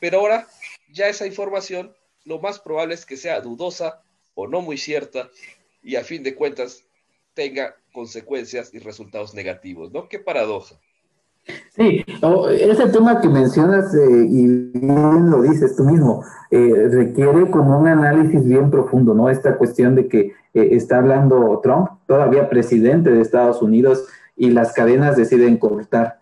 pero 0.00 0.18
ahora 0.18 0.46
ya 0.92 1.08
esa 1.08 1.26
información 1.26 1.94
lo 2.26 2.40
más 2.40 2.58
probable 2.58 2.92
es 2.92 3.06
que 3.06 3.16
sea 3.16 3.40
dudosa 3.40 4.02
o 4.34 4.46
no 4.46 4.60
muy 4.60 4.76
cierta 4.76 5.30
y 5.82 5.96
a 5.96 6.04
fin 6.04 6.22
de 6.22 6.34
cuentas 6.34 6.84
tenga 7.32 7.74
consecuencias 7.94 8.74
y 8.74 8.80
resultados 8.80 9.32
negativos, 9.32 9.90
¿no? 9.90 10.10
Qué 10.10 10.18
paradoja. 10.18 10.74
Sí, 11.74 12.04
ese 12.50 12.88
tema 12.90 13.18
que 13.22 13.30
mencionas 13.30 13.94
eh, 13.94 14.26
y 14.28 14.46
bien 14.74 15.30
lo 15.30 15.40
dices 15.40 15.74
tú 15.76 15.84
mismo, 15.84 16.22
eh, 16.50 16.86
requiere 16.90 17.50
como 17.50 17.78
un 17.78 17.88
análisis 17.88 18.44
bien 18.44 18.70
profundo, 18.70 19.14
¿no? 19.14 19.30
Esta 19.30 19.56
cuestión 19.56 19.94
de 19.94 20.06
que 20.06 20.18
eh, 20.52 20.68
está 20.72 20.98
hablando 20.98 21.60
Trump, 21.62 21.92
todavía 22.06 22.50
presidente 22.50 23.08
de 23.08 23.22
Estados 23.22 23.62
Unidos, 23.62 24.04
y 24.36 24.50
las 24.50 24.74
cadenas 24.74 25.16
deciden 25.16 25.56
cortar. 25.56 26.19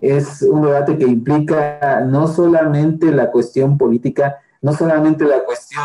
Es 0.00 0.42
un 0.42 0.62
debate 0.62 0.96
que 0.96 1.04
implica 1.04 2.00
no 2.06 2.32
solamente 2.32 3.10
la 3.10 3.30
cuestión 3.30 3.76
política, 3.76 4.40
no 4.60 4.76
solamente 4.76 5.24
la 5.24 5.44
cuestión 5.44 5.84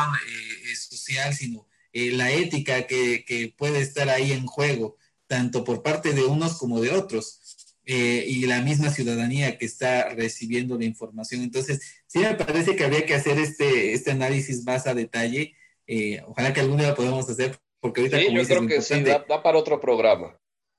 social, 0.75 1.33
sino 1.33 1.67
la 1.93 2.31
ética 2.31 2.87
que, 2.87 3.25
que 3.25 3.53
puede 3.57 3.81
estar 3.81 4.09
ahí 4.09 4.31
en 4.31 4.45
juego, 4.45 4.97
tanto 5.27 5.63
por 5.63 5.83
parte 5.83 6.13
de 6.13 6.23
unos 6.23 6.57
como 6.57 6.79
de 6.79 6.91
otros. 6.91 7.41
Eh, 7.89 8.25
y 8.27 8.45
la 8.47 8.61
misma 8.61 8.89
ciudadanía 8.89 9.57
que 9.57 9.65
está 9.65 10.09
recibiendo 10.09 10.77
la 10.77 10.83
información. 10.83 11.41
Entonces, 11.41 11.79
sí 12.05 12.19
me 12.19 12.35
parece 12.35 12.75
que 12.75 12.83
habría 12.83 13.05
que 13.05 13.15
hacer 13.15 13.39
este, 13.39 13.93
este 13.93 14.11
análisis 14.11 14.65
más 14.65 14.87
a 14.87 14.93
detalle. 14.93 15.55
Eh, 15.87 16.21
ojalá 16.27 16.51
que 16.51 16.59
algún 16.59 16.75
día 16.75 16.89
lo 16.89 16.95
podamos 16.95 17.29
hacer, 17.29 17.57
porque 17.79 18.01
ahorita... 18.01 18.19
Sí, 18.19 18.27
yo 18.33 18.43
creo 18.43 18.67
que 18.67 18.81
sí, 18.81 19.01
da, 19.03 19.25
para 19.25 19.57
otro 19.57 19.79
programa. 19.79 20.37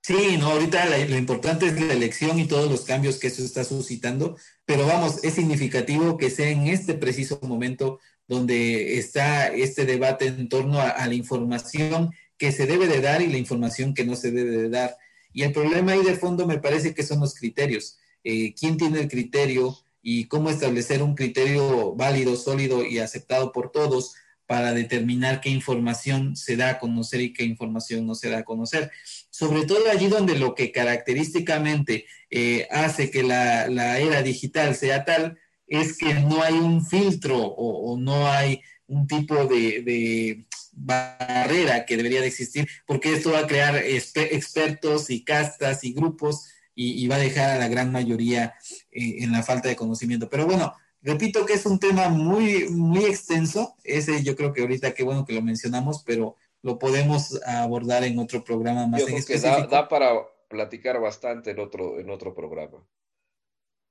Sí, 0.09 0.39
no, 0.39 0.53
ahorita 0.53 0.87
lo 1.07 1.19
importante 1.19 1.67
es 1.67 1.79
la 1.79 1.93
elección 1.93 2.39
y 2.39 2.47
todos 2.47 2.71
los 2.71 2.87
cambios 2.87 3.19
que 3.19 3.27
eso 3.27 3.45
está 3.45 3.63
suscitando, 3.63 4.39
pero 4.65 4.87
vamos, 4.87 5.23
es 5.23 5.35
significativo 5.35 6.17
que 6.17 6.31
sea 6.31 6.49
en 6.49 6.67
este 6.67 6.95
preciso 6.95 7.39
momento 7.43 8.01
donde 8.27 8.97
está 8.97 9.49
este 9.49 9.85
debate 9.85 10.29
en 10.29 10.49
torno 10.49 10.81
a 10.81 11.07
la 11.07 11.13
información 11.13 12.11
que 12.39 12.53
se 12.53 12.67
debe 12.67 12.87
de 12.87 13.03
dar 13.03 13.21
y 13.21 13.27
la 13.27 13.37
información 13.37 13.93
que 13.93 14.07
no 14.07 14.17
se 14.17 14.31
debe 14.31 14.57
de 14.57 14.71
dar. 14.71 14.97
Y 15.35 15.43
el 15.43 15.53
problema 15.53 15.93
ahí 15.93 16.03
de 16.03 16.17
fondo 16.17 16.47
me 16.47 16.57
parece 16.57 16.95
que 16.95 17.03
son 17.03 17.21
los 17.21 17.35
criterios. 17.35 17.99
Eh, 18.25 18.55
¿Quién 18.55 18.79
tiene 18.79 19.01
el 19.01 19.09
criterio 19.09 19.77
y 20.01 20.25
cómo 20.25 20.49
establecer 20.49 21.03
un 21.03 21.17
criterio 21.17 21.95
válido, 21.95 22.35
sólido 22.37 22.83
y 22.83 22.99
aceptado 22.99 23.53
por 23.53 23.73
todos 23.73 24.15
para 24.47 24.73
determinar 24.73 25.43
qué 25.43 25.51
información 25.51 26.35
se 26.35 26.57
da 26.57 26.71
a 26.71 26.79
conocer 26.79 27.21
y 27.21 27.35
qué 27.35 27.45
información 27.45 28.07
no 28.07 28.15
se 28.15 28.31
da 28.31 28.39
a 28.39 28.45
conocer? 28.45 28.91
Sobre 29.39 29.67
todo 29.67 29.89
allí 29.91 30.09
donde 30.09 30.37
lo 30.37 30.55
que 30.55 30.73
característicamente 30.73 32.07
eh, 32.31 32.67
hace 32.71 33.11
que 33.11 33.23
la, 33.23 33.67
era 33.99 34.23
digital 34.23 34.75
sea 34.75 35.05
tal 35.05 35.39
es 35.67 35.97
que 35.97 36.15
no 36.15 36.43
hay 36.43 36.55
un 36.55 36.85
filtro 36.85 37.37
o, 37.37 37.97
no 37.99 38.27
hay 38.27 38.63
un 38.87 39.07
tipo 39.07 39.45
de 39.45 40.47
barrera 40.79 41.85
que 41.85 41.97
debería 41.97 42.21
de 42.21 42.29
existir, 42.29 42.69
porque 42.87 43.13
esto 43.13 43.33
va 43.33 43.41
a 43.41 43.47
crear 43.47 43.77
expertos 43.77 45.11
y 45.11 45.25
castas 45.25 45.85
y 45.85 45.93
grupos 45.93 46.49
y, 46.75 47.09
va 47.09 47.17
a 47.17 47.21
dejar 47.21 47.51
a 47.51 47.59
la 47.59 47.67
gran 47.67 47.91
mayoría 47.91 48.55
eh, 48.93 49.17
en 49.19 49.33
la 49.33 49.43
falta 49.43 49.69
de 49.69 49.75
conocimiento. 49.75 50.29
Pero 50.31 50.47
bueno, 50.47 50.75
repito 51.03 51.45
que 51.45 51.55
es 51.55 51.67
un 51.67 51.81
tema 51.81 52.09
muy, 52.09 52.69
muy 52.69 53.05
extenso. 53.05 53.75
Ese 53.83 54.23
yo 54.23 54.37
creo 54.37 54.53
que 54.53 54.61
ahorita 54.61 54.95
qué 54.95 55.03
bueno 55.03 55.25
que 55.25 55.33
lo 55.33 55.43
mencionamos, 55.43 56.05
pero 56.07 56.37
lo 56.63 56.79
podemos 56.79 57.41
abordar 57.45 58.05
en 58.05 58.19
otro 58.19 58.45
programa 58.45 58.87
más 58.87 59.03
en 59.03 59.25
Que 59.25 59.39
da, 59.39 59.89
para 59.89 60.13
platicar 60.49 61.01
bastante 61.01 61.51
en 61.51 61.59
otro, 61.61 62.01
en 62.01 62.11
otro 62.11 62.35
programa. 62.35 62.85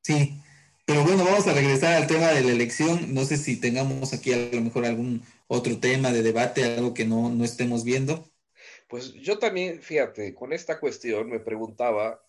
Sí, 0.04 0.42
pero 0.86 1.04
bueno, 1.04 1.26
vamos 1.26 1.48
a 1.48 1.54
regresar 1.54 1.94
al 1.96 2.08
tema 2.08 2.28
de 2.28 2.42
la 2.42 2.52
elección. 2.52 3.14
No 3.14 3.26
sé 3.26 3.38
si 3.38 3.60
tengamos 3.60 4.14
aquí 4.14 4.34
a 4.34 4.38
lo 4.38 4.62
mejor 4.62 4.86
algún 4.86 5.24
otro 5.48 5.80
tema 5.80 6.12
de 6.12 6.22
debate, 6.22 6.64
algo 6.64 6.94
que 6.94 7.06
no, 7.06 7.30
no 7.30 7.44
estemos 7.44 7.84
viendo? 7.84 8.30
Pues 8.88 9.14
yo 9.14 9.38
también, 9.38 9.82
fíjate, 9.82 10.34
con 10.34 10.54
esta 10.54 10.80
cuestión 10.80 11.30
me 11.30 11.40
preguntaba, 11.40 12.22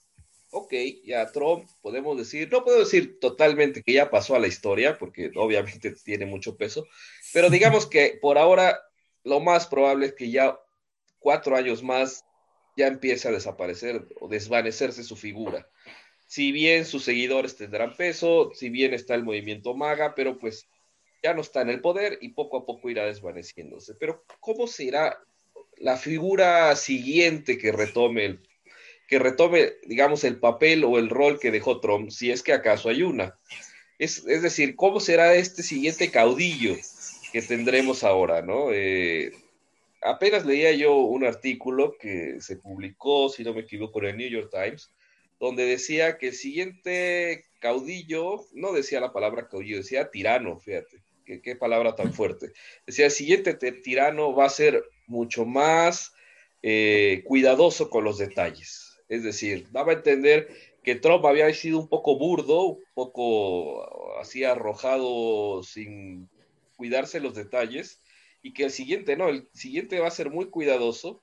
ok, 0.51 0.73
ya 1.05 1.31
Trump, 1.31 1.69
podemos 1.81 2.17
decir, 2.17 2.49
no 2.51 2.65
puedo 2.65 2.81
decir 2.81 3.21
totalmente 3.21 3.83
que 3.83 3.93
ya 3.93 4.11
pasó 4.11 4.35
a 4.35 4.41
la 4.41 4.49
historia, 4.49 4.99
porque 4.99 5.31
obviamente 5.37 5.93
tiene 6.05 6.27
mucho 6.27 6.57
peso, 6.57 6.87
pero 7.33 7.51
digamos 7.51 7.87
que 7.87 8.19
por 8.21 8.39
ahora 8.39 8.81
lo 9.29 9.41
más 9.41 9.67
probable 9.67 10.07
es 10.07 10.15
que 10.15 10.31
ya 10.31 10.59
cuatro 11.19 11.57
años 11.57 11.83
más 11.83 12.25
ya 12.77 12.87
empiece 12.87 13.29
a 13.29 13.33
desaparecer 13.33 14.09
o 14.21 14.29
desvanecerse 14.29 15.03
su 15.03 15.17
figura. 15.17 15.69
Si 16.27 16.53
bien 16.53 16.85
sus 16.85 17.05
seguidores 17.05 17.57
tendrán 17.57 17.97
peso, 17.97 18.53
si 18.55 18.69
bien 18.69 18.95
está 18.95 19.15
el 19.15 19.25
movimiento 19.25 19.75
MAGA, 19.75 20.15
pero 20.15 20.39
pues 20.39 20.69
ya 21.23 21.35
no 21.35 21.41
está 21.41 21.63
en 21.63 21.71
el 21.71 21.81
poder 21.81 22.19
y 22.21 22.31
poco 22.31 22.59
a 22.59 22.67
poco 22.67 22.91
irá 22.91 23.07
desvaneciéndose. 23.07 23.95
Pero 23.95 24.25
¿cómo 24.41 24.67
será 24.67 25.19
la 25.77 25.97
figura 25.97 26.75
siguiente 26.77 27.59
que 27.59 27.73
retome 27.73 28.25
el 28.25 28.49
que 29.09 29.19
retome, 29.19 29.73
digamos, 29.87 30.23
el 30.23 30.39
papel 30.39 30.85
o 30.85 30.99
el 30.99 31.09
rol 31.09 31.41
que 31.41 31.51
dejó 31.51 31.81
Trump, 31.81 32.11
si 32.11 32.31
es 32.31 32.43
que 32.43 32.53
acaso 32.53 32.91
hay 32.91 33.03
una. 33.03 33.35
Es, 33.99 34.25
decir, 34.25 34.77
¿cómo 34.77 35.01
será 35.01 35.35
este 35.35 35.63
siguiente 35.63 36.11
caudillo 36.11 36.77
que 37.33 37.43
tendremos 37.43 38.05
ahora, 38.05 38.43
no? 38.43 38.73
Eh, 38.73 39.33
apenas 40.03 40.47
leía 40.47 40.73
yo 40.73 40.97
un 40.97 41.25
artículo 41.25 41.97
que 41.99 42.41
se 42.41 42.57
publicó, 42.57 43.29
si 43.29 43.45
no 43.45 43.55
me 43.55 43.61
equivoco, 43.61 44.01
en 44.01 44.07
el 44.07 44.17
New 44.17 44.31
York 44.31 44.51
Times, 44.51 44.93
donde 45.39 45.67
decía 45.67 46.19
que 46.19 46.29
el 46.29 46.35
siguiente 46.35 47.45
caudillo, 47.61 48.45
no 48.55 48.73
decía 48.73 49.01
la 49.01 49.13
palabra 49.13 49.49
caudillo, 49.49 49.79
decía 49.79 50.11
tirano, 50.11 50.59
fíjate, 50.59 51.03
qué, 51.25 51.57
palabra 51.57 51.95
tan 51.95 52.13
fuerte. 52.13 52.53
Decía, 52.87 53.07
el 53.07 53.11
siguiente 53.11 53.55
tirano 53.55 54.35
va 54.35 54.47
a 54.47 54.51
ser 54.51 54.83
mucho 55.07 55.45
más 55.45 56.13
eh, 56.63 57.23
cuidadoso 57.25 57.91
con 57.91 58.05
los 58.05 58.19
detalles. 58.19 58.99
Es 59.09 59.23
decir, 59.23 59.69
daba 59.71 59.93
a 59.93 59.97
entender 59.97 60.49
que 60.83 60.95
Trump 60.95 61.25
había 61.27 61.53
sido 61.55 61.79
un 61.79 61.89
poco 61.89 62.19
burdo, 62.19 62.63
un 62.65 62.85
poco 62.95 64.19
así 64.19 64.45
arrojado 64.45 65.63
sin 65.63 66.29
cuidarse 66.79 67.19
los 67.19 67.35
detalles, 67.35 68.01
y 68.41 68.55
que 68.55 68.65
el 68.65 68.71
siguiente 68.71 69.17
no, 69.17 69.29
el 69.29 69.49
siguiente 69.53 69.99
va 69.99 70.07
a 70.07 70.13
ser 70.13 70.31
muy 70.31 70.49
cuidadoso, 70.49 71.21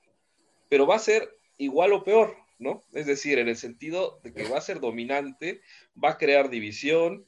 pero 0.68 0.86
va 0.86 0.96
a 0.96 1.00
ser 1.00 1.28
igual 1.56 1.94
o 1.94 2.04
peor, 2.04 2.36
¿no? 2.58 2.84
Es 2.92 3.06
decir, 3.06 3.38
en 3.38 3.48
el 3.48 3.56
sentido 3.56 4.20
de 4.22 4.34
que 4.34 4.44
va 4.44 4.58
a 4.58 4.60
ser 4.60 4.80
dominante, 4.80 5.62
va 6.02 6.10
a 6.10 6.18
crear 6.18 6.50
división, 6.50 7.24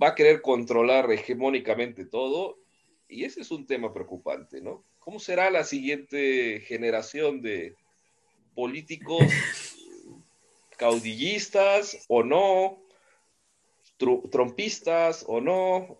va 0.00 0.08
a 0.08 0.14
querer 0.14 0.42
controlar 0.42 1.10
hegemónicamente 1.10 2.04
todo 2.04 2.58
y 3.08 3.24
ese 3.24 3.40
es 3.40 3.50
un 3.50 3.66
tema 3.66 3.92
preocupante, 3.94 4.60
¿no? 4.60 4.84
¿Cómo 4.98 5.18
será 5.18 5.50
la 5.50 5.64
siguiente 5.64 6.60
generación 6.60 7.40
de 7.40 7.74
políticos 8.54 9.22
caudillistas 10.76 12.04
o 12.08 12.22
no? 12.22 12.78
Trompistas 14.30 15.24
o 15.26 15.40
no? 15.40 15.96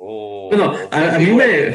bueno, 0.48 0.74
a, 0.90 1.18
mí 1.18 1.32
me, 1.32 1.74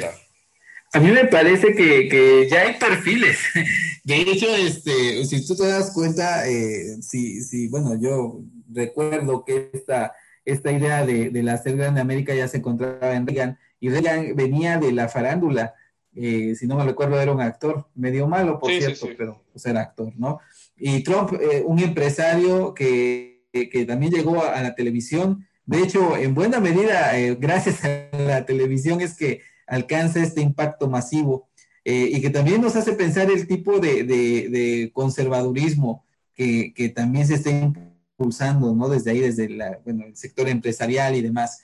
a 0.94 1.00
mí 1.00 1.12
me 1.12 1.26
parece 1.26 1.74
que, 1.74 2.48
ya 2.50 2.62
hay 2.62 2.74
perfiles. 2.80 3.40
De 4.04 4.22
hecho, 4.22 4.54
este, 4.56 5.26
si 5.26 5.46
tú 5.48 5.56
te 5.56 5.68
das 5.68 5.92
cuenta, 5.92 6.48
eh, 6.48 6.98
si, 7.02 7.42
si, 7.42 7.68
bueno, 7.70 8.00
yo 8.00 8.42
recuerdo 8.72 9.44
que 9.44 9.70
esta, 9.74 10.14
esta 10.44 10.72
idea 10.72 11.06
de, 11.06 11.30
de 11.32 11.44
la 11.44 11.58
ser 11.58 11.78
grande 11.78 12.02
América 12.02 12.36
ya 12.36 12.48
se 12.48 12.58
encontraba 12.58 13.16
en 13.16 13.26
Reagan 13.26 13.58
y 13.80 13.90
Reagan 13.90 14.36
venía 14.36 14.78
de 14.78 14.92
la 14.92 15.08
farándula. 15.08 15.74
Eh, 16.16 16.56
si 16.56 16.66
no 16.66 16.78
me 16.78 16.86
recuerdo, 16.86 17.20
era 17.20 17.34
un 17.34 17.42
actor, 17.42 17.88
medio 17.94 18.28
malo, 18.28 18.58
por 18.58 18.72
cierto, 18.72 19.08
pero 19.18 19.44
pues, 19.52 19.66
era 19.66 19.82
actor, 19.82 20.14
¿no? 20.16 20.40
Y 20.78 21.04
Trump, 21.04 21.34
eh, 21.34 21.62
un 21.66 21.80
empresario 21.80 22.74
que, 22.74 23.44
que, 23.52 23.86
también 23.86 24.14
llegó 24.14 24.44
a, 24.44 24.62
la 24.62 24.76
televisión, 24.76 25.46
de 25.66 25.82
hecho, 25.82 26.18
en 26.18 26.36
buena 26.36 26.60
medida, 26.60 27.18
eh, 27.18 27.36
gracias 27.40 27.84
a 27.84 28.10
la 28.18 28.46
televisión 28.46 29.02
es 29.02 29.16
que 29.16 29.42
alcanza 29.68 30.22
este 30.22 30.42
impacto 30.42 30.90
masivo 30.90 31.50
y 31.88 32.20
que 32.20 32.32
también 32.32 32.62
nos 32.62 32.76
hace 32.76 32.94
pensar 32.94 33.30
el 33.30 33.46
tipo 33.46 33.80
de, 33.80 34.04
de, 34.04 34.90
conservadurismo 34.92 36.04
que, 36.34 36.92
también 36.96 37.28
se 37.28 37.36
está 37.36 37.52
impulsando, 37.52 38.74
¿no? 38.74 38.90
Desde 38.90 39.12
ahí, 39.12 39.20
desde 39.20 39.50
la, 39.50 39.80
el 39.86 40.16
sector 40.16 40.50
empresarial 40.50 41.16
y 41.16 41.22
demás. 41.22 41.62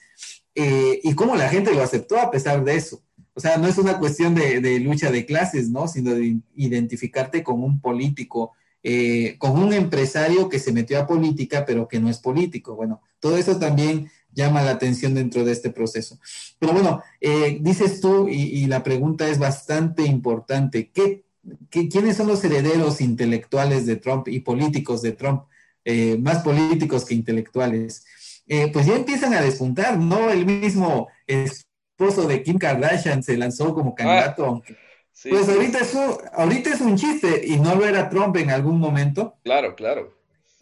Eh, 0.54 1.00
y 1.02 1.14
cómo 1.14 1.36
la 1.36 1.48
gente 1.48 1.74
lo 1.74 1.82
aceptó 1.82 2.18
a 2.18 2.30
pesar 2.30 2.64
de 2.64 2.76
eso. 2.76 3.02
O 3.34 3.40
sea, 3.40 3.56
no 3.56 3.66
es 3.66 3.78
una 3.78 3.98
cuestión 3.98 4.34
de, 4.34 4.78
lucha 4.80 5.10
de 5.10 5.24
clases, 5.24 5.70
¿no? 5.70 5.88
Sino 5.88 6.14
de 6.14 6.38
identificarte 6.54 7.42
con 7.42 7.62
un 7.62 7.80
político, 7.80 8.52
eh, 8.82 9.36
con 9.38 9.58
un 9.58 9.72
empresario 9.72 10.48
que 10.50 10.58
se 10.58 10.72
metió 10.72 11.00
a 11.00 11.06
política, 11.06 11.64
pero 11.64 11.88
que 11.88 11.98
no 11.98 12.10
es 12.10 12.18
político. 12.18 12.74
Bueno, 12.74 13.00
todo 13.22 13.36
eso 13.36 13.58
también 13.58 14.10
llama 14.32 14.62
la 14.62 14.72
atención 14.72 15.14
dentro 15.14 15.44
de 15.44 15.52
este 15.52 15.70
proceso. 15.70 16.18
Pero 16.58 16.72
bueno, 16.72 17.02
eh, 17.20 17.58
dices 17.60 18.00
tú, 18.00 18.28
y, 18.28 18.66
la 18.66 18.82
pregunta 18.82 19.28
es 19.28 19.38
bastante 19.38 20.02
importante, 20.02 20.90
¿qué, 20.90 21.22
quiénes 21.70 22.16
son 22.16 22.26
los 22.26 22.42
herederos 22.42 23.00
intelectuales 23.00 23.86
de 23.86 23.96
Trump 23.96 24.26
y 24.28 24.40
políticos 24.40 25.00
de 25.00 25.12
Trump? 25.12 25.44
más 26.20 26.44
políticos 26.44 27.04
que 27.04 27.12
intelectuales. 27.12 28.04
Eh, 28.46 28.70
pues 28.72 28.86
ya 28.86 28.94
empiezan 28.94 29.34
a 29.34 29.40
despuntar, 29.40 29.98
¿no? 29.98 30.30
El 30.30 30.46
mismo 30.46 31.08
esposo 31.26 32.28
de 32.28 32.42
Kim 32.42 32.56
Kardashian 32.56 33.22
se 33.22 33.36
lanzó 33.36 33.74
como 33.74 33.90
ah, 33.90 33.94
candidato, 33.96 34.62
pues 35.28 35.48
ahorita, 35.48 35.78
es 35.78 35.94
un, 35.94 36.16
ahorita 36.32 36.70
es 36.70 36.80
un 36.80 36.96
chiste 36.96 37.46
y 37.46 37.58
no 37.58 37.74
lo 37.74 37.86
era 37.86 38.08
Trump 38.08 38.36
en 38.36 38.50
algún 38.50 38.78
momento. 38.78 39.36
Claro, 39.44 39.74
claro. 39.74 40.12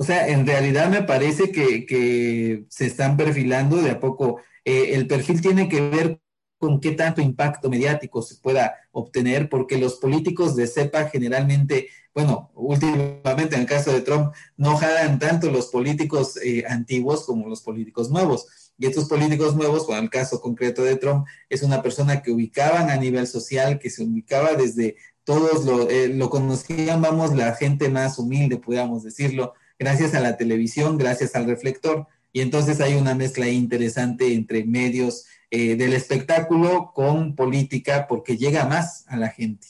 O 0.00 0.04
sea, 0.04 0.28
en 0.28 0.46
realidad 0.46 0.88
me 0.88 1.02
parece 1.02 1.52
que, 1.52 2.64
se 2.70 2.86
están 2.86 3.18
perfilando 3.18 3.76
de 3.76 3.90
a 3.90 4.00
poco. 4.00 4.40
Eh, 4.64 4.92
el 4.94 5.06
perfil 5.06 5.42
tiene 5.42 5.68
que 5.68 5.82
ver 5.82 6.22
con 6.56 6.80
qué 6.80 6.92
tanto 6.92 7.20
impacto 7.20 7.68
mediático 7.68 8.22
se 8.22 8.36
pueda 8.36 8.76
obtener, 8.92 9.50
porque 9.50 9.76
los 9.76 9.96
políticos 9.96 10.56
de 10.56 10.68
cepa 10.68 11.10
generalmente, 11.10 11.88
bueno, 12.14 12.50
últimamente 12.54 13.56
en 13.56 13.60
el 13.60 13.66
caso 13.66 13.92
de 13.92 14.00
Trump, 14.00 14.32
no 14.56 14.78
jalan 14.78 15.18
tanto 15.18 15.50
los 15.50 15.66
políticos 15.66 16.38
eh, 16.42 16.64
antiguos 16.66 17.26
como 17.26 17.46
los 17.46 17.60
políticos 17.60 18.08
nuevos. 18.08 18.46
Y 18.78 18.86
estos 18.86 19.06
políticos 19.06 19.54
nuevos, 19.54 19.84
con 19.84 19.98
el 19.98 20.08
caso 20.08 20.40
concreto 20.40 20.82
de 20.82 20.96
Trump, 20.96 21.26
es 21.50 21.62
una 21.62 21.82
persona 21.82 22.22
que 22.22 22.30
ubicaban 22.30 22.88
a 22.88 22.96
nivel 22.96 23.26
social, 23.26 23.78
que 23.78 23.90
se 23.90 24.02
ubicaba 24.02 24.54
desde 24.54 24.96
todos 25.24 25.66
lo, 25.66 25.90
eh, 25.90 26.08
lo 26.08 26.30
conocían, 26.30 27.02
vamos, 27.02 27.36
la 27.36 27.54
gente 27.54 27.90
más 27.90 28.18
humilde, 28.18 28.56
podríamos 28.56 29.02
decirlo, 29.02 29.52
gracias 29.80 30.14
a 30.14 30.20
la 30.20 30.36
televisión, 30.36 30.98
gracias 30.98 31.34
al 31.34 31.46
reflector. 31.46 32.06
Y 32.32 32.42
entonces 32.42 32.80
hay 32.80 32.94
una 32.94 33.14
mezcla 33.14 33.48
interesante 33.48 34.34
entre 34.34 34.62
medios 34.64 35.26
eh, 35.50 35.74
del 35.74 35.94
espectáculo 35.94 36.92
con 36.94 37.34
política 37.34 38.06
porque 38.06 38.36
llega 38.36 38.66
más 38.66 39.06
a 39.08 39.16
la 39.16 39.30
gente. 39.30 39.66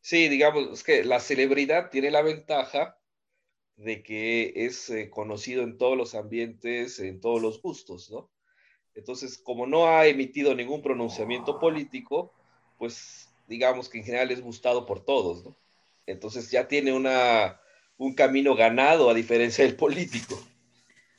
Sí, 0.00 0.28
digamos, 0.28 0.72
es 0.72 0.82
que 0.82 1.04
la 1.04 1.20
celebridad 1.20 1.90
tiene 1.90 2.10
la 2.10 2.22
ventaja 2.22 2.96
de 3.76 4.02
que 4.02 4.52
es 4.56 4.88
eh, 4.88 5.10
conocido 5.10 5.62
en 5.62 5.76
todos 5.76 5.96
los 5.96 6.14
ambientes, 6.14 6.98
en 6.98 7.20
todos 7.20 7.42
los 7.42 7.60
gustos, 7.60 8.10
¿no? 8.10 8.30
Entonces, 8.94 9.38
como 9.38 9.66
no 9.66 9.86
ha 9.86 10.06
emitido 10.06 10.54
ningún 10.54 10.82
pronunciamiento 10.82 11.58
político, 11.58 12.32
pues 12.78 13.28
digamos 13.46 13.88
que 13.88 13.98
en 13.98 14.04
general 14.04 14.30
es 14.30 14.40
gustado 14.40 14.86
por 14.86 15.04
todos, 15.04 15.44
¿no? 15.44 15.56
Entonces 16.06 16.50
ya 16.50 16.66
tiene 16.66 16.92
una, 16.92 17.60
un 18.00 18.14
camino 18.14 18.56
ganado 18.56 19.10
a 19.10 19.14
diferencia 19.14 19.62
del 19.62 19.74
político. 19.74 20.42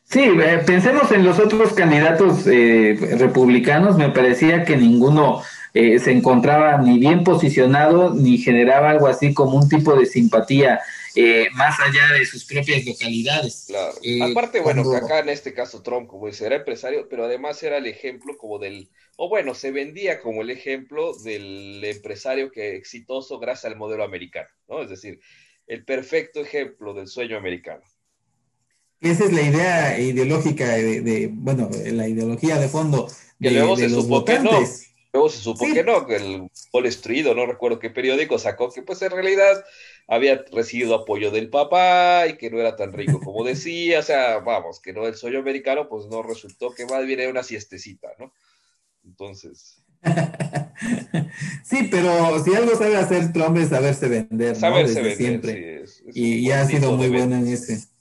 Sí, 0.04 0.24
eh, 0.24 0.62
pensemos 0.66 1.12
en 1.12 1.24
los 1.24 1.40
otros 1.40 1.74
candidatos 1.74 2.46
eh, 2.48 2.98
republicanos. 3.20 3.98
Me 3.98 4.10
parecía 4.10 4.66
que 4.66 4.76
ninguno 4.76 5.44
eh, 5.76 6.00
se 6.00 6.12
encontraba 6.12 6.80
ni 6.80 6.98
bien 6.98 7.24
posicionado 7.24 8.16
ni 8.16 8.40
generaba 8.40 8.90
algo 8.90 9.08
así 9.08 9.34
como 9.34 9.58
un 9.58 9.70
tipo 9.70 9.96
de 9.96 10.06
simpatía 10.08 10.82
más 11.54 11.78
allá 11.82 12.14
de 12.14 12.26
sus 12.26 12.46
propias 12.46 12.86
localidades. 12.86 13.66
Claro. 13.68 13.94
Aparte, 14.32 14.62
bueno, 14.62 14.90
que 14.90 14.98
acá 14.98 15.20
en 15.20 15.30
este 15.30 15.54
caso 15.54 15.84
Trump, 15.84 16.08
como 16.08 16.28
dice, 16.28 16.46
era 16.46 16.56
empresario, 16.56 17.08
pero 17.10 17.26
además 17.26 17.62
era 17.62 17.78
el 17.78 17.86
ejemplo 17.86 18.38
como 18.38 18.60
del, 18.60 18.90
o 19.18 19.30
bueno, 19.30 19.54
se 19.54 19.72
vendía 19.72 20.22
como 20.22 20.42
el 20.42 20.50
ejemplo 20.50 21.14
del 21.18 21.84
empresario 21.84 22.50
que 22.50 22.76
exitoso 22.78 23.40
gracias 23.40 23.72
al 23.72 23.78
modelo 23.78 24.06
americano, 24.06 24.48
¿no? 24.70 24.82
Es 24.82 24.90
decir, 24.90 25.20
el 25.68 25.86
perfecto 25.86 26.42
ejemplo 26.42 26.94
del 26.94 27.08
sueño 27.08 27.38
americano. 27.38 27.84
Esa 29.00 29.26
es 29.26 29.34
la 29.34 29.42
idea 29.42 30.00
ideológica 30.00 30.68
de, 30.68 31.30
bueno, 31.34 31.70
la 31.86 32.08
ideología 32.08 32.60
de 32.60 32.68
fondo 32.68 33.08
de, 33.40 33.52
luego 33.52 33.76
se 33.76 33.90
supo 33.90 34.24
Que 34.24 34.40
no. 34.40 34.52
Luego 35.14 35.28
se 35.28 35.40
supo 35.40 35.66
que 35.74 35.84
no, 35.84 36.06
que 36.06 36.16
el 36.16 36.50
Wall 36.72 36.86
Street, 36.86 37.26
no 37.26 37.46
recuerdo 37.46 37.80
qué 37.80 37.90
periódico, 37.90 38.40
sacó 38.40 38.72
que 38.72 38.82
pues 38.82 39.02
en 39.02 39.12
realidad 39.12 39.66
había 40.08 40.46
recibido 40.52 40.96
apoyo 40.96 41.32
del 41.32 41.50
papá 41.50 42.28
y 42.28 42.38
que 42.38 42.50
no 42.50 42.60
era 42.60 42.78
tan 42.78 42.94
rico 42.94 43.20
como 43.20 43.44
decía, 43.44 44.00
o 44.00 44.04
sea, 44.04 44.40
vamos, 44.40 44.80
que 44.80 44.94
no 44.94 45.06
el 45.08 45.16
sueño 45.16 45.40
americano 45.40 45.90
pues 45.90 46.06
no 46.06 46.24
resultó 46.24 46.74
que 46.74 46.86
más 46.86 47.06
bien 47.06 47.20
era 47.20 47.30
una 47.30 47.44
siestecita, 47.44 48.10
¿no? 48.20 48.32
Entonces... 49.04 49.84
sí, 51.64 51.88
pero 51.92 52.44
si 52.44 52.54
algo 52.56 52.76
sabe 52.76 52.98
hacer 52.98 53.32
Trump 53.34 53.58
es 53.58 53.70
saberse 53.70 54.08
vender, 54.08 54.56
saberse 54.56 55.02
vender, 55.02 55.18
siempre. 55.18 55.84
y, 56.14 56.36
y 56.36 56.52
ha 56.52 56.66
sido 56.66 56.96
muy 56.98 57.10
bueno 57.10 57.36
en 57.36 57.48
ese 57.48 57.92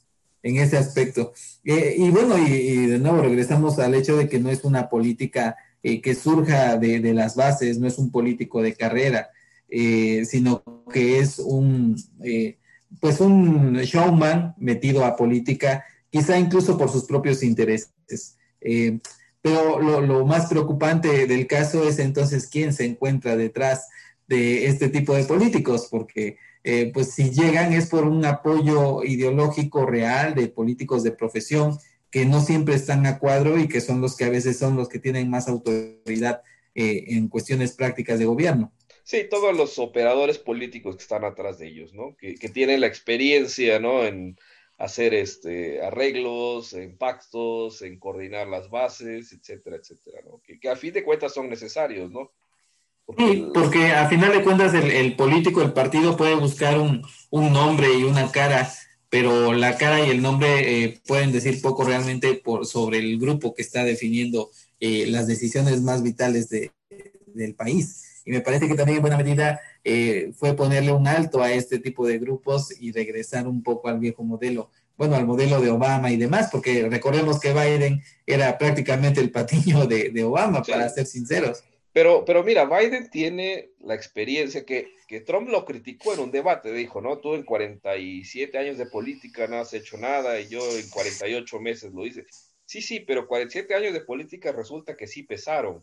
en 0.42 0.56
ese 0.58 0.76
aspecto. 0.76 1.32
Eh, 1.64 1.94
y 1.98 2.10
bueno, 2.10 2.36
y, 2.38 2.86
de 2.86 2.98
nuevo 2.98 3.22
regresamos 3.22 3.78
al 3.78 3.94
hecho 3.94 4.16
de 4.16 4.28
que 4.28 4.38
no 4.38 4.50
es 4.50 4.64
una 4.64 4.88
política 4.88 5.56
eh, 5.82 6.00
que 6.00 6.14
surja 6.14 6.76
de, 6.76 7.14
las 7.14 7.36
bases, 7.36 7.78
no 7.78 7.86
es 7.86 7.98
un 7.98 8.10
político 8.10 8.62
de 8.62 8.74
carrera, 8.74 9.30
eh, 9.68 10.24
sino 10.24 10.62
que 10.92 11.18
es 11.18 11.38
un, 11.38 11.96
pues 13.00 13.20
un 13.20 13.74
showman 13.78 14.54
metido 14.58 15.04
a 15.04 15.16
política, 15.16 15.84
quizá 16.10 16.38
incluso 16.38 16.76
por 16.76 16.90
sus 16.90 17.04
propios 17.04 17.42
intereses. 17.42 18.36
Pero 19.42 19.80
lo, 19.80 20.26
más 20.26 20.46
preocupante 20.46 21.26
del 21.26 21.46
caso 21.46 21.88
es 21.88 21.98
entonces 21.98 22.46
quién 22.46 22.72
se 22.72 22.84
encuentra 22.84 23.36
detrás 23.36 23.88
de 24.26 24.66
este 24.66 24.88
tipo 24.88 25.14
de 25.14 25.24
políticos, 25.24 25.88
porque 25.90 26.36
eh, 26.62 26.90
pues 26.92 27.12
si 27.12 27.30
llegan 27.30 27.72
es 27.72 27.88
por 27.88 28.04
un 28.04 28.24
apoyo 28.24 29.02
ideológico 29.02 29.86
real 29.86 30.34
de 30.34 30.48
políticos 30.48 31.02
de 31.02 31.12
profesión 31.12 31.78
que 32.10 32.26
no 32.26 32.40
siempre 32.40 32.74
están 32.74 33.06
a 33.06 33.18
cuadro 33.18 33.58
y 33.58 33.68
que 33.68 33.80
son 33.80 34.00
los 34.00 34.16
que 34.16 34.24
a 34.24 34.30
veces 34.30 34.58
son 34.58 34.76
los 34.76 34.88
que 34.88 34.98
tienen 34.98 35.30
más 35.30 35.48
autoridad 35.48 36.42
eh, 36.74 37.04
en 37.08 37.28
cuestiones 37.28 37.72
prácticas 37.72 38.18
de 38.18 38.26
gobierno. 38.26 38.72
Sí, 39.04 39.26
todos 39.28 39.56
los 39.56 39.78
operadores 39.78 40.38
políticos 40.38 40.96
que 40.96 41.02
están 41.02 41.24
atrás 41.24 41.58
de 41.58 41.66
ellos, 41.66 41.92
¿no? 41.94 42.16
Que, 42.16 42.34
tienen 42.48 42.80
la 42.80 42.86
experiencia, 42.86 43.80
¿no? 43.80 44.04
En 44.04 44.38
hacer 44.80 45.12
este, 45.12 45.82
arreglos, 45.82 46.72
en 46.72 46.96
pactos, 46.96 47.82
en 47.82 47.98
coordinar 47.98 48.48
las 48.48 48.70
bases, 48.70 49.30
etcétera, 49.30 49.76
etcétera, 49.76 50.22
¿no? 50.24 50.40
Que, 50.42 50.58
que 50.58 50.70
a 50.70 50.76
fin 50.76 50.94
de 50.94 51.04
cuentas 51.04 51.34
son 51.34 51.50
necesarios, 51.50 52.10
¿no? 52.10 52.32
Sí, 53.18 53.46
porque 53.52 53.92
a 53.92 54.08
final 54.08 54.32
de 54.32 54.42
cuentas 54.42 54.72
el, 54.72 55.16
político, 55.16 55.60
el 55.60 55.74
partido 55.74 56.16
puede 56.16 56.34
buscar 56.34 56.78
un, 56.78 57.02
nombre 57.30 57.92
y 57.92 58.04
una 58.04 58.32
cara, 58.32 58.72
pero 59.10 59.52
la 59.52 59.76
cara 59.76 60.06
y 60.06 60.10
el 60.10 60.22
nombre 60.22 60.84
eh, 60.84 61.00
pueden 61.06 61.30
decir 61.30 61.60
poco 61.60 61.84
realmente 61.84 62.34
por, 62.34 62.64
sobre 62.64 63.00
el 63.00 63.18
grupo 63.18 63.52
que 63.54 63.62
está 63.62 63.84
definiendo 63.84 64.50
eh, 64.78 65.06
las 65.08 65.26
decisiones 65.26 65.82
más 65.82 66.02
vitales 66.02 66.48
de, 66.48 66.72
del 67.26 67.54
país. 67.54 68.09
Y 68.30 68.32
me 68.32 68.42
parece 68.42 68.68
que 68.68 68.76
también 68.76 68.98
en 68.98 69.02
buena 69.02 69.16
medida 69.16 69.60
eh, 69.82 70.30
fue 70.36 70.54
ponerle 70.54 70.92
un 70.92 71.08
alto 71.08 71.42
a 71.42 71.52
este 71.52 71.80
tipo 71.80 72.06
de 72.06 72.20
grupos 72.20 72.72
y 72.80 72.92
regresar 72.92 73.48
un 73.48 73.60
poco 73.60 73.88
al 73.88 73.98
viejo 73.98 74.22
modelo. 74.22 74.70
bueno, 74.96 75.16
al 75.16 75.26
modelo 75.26 75.60
de 75.60 75.68
Obama 75.68 76.12
y 76.12 76.16
demás, 76.16 76.48
porque 76.52 76.88
recordemos 76.88 77.40
que 77.40 77.52
Biden 77.52 78.00
era 78.24 78.56
prácticamente 78.56 79.20
el 79.20 79.32
patiño 79.32 79.84
de, 79.88 80.22
Obama, 80.22 80.62
para 80.62 80.88
ser 80.90 81.06
sinceros. 81.06 81.64
Pero, 81.92 82.24
pero 82.24 82.44
mira, 82.44 82.66
Biden 82.66 83.10
tiene 83.10 83.70
la 83.80 83.96
experiencia 83.96 84.64
que, 84.64 84.94
que, 85.08 85.22
Trump 85.22 85.48
lo 85.48 85.64
criticó 85.64 86.14
en 86.14 86.20
un 86.20 86.30
debate, 86.30 86.72
dijo, 86.72 87.00
¿no? 87.00 87.18
Tú 87.18 87.34
en 87.34 87.42
47 87.42 88.56
años 88.56 88.78
de 88.78 88.86
política 88.86 89.48
no 89.48 89.56
has 89.56 89.74
hecho 89.74 89.98
nada 89.98 90.38
y 90.38 90.46
yo 90.46 90.60
en 90.78 90.88
48 90.88 91.58
meses 91.58 91.92
lo 91.92 92.06
hice. 92.06 92.26
Sí, 92.64 92.80
sí, 92.80 93.00
pero 93.00 93.26
47 93.26 93.74
años 93.74 93.92
de 93.92 94.02
política 94.02 94.52
resulta 94.52 94.96
que 94.96 95.08
sí 95.08 95.24
pesaron. 95.24 95.82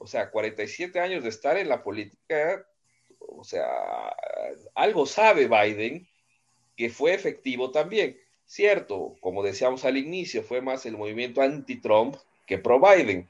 O 0.00 0.06
sea, 0.06 0.30
47 0.30 0.98
años 0.98 1.22
de 1.22 1.28
estar 1.28 1.58
en 1.58 1.68
la 1.68 1.82
política, 1.82 2.66
o 3.18 3.44
sea, 3.44 3.68
algo 4.74 5.04
sabe 5.04 5.46
Biden 5.46 6.08
que 6.74 6.88
fue 6.88 7.12
efectivo 7.12 7.70
también. 7.70 8.18
Cierto, 8.46 9.14
como 9.20 9.42
decíamos 9.42 9.84
al 9.84 9.98
inicio, 9.98 10.42
fue 10.42 10.62
más 10.62 10.86
el 10.86 10.96
movimiento 10.96 11.42
anti-Trump 11.42 12.16
que 12.46 12.56
pro-Biden. 12.56 13.28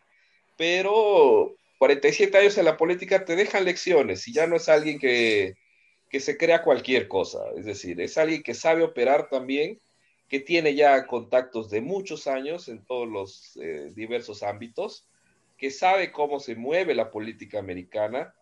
Pero 0.57 1.57
47 1.79 2.39
años 2.39 2.57
en 2.57 2.67
la 2.67 2.77
política 2.77 3.25
te 3.25 3.35
dejan 3.35 3.65
lecciones 3.65 4.29
y 4.29 4.33
ya 4.33 4.47
no 4.47 4.55
es 4.55 4.69
alguien 4.69 5.01
que, 5.01 5.57
que 6.09 6.21
se 6.21 6.37
crea 6.39 6.63
cualquier 6.63 7.09
cosa. 7.09 7.41
Es 7.57 7.65
decir, 7.65 8.01
es 8.01 8.17
alguien 8.17 8.45
que 8.45 8.55
sabe 8.55 8.85
operar 8.85 9.29
también, 9.29 9.81
que 10.29 10.39
tiene 10.39 10.77
ya 10.77 11.05
contactos 11.09 11.69
de 11.69 11.81
muchos 11.81 12.29
años 12.29 12.69
en 12.69 12.85
todos 12.85 13.09
los 13.09 13.59
eh, 13.61 13.91
diversos 13.93 14.45
ámbitos, 14.45 15.09
que 15.61 15.71
sabe 15.71 16.11
cómo 16.11 16.41
se 16.41 16.57
mueve 16.57 16.95
la 16.95 17.11
política 17.11 17.59
americana 17.59 18.35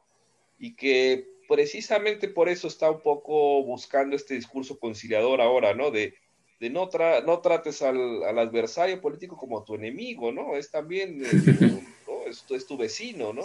y 0.57 0.77
que 0.77 1.27
precisamente 1.49 2.29
por 2.29 2.49
eso 2.49 2.69
está 2.69 2.89
un 2.93 3.01
poco 3.01 3.65
buscando 3.65 4.15
este 4.15 4.35
discurso 4.35 4.79
conciliador 4.79 5.41
ahora, 5.41 5.75
¿no? 5.75 5.91
De, 5.91 6.15
de 6.61 6.71
no, 6.71 6.89
no 7.27 7.41
trates 7.41 7.83
al, 7.83 8.23
al, 8.23 8.39
adversario 8.39 9.01
político 9.01 9.37
como 9.37 9.65
tu 9.65 9.75
enemigo, 9.75 10.31
¿no? 10.31 10.55
Es 10.55 10.71
también 10.71 11.21
eh, 11.25 11.83
esto 12.29 12.55
es 12.55 12.65
tu 12.67 12.77
vecino, 12.77 13.33
¿no? 13.33 13.43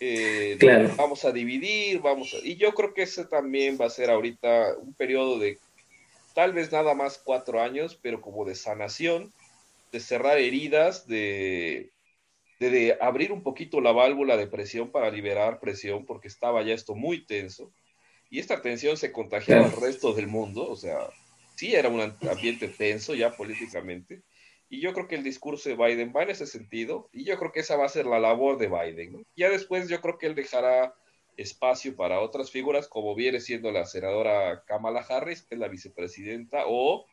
Eh, 0.00 0.58
vamos 0.96 1.24
a 1.24 1.30
dividir, 1.30 2.00
vamos 2.00 2.34
a... 2.34 2.44
Y 2.44 2.56
yo 2.56 2.74
creo 2.74 2.92
que 2.92 3.02
ese 3.02 3.24
también 3.24 3.78
va 3.80 3.86
a 3.86 3.90
ser 3.90 4.10
ahorita 4.10 4.74
un 4.78 4.94
periodo 4.94 5.38
de 5.38 5.60
tal 6.34 6.52
vez 6.54 6.72
nada 6.72 6.92
más 6.94 7.22
cuatro 7.22 7.62
años, 7.62 7.96
pero 8.02 8.20
como 8.20 8.44
de 8.44 8.56
sanación, 8.56 9.32
de 9.92 10.00
cerrar 10.00 10.38
heridas, 10.38 11.06
de, 11.06 11.91
de, 12.70 12.98
abrir 13.00 13.32
un 13.32 13.42
poquito 13.42 13.80
la 13.80 13.92
válvula 13.92 14.36
de 14.36 14.46
presión 14.46 14.90
para 14.90 15.10
liberar 15.10 15.60
presión, 15.60 16.06
porque 16.06 16.28
estaba 16.28 16.62
ya 16.62 16.74
esto 16.74 16.94
muy 16.94 17.24
tenso. 17.24 17.72
Y 18.30 18.38
esta 18.38 18.62
tensión 18.62 18.96
se 18.96 19.12
contagiaba 19.12 19.66
al 19.66 19.80
resto 19.80 20.12
del 20.12 20.26
mundo, 20.26 20.68
o 20.68 20.76
sea, 20.76 20.98
sí 21.56 21.74
era 21.74 21.88
un 21.88 22.00
ambiente 22.00 22.68
tenso 22.68 23.14
ya 23.14 23.36
políticamente 23.36 24.22
y 24.72 24.80
yo 24.80 24.94
creo 24.94 25.06
que 25.06 25.16
el 25.16 25.22
discurso 25.22 25.68
de 25.68 25.76
Biden 25.76 26.14
va 26.16 26.22
en 26.22 26.30
ese 26.30 26.46
sentido, 26.46 27.10
y 27.12 27.24
yo 27.24 27.38
creo 27.38 27.52
que 27.52 27.60
esa 27.60 27.76
va 27.76 27.84
a 27.84 27.90
ser 27.90 28.06
la 28.06 28.18
labor 28.18 28.56
de 28.56 28.68
Biden. 28.68 29.22
Ya 29.36 29.50
después 29.50 29.86
yo 29.86 30.00
creo 30.00 30.16
que 30.16 30.26
él 30.26 30.34
dejará 30.34 30.94
espacio 31.36 31.94
para 31.94 32.20
otras 32.20 32.50
figuras, 32.50 32.88
como 32.88 33.14
viene 33.14 33.40
siendo 33.40 33.70
la 33.70 33.84
senadora 33.84 34.64
Kamala 34.64 35.00
Harris, 35.00 35.42
que 35.42 35.56
es 35.56 35.60
la 35.60 35.68
vicepresidenta, 35.68 36.64
o, 36.66 37.04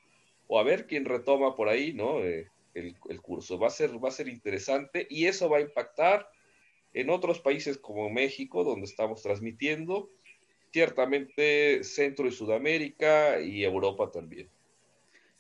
o 0.48 0.58
a 0.58 0.64
ver 0.64 0.88
quién 0.88 1.04
retoma 1.04 1.58
por 1.58 1.68
ahí, 1.68 1.92
¿no? 1.92 2.24
Eh, 2.24 2.48
el, 2.74 2.96
el, 3.10 3.22
curso. 3.22 3.60
Va 3.60 3.68
a, 3.68 3.72
ser, 3.72 4.04
va 4.04 4.10
a 4.10 4.12
ser 4.12 4.28
interesante 4.28 5.08
y 5.10 5.26
eso 5.26 5.50
va 5.50 5.58
a 5.58 5.62
impactar 5.62 6.30
en 6.94 7.10
otros 7.10 7.40
países 7.40 7.78
como 7.78 8.10
México, 8.10 8.64
donde 8.64 8.86
estamos 8.86 9.22
transmitiendo, 9.22 10.10
ciertamente 10.72 11.84
Centro 11.84 12.28
y 12.28 12.32
Sudamérica 12.32 13.40
y 13.42 13.64
Europa 13.64 14.10
también. 14.12 14.50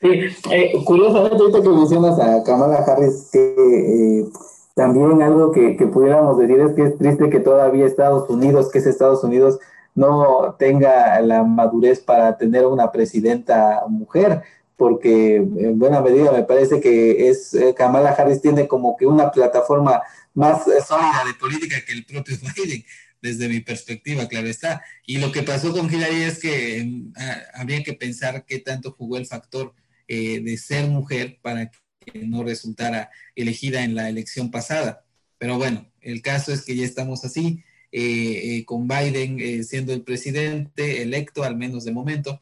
Sí, 0.02 0.08
eh, 0.52 0.72
curiosamente, 0.86 1.38
ahorita 1.38 1.62
que 1.62 1.70
mencionas 1.70 2.20
a 2.20 2.44
Kamala 2.44 2.78
Harris, 2.78 3.30
que 3.34 3.40
eh, 3.58 4.26
también 4.74 5.22
algo 5.22 5.52
que, 5.52 5.74
pudiéramos 5.92 6.38
decir 6.38 6.60
es 6.62 6.74
que 6.74 6.84
es 6.84 6.98
triste 6.98 7.30
que 7.30 7.42
todavía 7.42 7.86
Estados 7.86 8.30
Unidos, 8.30 8.72
que 8.72 8.80
es 8.80 8.86
Estados 8.86 9.26
Unidos, 9.26 9.60
no 9.96 10.56
tenga 10.58 11.20
la 11.20 11.44
madurez 11.44 12.00
para 12.00 12.38
tener 12.38 12.66
una 12.66 12.90
presidenta 12.94 13.84
mujer, 13.90 14.44
porque 14.80 15.36
en 15.36 15.78
buena 15.78 16.02
medida 16.02 16.32
me 16.32 16.44
parece 16.44 16.80
que 16.80 17.30
es 17.30 17.54
eh, 17.54 17.76
Kamala 17.78 18.12
Harris 18.12 18.42
tiene 18.42 18.68
como 18.68 18.96
que 18.98 19.06
una 19.06 19.30
plataforma 19.30 20.02
más 20.34 20.64
sólida 20.64 21.24
de 21.28 21.34
política 21.40 21.76
que 21.86 21.92
el 21.92 22.06
propio 22.06 22.38
Biden 22.56 22.84
desde 23.22 23.50
mi 23.50 23.60
perspectiva, 23.60 24.28
claro 24.28 24.48
está. 24.48 24.82
Y 25.06 25.18
lo 25.18 25.32
que 25.32 25.44
pasó 25.44 25.74
con 25.74 25.94
Hillary 25.94 26.24
es 26.24 26.40
que 26.40 26.84
mm, 26.84 27.14
habría 27.54 27.84
que 27.84 27.94
pensar 27.94 28.46
qué 28.46 28.60
tanto 28.60 28.94
jugó 28.94 29.18
el 29.18 29.26
factor 29.26 29.74
eh, 30.08 30.40
de 30.42 30.58
ser 30.58 30.88
mujer 30.88 31.38
para 31.42 31.70
que 32.06 32.26
no 32.26 32.44
resultara 32.44 33.12
elegida 33.36 33.84
en 33.84 33.96
la 33.96 34.10
elección 34.10 34.52
pasada. 34.52 35.06
Pero 35.38 35.58
bueno, 35.58 35.92
el 36.02 36.22
caso 36.22 36.54
es 36.54 36.64
que 36.64 36.76
ya 36.76 36.86
estamos 36.86 37.26
así, 37.26 37.64
eh, 37.92 38.58
eh, 38.58 38.66
con 38.66 38.88
Biden 38.88 39.64
siendo 39.64 39.94
el 39.94 40.04
presidente 40.04 41.02
electo, 41.02 41.44
al 41.44 41.58
menos 41.58 41.86
de 41.86 41.92
momento. 41.92 42.40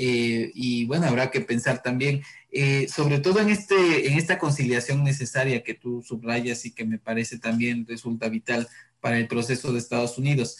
Y 0.00 0.86
bueno, 0.86 1.06
habrá 1.06 1.30
que 1.30 1.40
pensar 1.40 1.82
también, 1.82 2.22
sobre 2.88 3.18
todo 3.18 3.40
en, 3.40 3.48
este, 3.48 4.08
en 4.08 4.16
esta 4.16 4.38
conciliación 4.38 5.02
necesaria 5.02 5.64
que 5.64 5.74
tú 5.74 6.02
subrayas 6.02 6.64
y 6.66 6.70
que 6.70 6.84
me 6.84 6.98
parece 6.98 7.38
también 7.38 7.84
resulta 7.84 8.28
vital 8.28 8.68
para 9.00 9.18
el 9.18 9.26
proceso 9.26 9.72
de 9.72 9.80
Estados 9.80 10.16
Unidos. 10.16 10.56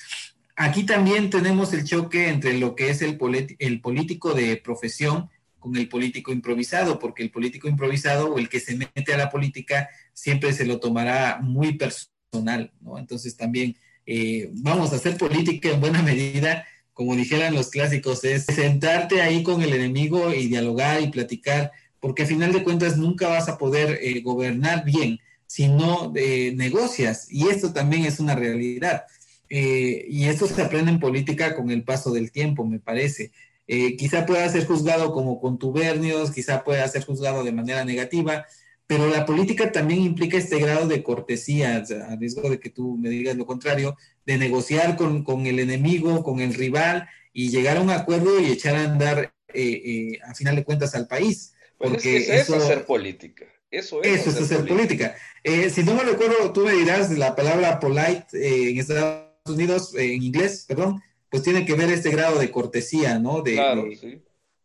Aquí 0.57 0.83
también 0.83 1.31
tenemos 1.31 1.73
el 1.73 1.85
choque 1.85 2.29
entre 2.29 2.59
lo 2.59 2.75
que 2.75 2.91
es 2.91 3.01
el, 3.01 3.17
el 3.61 3.81
político 3.81 4.35
de 4.35 4.57
profesión 4.57 5.31
con 5.59 5.77
el 5.77 5.89
político 5.89 6.33
improvisado, 6.33 6.99
porque 6.99 7.23
el 7.23 7.31
político 7.31 7.69
improvisado 7.69 8.35
o 8.35 8.39
el 8.39 8.49
que 8.49 8.59
se 8.59 8.77
mete 8.77 9.15
a 9.15 9.19
la 9.19 9.31
política 9.31 9.89
siempre 10.13 10.53
se 10.53 10.67
lo 10.67 10.81
tomará 10.81 11.39
muy 11.41 11.75
personal, 11.75 12.73
¿no? 12.81 12.99
Entonces 12.99 13.37
también 13.37 13.77
eh, 14.07 14.51
vamos 14.53 14.93
a 14.93 14.97
hacer 14.97 15.17
política 15.17 15.71
en 15.71 15.81
buena 15.81 16.03
medida, 16.03 16.67
como 16.99 17.15
dijeran 17.15 17.55
los 17.55 17.71
clásicos, 17.71 18.25
es 18.25 18.45
sentarte 18.45 19.23
ahí 19.23 19.45
con 19.45 19.63
el 19.63 19.73
enemigo 19.73 20.35
y 20.35 20.49
dialogar 20.49 21.01
y 21.01 21.07
platicar, 21.07 21.71
porque 22.01 22.25
a 22.25 22.27
final 22.27 22.53
de 22.53 22.65
cuentas 22.65 22.97
nunca 22.97 23.29
vas 23.29 23.49
a 23.49 23.57
poder 23.57 24.01
eh, 24.03 24.21
gobernar 24.21 24.85
bien 24.85 25.21
si 25.47 25.69
no 25.69 26.13
eh, 26.17 26.53
negocias, 26.57 27.29
y 27.31 27.51
esto 27.51 27.73
también 27.73 28.05
es 28.05 28.19
una 28.19 28.35
realidad. 28.35 29.05
y 29.49 30.25
esto 30.25 30.49
se 30.49 30.61
aprende 30.61 30.91
en 30.91 30.99
política 30.99 31.55
con 31.55 31.71
el 31.71 31.85
paso 31.85 32.11
del 32.11 32.33
tiempo, 32.33 32.65
me 32.65 32.81
parece. 32.81 33.31
Eh, 33.69 33.97
quizá 33.97 34.27
pueda 34.27 34.49
ser 34.49 34.67
juzgado 34.67 35.13
como 35.13 35.41
contubernios, 35.41 36.33
quizá 36.33 36.65
pueda 36.65 36.89
ser 36.89 37.05
juzgado 37.05 37.45
de 37.45 37.53
manera 37.53 37.85
negativa, 37.85 38.45
pero 38.89 39.09
la 39.09 39.25
política 39.25 39.71
también 39.71 40.01
implica 40.03 40.37
este 40.37 40.59
grado 40.59 40.89
de 40.89 41.05
cortesía, 41.05 41.77
a 41.77 42.17
riesgo 42.17 42.51
de 42.51 42.59
que 42.59 42.71
tú 42.71 42.97
me 42.99 43.09
digas 43.09 43.37
lo 43.37 43.47
contrario, 43.47 43.97
de 44.29 44.37
negociar 44.37 44.95
con, 44.99 45.47
el 45.47 45.59
enemigo, 45.59 46.23
con 46.23 46.41
el 46.41 46.53
rival 46.53 47.09
y 47.33 47.49
llegar 47.49 47.79
a 47.79 47.81
un 47.81 47.89
acuerdo 47.89 48.39
y 48.39 48.53
echar 48.53 48.77
a 48.77 48.85
andar, 48.85 49.33
eh, 49.55 49.63
eh, 49.63 50.19
a 50.23 50.35
final 50.35 50.55
de 50.55 50.65
cuentas, 50.65 50.95
al 50.95 51.09
país. 51.09 51.55
Pues 51.79 51.93
porque 51.93 52.19
eso, 52.19 52.55
es 52.57 52.63
hacer 52.63 52.85
política. 52.85 53.47
Eso 53.71 54.03
es, 54.03 54.27
eso 54.27 54.45
hacer, 54.45 54.67
política. 54.67 55.17
si 55.43 55.83
no 55.83 55.95
me 55.95 56.03
recuerdo, 56.03 56.53
tú 56.53 56.61
me 56.61 56.75
dirás 56.75 57.11
la 57.17 57.35
palabra 57.35 57.81
polite 57.81 58.27
en 58.33 58.79
Estados 58.79 59.31
Unidos, 59.47 59.95
en 59.97 60.23
inglés, 60.23 60.67
perdón, 60.69 61.03
pues 61.31 61.43
tiene 61.43 61.65
que 61.65 61.73
ver 61.73 61.89
este 61.89 62.11
grado 62.11 62.39
de 62.39 62.51
cortesía, 62.51 63.19
¿no? 63.19 63.41
De, 63.41 63.57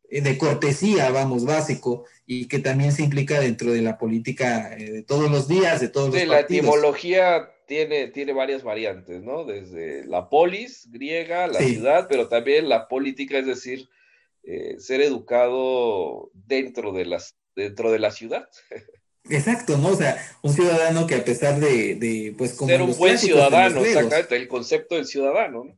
eh, 0.10 0.22
de, 0.22 0.38
cortesía, 0.38 1.10
vamos, 1.10 1.46
básico, 1.46 2.04
y 2.26 2.50
que 2.50 2.60
también 2.60 2.92
se 2.92 3.04
implica 3.04 3.40
dentro 3.40 3.72
de 3.72 3.82
la 3.82 3.98
política 3.98 4.76
eh, 4.78 4.92
de 4.92 5.04
todos 5.04 5.32
los 5.32 5.48
días, 5.48 5.80
de 5.80 5.88
todos 5.88 6.14
los 6.14 6.22
partidos. 6.22 6.30
La 6.30 6.42
etimología 6.42 7.53
tiene, 7.68 8.08
tiene 8.08 8.34
varias 8.34 8.64
variantes, 8.64 9.22
¿no? 9.22 9.46
Desde 9.46 10.06
la 10.06 10.30
polis 10.30 10.90
griega, 10.92 11.48
la 11.48 11.60
ciudad, 11.60 12.08
pero 12.10 12.28
también 12.28 12.70
la 12.70 12.88
política, 12.88 13.38
es 13.38 13.46
decir, 13.46 13.90
eh, 14.44 14.76
ser 14.80 15.02
educado 15.02 16.32
dentro 16.34 16.92
de, 16.92 17.06
las, 17.06 17.36
dentro 17.56 17.92
de 17.92 18.00
la 18.00 18.12
ciudad. 18.12 18.48
Exacto, 19.30 19.78
¿no? 19.78 19.90
O 19.90 19.96
sea, 19.96 20.18
un 20.42 20.54
ciudadano 20.54 21.08
que 21.08 21.16
a 21.16 21.24
pesar 21.24 21.60
de, 21.60 21.96
de 21.96 22.36
pues 22.38 22.54
como... 22.54 22.70
Ser 22.70 22.82
un 22.82 22.98
buen 22.98 23.18
ciudadano, 23.18 23.84
exactamente, 23.84 24.36
el 24.36 24.48
concepto 24.48 24.96
del 24.96 25.06
ciudadano, 25.06 25.64
¿no? 25.64 25.78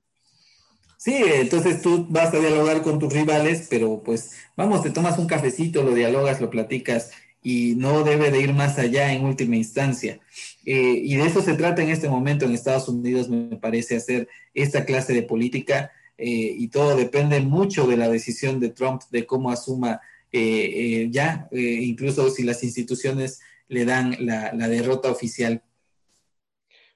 Sí, 0.98 1.22
entonces 1.24 1.84
tú 1.84 2.08
vas 2.10 2.34
a 2.34 2.40
dialogar 2.40 2.82
con 2.82 2.98
tus 2.98 3.14
rivales, 3.14 3.68
pero 3.70 4.02
pues 4.04 4.32
vamos, 4.56 4.82
te 4.82 4.90
tomas 4.90 5.20
un 5.20 5.28
cafecito, 5.28 5.84
lo 5.84 5.94
dialogas, 5.94 6.42
lo 6.42 6.50
platicas 6.50 7.12
y 7.44 7.76
no 7.76 8.04
debe 8.04 8.32
de 8.32 8.40
ir 8.40 8.54
más 8.54 8.80
allá 8.80 9.14
en 9.14 9.24
última 9.24 9.56
instancia. 9.56 10.20
Eh, 10.66 11.00
y 11.04 11.16
de 11.16 11.26
eso 11.26 11.42
se 11.42 11.54
trata 11.54 11.84
en 11.84 11.90
este 11.90 12.10
momento 12.10 12.46
en 12.46 12.54
Estados 12.54 12.88
Unidos, 12.90 13.30
me 13.30 13.58
parece, 13.58 13.96
hacer 13.96 14.28
esta 14.54 14.86
clase 14.86 15.14
de 15.14 15.24
política 15.24 15.92
eh, 16.18 16.28
y 16.58 16.70
todo 16.70 16.96
depende 16.96 17.40
mucho 17.42 17.86
de 17.88 17.98
la 17.98 18.10
decisión 18.10 18.60
de 18.60 18.70
Trump 18.70 19.04
de 19.12 19.26
cómo 19.26 19.52
asuma 19.52 20.02
eh, 20.32 21.08
ya, 21.12 21.48
incluso 21.52 22.30
si 22.30 22.44
las 22.44 22.64
instituciones 22.64 23.40
le 23.68 23.86
dan 23.86 24.18
la, 24.20 24.52
la 24.54 24.68
derrota 24.68 25.10
oficial. 25.10 25.64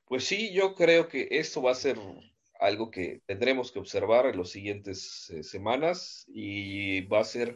Pues 0.05 0.23
sí, 0.23 0.51
yo 0.51 0.73
creo 0.73 1.07
que 1.07 1.27
esto 1.31 1.61
va 1.61 1.71
a 1.71 1.75
ser 1.75 1.97
algo 2.59 2.91
que 2.91 3.21
tendremos 3.25 3.71
que 3.71 3.79
observar 3.79 4.25
en 4.25 4.37
las 4.37 4.49
siguientes 4.49 5.29
eh, 5.29 5.43
semanas 5.43 6.25
y 6.27 7.01
va 7.01 7.21
a 7.21 7.23
ser 7.23 7.55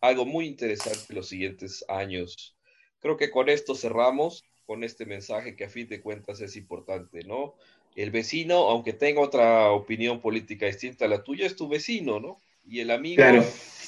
algo 0.00 0.24
muy 0.24 0.46
interesante 0.46 1.06
en 1.08 1.16
los 1.16 1.28
siguientes 1.28 1.84
años. 1.88 2.56
Creo 3.00 3.16
que 3.16 3.30
con 3.30 3.48
esto 3.48 3.74
cerramos, 3.74 4.44
con 4.70 4.84
este 4.84 5.04
mensaje 5.04 5.56
que 5.56 5.64
a 5.64 5.68
fin 5.68 5.88
de 5.88 6.00
cuentas 6.00 6.40
es 6.40 6.54
importante, 6.54 7.24
¿no? 7.24 7.56
El 7.96 8.12
vecino, 8.12 8.68
aunque 8.68 8.92
tenga 8.92 9.20
otra 9.20 9.72
opinión 9.72 10.20
política 10.20 10.66
distinta 10.66 11.06
a 11.06 11.08
la 11.08 11.24
tuya, 11.24 11.44
es 11.44 11.56
tu 11.56 11.66
vecino, 11.66 12.20
¿no? 12.20 12.40
Y 12.68 12.78
el 12.78 12.92
amigo, 12.92 13.20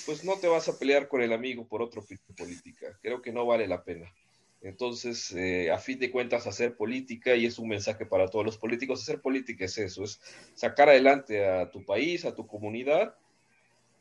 pues 0.06 0.24
no 0.24 0.40
te 0.40 0.48
vas 0.48 0.68
a 0.68 0.76
pelear 0.80 1.06
con 1.06 1.22
el 1.22 1.32
amigo 1.32 1.68
por 1.68 1.82
otra 1.82 2.00
opinión 2.00 2.34
política. 2.36 2.98
Creo 3.00 3.22
que 3.22 3.30
no 3.30 3.46
vale 3.46 3.68
la 3.68 3.84
pena. 3.84 4.12
Entonces, 4.60 5.30
eh, 5.30 5.70
a 5.70 5.78
fin 5.78 6.00
de 6.00 6.10
cuentas, 6.10 6.48
hacer 6.48 6.76
política, 6.76 7.36
y 7.36 7.46
es 7.46 7.60
un 7.60 7.68
mensaje 7.68 8.04
para 8.04 8.26
todos 8.26 8.44
los 8.44 8.58
políticos, 8.58 9.02
hacer 9.02 9.20
política 9.20 9.66
es 9.66 9.78
eso, 9.78 10.02
es 10.02 10.20
sacar 10.56 10.88
adelante 10.88 11.46
a 11.46 11.70
tu 11.70 11.84
país, 11.84 12.24
a 12.24 12.34
tu 12.34 12.48
comunidad, 12.48 13.14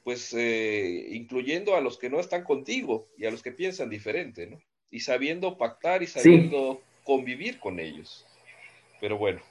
pues 0.03 0.33
eh, 0.33 1.09
incluyendo 1.11 1.75
a 1.75 1.81
los 1.81 1.99
que 1.99 2.09
no 2.09 2.19
están 2.19 2.43
contigo 2.43 3.07
y 3.19 3.27
a 3.27 3.29
los 3.29 3.43
que 3.43 3.51
piensan 3.51 3.91
diferente, 3.91 4.47
¿no? 4.47 4.59
Y 4.91 4.99
sabiendo 4.99 5.57
pactar 5.57 6.03
y 6.03 6.07
sabiendo 6.07 6.81
convivir 7.03 7.59
con 7.59 7.79
ellos. 7.79 8.25
Pero 8.99 9.17
bueno, 9.17 9.41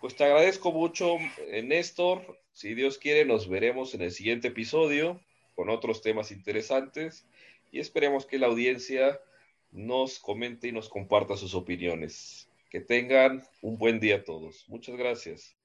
pues 0.00 0.16
te 0.16 0.24
agradezco 0.24 0.72
mucho, 0.72 1.16
eh, 1.48 1.62
Néstor. 1.62 2.38
Si 2.52 2.74
Dios 2.74 2.98
quiere, 2.98 3.24
nos 3.24 3.48
veremos 3.48 3.94
en 3.94 4.02
el 4.02 4.10
siguiente 4.10 4.48
episodio 4.48 5.20
con 5.54 5.68
otros 5.70 6.02
temas 6.02 6.30
interesantes 6.30 7.26
y 7.70 7.80
esperemos 7.80 8.26
que 8.26 8.38
la 8.38 8.46
audiencia 8.46 9.20
nos 9.72 10.18
comente 10.18 10.68
y 10.68 10.72
nos 10.72 10.88
comparta 10.88 11.36
sus 11.36 11.54
opiniones. 11.54 12.48
Que 12.70 12.80
tengan 12.80 13.42
un 13.62 13.78
buen 13.78 14.00
día 14.00 14.24
todos. 14.24 14.64
Muchas 14.68 14.96
gracias. 14.96 15.56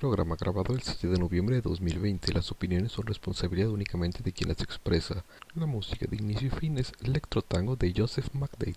Programa 0.00 0.34
grabado 0.34 0.72
el 0.72 0.80
7 0.80 1.08
de 1.08 1.18
noviembre 1.18 1.56
de 1.56 1.60
2020. 1.60 2.32
Las 2.32 2.50
opiniones 2.50 2.90
son 2.90 3.04
responsabilidad 3.04 3.68
únicamente 3.68 4.22
de 4.22 4.32
quien 4.32 4.48
las 4.48 4.62
expresa. 4.62 5.26
La 5.54 5.66
música 5.66 6.06
de 6.08 6.16
inicio 6.16 6.46
y 6.46 6.50
fin 6.50 6.78
es 6.78 6.94
Electro 7.02 7.42
Tango 7.42 7.76
de 7.76 7.92
Joseph 7.94 8.32
McDade. 8.32 8.76